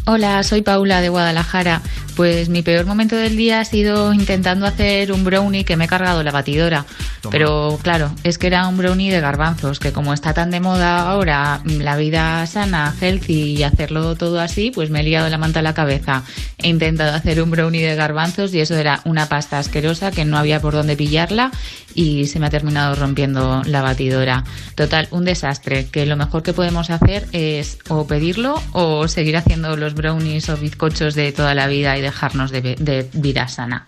[0.09, 1.81] Hola, soy Paula de Guadalajara.
[2.15, 5.87] Pues mi peor momento del día ha sido intentando hacer un brownie que me he
[5.89, 6.85] cargado la batidora.
[7.21, 7.31] Toma.
[7.31, 11.11] Pero claro, es que era un brownie de garbanzos, que como está tan de moda
[11.11, 15.59] ahora la vida sana, healthy y hacerlo todo así, pues me he liado la manta
[15.59, 16.23] a la cabeza.
[16.57, 20.37] He intentado hacer un brownie de garbanzos y eso era una pasta asquerosa que no
[20.37, 21.51] había por dónde pillarla
[21.93, 24.43] y se me ha terminado rompiendo la batidora.
[24.75, 29.75] Total, un desastre, que lo mejor que podemos hacer es o pedirlo o seguir haciendo
[29.75, 33.85] los brownies o bizcochos de toda la vida y dejarnos de, de vida sana.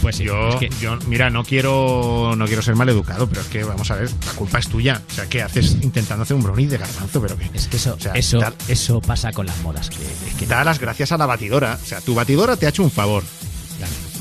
[0.00, 3.96] Pues yo, yo, mira, no quiero, no quiero ser maleducado, pero es que, vamos a
[3.96, 5.00] ver, la culpa es tuya.
[5.10, 7.20] O sea, ¿qué haces intentando hacer un brownie de garbanzo?
[7.20, 9.90] Pero que, es que eso, o sea, eso, da, eso pasa con las modas.
[9.90, 11.78] Que, es que da las gracias a la batidora.
[11.80, 13.24] O sea, tu batidora te ha hecho un favor.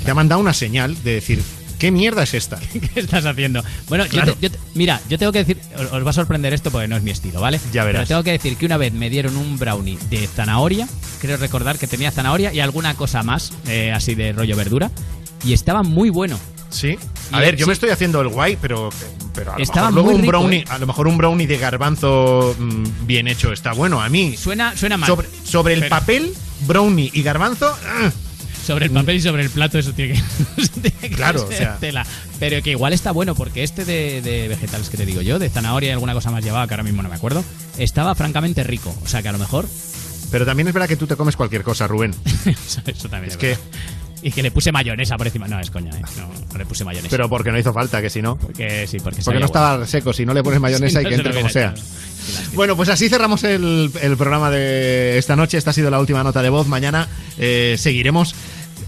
[0.03, 1.43] Te ha mandado una señal de decir,
[1.81, 2.57] ¿qué mierda es esta?
[2.93, 3.63] ¿Qué estás haciendo?
[3.89, 6.53] Bueno, yo te- yo te- mira, yo tengo que decir, os, os va a sorprender
[6.53, 7.59] esto porque no es mi estilo, ¿vale?
[7.73, 8.01] Ya verás.
[8.01, 10.87] Pero tengo que decir que una vez me dieron un brownie de zanahoria,
[11.19, 14.91] creo recordar que tenía zanahoria y alguna cosa más, eh, así de rollo verdura,
[15.43, 16.39] y estaba muy bueno.
[16.69, 16.97] Sí.
[17.31, 17.69] A Y- ver, yo sí.
[17.69, 18.89] me estoy haciendo el guay, pero,
[19.33, 20.65] pero a lo Estaba mejor luego muy un rico, brownie, ¿eh?
[20.69, 24.01] a lo mejor un brownie de garbanzo mm, bien hecho está bueno.
[24.01, 25.07] A mí Suena, suena mal.
[25.07, 26.33] sobre, sobre el Pero- papel,
[26.67, 28.11] brownie y garbanzo, ¡ah!
[28.71, 30.19] Sobre el papel y sobre el plato eso tiene que,
[30.61, 31.77] eso tiene que Claro, ser o sea.
[31.77, 32.05] tela.
[32.39, 35.49] Pero que igual está bueno porque este de, de vegetales que te digo yo, de
[35.49, 37.43] zanahoria y alguna cosa más llevaba que ahora mismo no me acuerdo,
[37.77, 38.95] estaba francamente rico.
[39.03, 39.67] O sea que a lo mejor
[40.31, 42.15] Pero también es verdad que tú te comes cualquier cosa, Rubén.
[42.45, 43.61] eso, eso también Es es, que- verdad.
[44.23, 45.47] Y que le puse mayonesa por encima.
[45.47, 46.01] No, es coña, ¿eh?
[46.15, 47.09] No, no le puse mayonesa.
[47.09, 48.35] Pero porque no hizo falta, que si no.
[48.37, 51.15] Porque sí, porque, Porque no estaba seco, si no le pones mayonesa y no que
[51.17, 51.73] se lo entre como sea.
[52.53, 55.57] Bueno, pues así cerramos el, el programa de esta noche.
[55.57, 56.67] Esta ha sido la última nota de voz.
[56.67, 57.07] Mañana
[57.39, 58.35] eh, seguiremos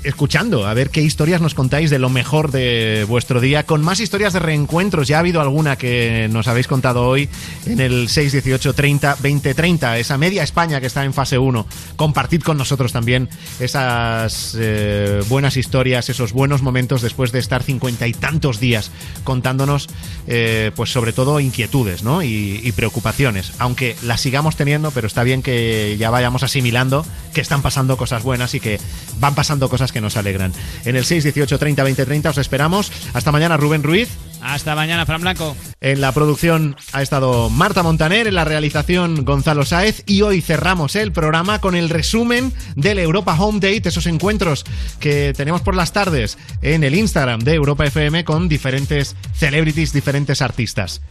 [0.03, 3.99] escuchando a ver qué historias nos contáis de lo mejor de vuestro día, con más
[3.99, 5.07] historias de reencuentros.
[5.07, 7.29] Ya ha habido alguna que nos habéis contado hoy
[7.65, 11.65] en el 618 30 20 30, esa media España que está en fase 1.
[11.95, 18.07] Compartid con nosotros también esas eh, buenas historias, esos buenos momentos después de estar cincuenta
[18.07, 18.91] y tantos días
[19.23, 19.87] contándonos,
[20.27, 22.23] eh, pues sobre todo inquietudes ¿no?
[22.23, 27.41] y, y preocupaciones, aunque las sigamos teniendo, pero está bien que ya vayamos asimilando que
[27.41, 28.79] están pasando cosas buenas y que
[29.19, 30.51] van pasando cosas que nos alegran.
[30.83, 32.91] En el 618 30 20 30 os esperamos.
[33.13, 34.09] Hasta mañana, Rubén Ruiz.
[34.41, 35.55] Hasta mañana, Fran Blanco.
[35.79, 40.97] En la producción ha estado Marta Montaner, en la realización Gonzalo Sáez y hoy cerramos
[40.97, 44.65] el programa con el resumen del Europa Home Date, esos encuentros
[44.99, 50.41] que tenemos por las tardes en el Instagram de Europa FM con diferentes celebrities, diferentes
[50.41, 51.01] artistas.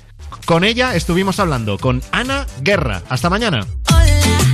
[0.44, 3.02] Con ella estuvimos hablando con Ana Guerra.
[3.08, 3.66] Hasta mañana.
[3.90, 4.51] Mira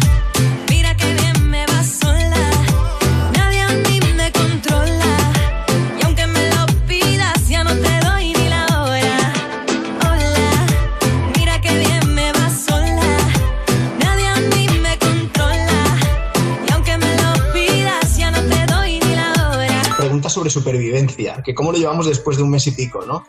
[20.38, 23.26] sobre supervivencia, que cómo lo llevamos después de un mes y pico, ¿no?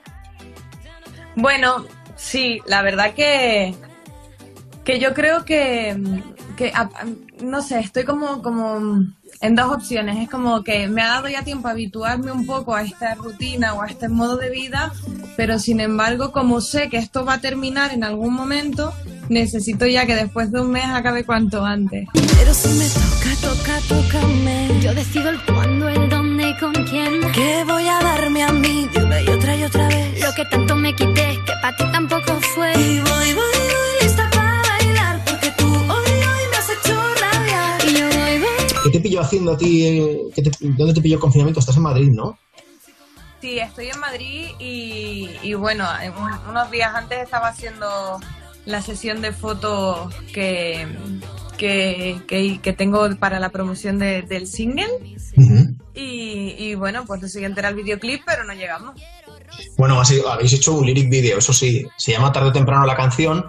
[1.36, 3.74] Bueno, sí, la verdad que,
[4.84, 5.98] que yo creo que,
[6.56, 6.72] que
[7.42, 9.02] no sé, estoy como, como
[9.42, 10.18] en dos opciones.
[10.18, 13.74] Es como que me ha dado ya tiempo a habituarme un poco a esta rutina
[13.74, 14.94] o a este modo de vida,
[15.36, 18.94] pero sin embargo, como sé que esto va a terminar en algún momento,
[19.30, 22.08] necesito ya que después de un mes acabe cuanto antes.
[22.14, 24.70] Pero si me toca, toca, tócame.
[24.82, 27.22] Yo decido el cuándo, el dónde y con quién.
[27.34, 30.20] ¿Qué voy a darme a mí de una y otra y otra vez?
[30.22, 32.72] Lo que tanto me quité, que para ti tampoco fue.
[32.74, 37.86] Y voy, voy, voy lista para bailar porque tú hoy, hoy me has hecho rabiar.
[37.90, 38.82] Y yo voy, voy.
[38.84, 39.86] ¿Qué te pilló haciendo a ti?
[39.86, 41.60] eh, qué te- ¿Dónde te pilló el confinamiento?
[41.60, 42.38] Estás en Madrid, ¿no?
[43.42, 48.20] Sí, estoy en Madrid y, y bueno, en un- unos días antes estaba haciendo
[48.66, 50.88] la sesión de fotos que,
[51.58, 54.88] que, que, que tengo para la promoción de- del single.
[55.94, 59.00] Y, y bueno, pues lo siguiente era el videoclip, pero no llegamos.
[59.78, 61.86] Bueno, así- habéis hecho un lyric video, eso sí.
[61.98, 63.46] Se llama Tarde o Temprano la canción.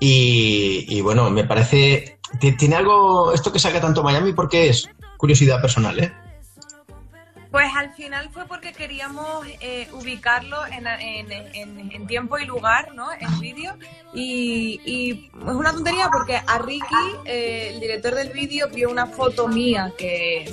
[0.00, 2.18] Y, y bueno, me parece.
[2.40, 3.32] ti- ¿Tiene algo.
[3.32, 4.32] Esto que saca tanto Miami?
[4.32, 4.88] porque es?
[5.16, 6.12] Curiosidad personal, ¿eh?
[7.52, 12.94] Pues al final fue porque queríamos eh, ubicarlo en, en- en- en tiempo y lugar,
[12.94, 13.12] ¿no?
[13.12, 13.74] El vídeo.
[14.14, 16.84] Y, y es una tontería porque a Ricky,
[17.26, 20.52] eh, el director del vídeo, vio una foto mía que,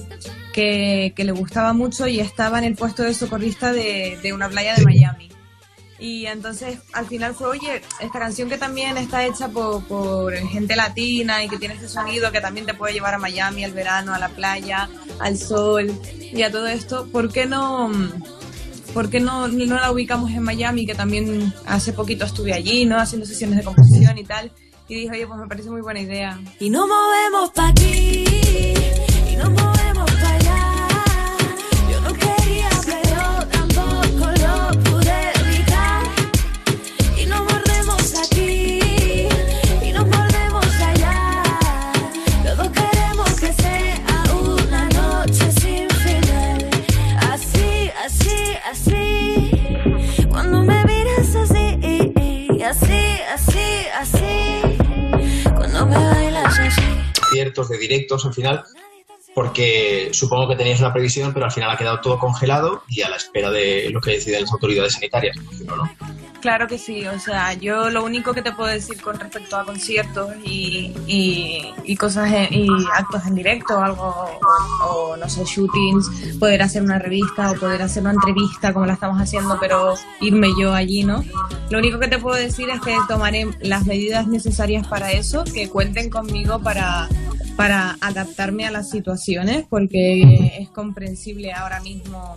[0.54, 4.50] que, que le gustaba mucho y estaba en el puesto de socorrista de, de una
[4.50, 5.30] playa de Miami.
[6.00, 10.76] Y entonces al final fue, oye, esta canción que también está hecha por, por gente
[10.76, 14.14] latina y que tiene este sonido que también te puede llevar a Miami, al verano,
[14.14, 14.90] a la playa,
[15.20, 15.92] al sol
[16.32, 17.92] y a todo esto, ¿por qué no,
[18.94, 20.86] por qué no, no la ubicamos en Miami?
[20.86, 22.98] Que también hace poquito estuve allí, ¿no?
[22.98, 24.52] Haciendo sesiones de composición y tal.
[24.88, 26.40] Y dije, oye, pues me parece muy buena idea.
[26.60, 28.26] Y nos movemos pa' aquí
[29.32, 29.89] y nos movemos
[57.40, 58.66] Ciertos de directos al final.
[59.36, 63.10] Porque supongo que teníais una previsión, pero al final ha quedado todo congelado y a
[63.10, 65.38] la espera de lo que deciden las autoridades sanitarias.
[65.38, 65.90] imagino, ¿no?
[66.42, 69.66] Claro que sí, o sea, yo lo único que te puedo decir con respecto a
[69.66, 75.44] conciertos y, y, y cosas en- y actos en directo, algo, o, o, no sé,
[75.44, 79.96] shootings, poder hacer una revista o poder hacer una entrevista como la estamos haciendo, pero
[80.22, 81.26] irme yo allí, ¿no?
[81.70, 85.68] Lo único que te puedo decir es que tomaré las medidas necesarias para eso, que
[85.68, 87.10] cuenten conmigo para,
[87.58, 88.90] para adaptarme a las
[89.70, 92.36] porque es comprensible ahora mismo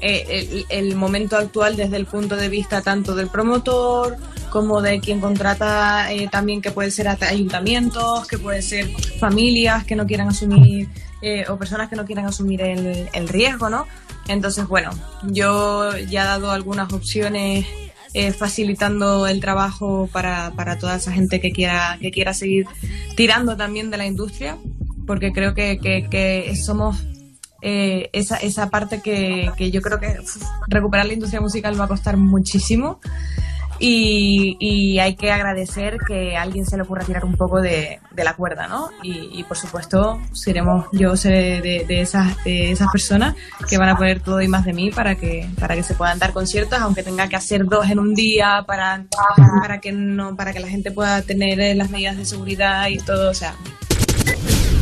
[0.00, 4.16] eh, el, el momento actual desde el punto de vista tanto del promotor
[4.50, 8.88] como de quien contrata eh, también que puede ser ayuntamientos, que puede ser
[9.18, 10.88] familias que no quieran asumir
[11.22, 13.86] eh, o personas que no quieran asumir el, el riesgo, ¿no?
[14.28, 14.90] Entonces, bueno,
[15.24, 17.66] yo ya he dado algunas opciones
[18.12, 22.66] eh, facilitando el trabajo para, para toda esa gente que quiera, que quiera seguir
[23.16, 24.58] tirando también de la industria,
[25.06, 27.04] porque creo que, que, que somos
[27.62, 30.16] eh, esa, esa parte que, que yo creo que
[30.68, 33.00] recuperar la industria musical va a costar muchísimo
[33.82, 37.98] y, y hay que agradecer que a alguien se le ocurra tirar un poco de,
[38.10, 38.90] de la cuerda, ¿no?
[39.02, 43.34] Y, y, por supuesto seremos, yo seré de, de esas, de esas personas
[43.68, 46.18] que van a poner todo y más de mí para que, para que se puedan
[46.18, 49.06] dar conciertos, aunque tenga que hacer dos en un día para,
[49.62, 53.30] para que no, para que la gente pueda tener las medidas de seguridad y todo,
[53.30, 53.54] o sea,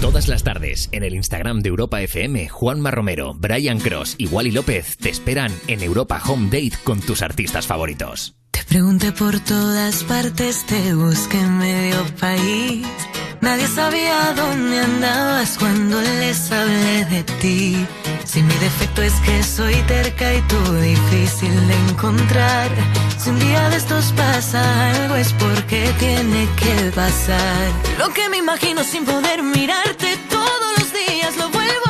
[0.00, 4.52] Todas las tardes, en el Instagram de Europa FM, Juanma Romero, Brian Cross y Wally
[4.52, 8.36] López te esperan en Europa Home Date con tus artistas favoritos.
[8.58, 12.84] Te pregunté por todas partes, te busqué en medio país.
[13.40, 17.86] Nadie sabía dónde andabas cuando les hablé de ti.
[18.24, 22.68] Si mi defecto es que soy terca y tú difícil de encontrar.
[23.16, 24.60] Si un día de estos pasa
[24.90, 27.68] algo es porque tiene que pasar.
[27.96, 31.87] Lo que me imagino sin poder mirarte todos los días lo vuelvo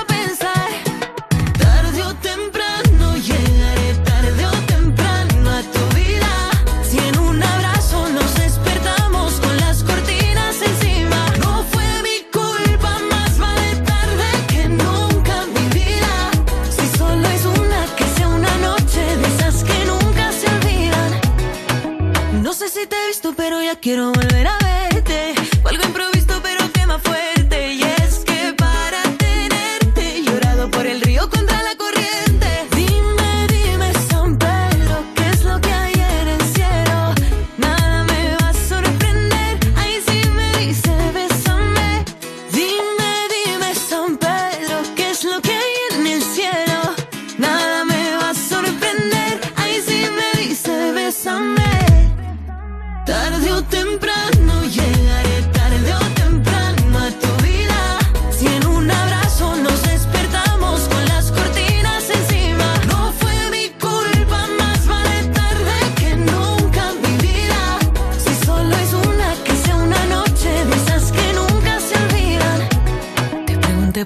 [23.89, 24.68] quiero volver a verte.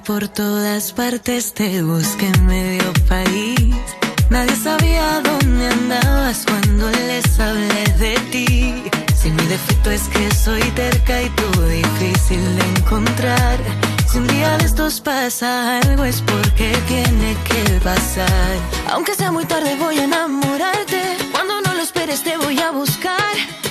[0.05, 3.75] por todas partes te busqué en medio país.
[4.29, 8.83] Nadie sabía dónde andabas cuando les hablé de ti.
[9.15, 13.57] Si mi defecto es que soy terca y tú difícil de encontrar.
[14.09, 18.57] Si un día de estos pasa algo es porque tiene que pasar.
[18.91, 21.17] Aunque sea muy tarde voy a enamorarte.
[21.31, 23.62] Cuando no lo esperes te voy a buscar.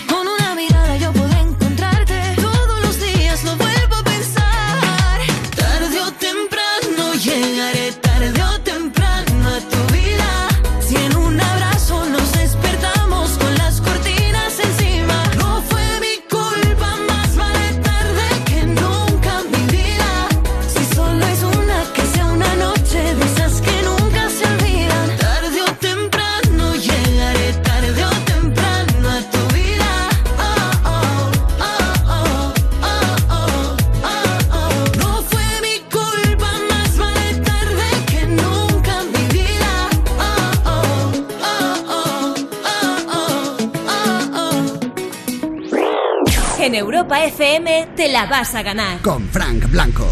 [47.12, 49.00] Europa FM te la vas a ganar.
[49.02, 50.00] Con Frank Blanco.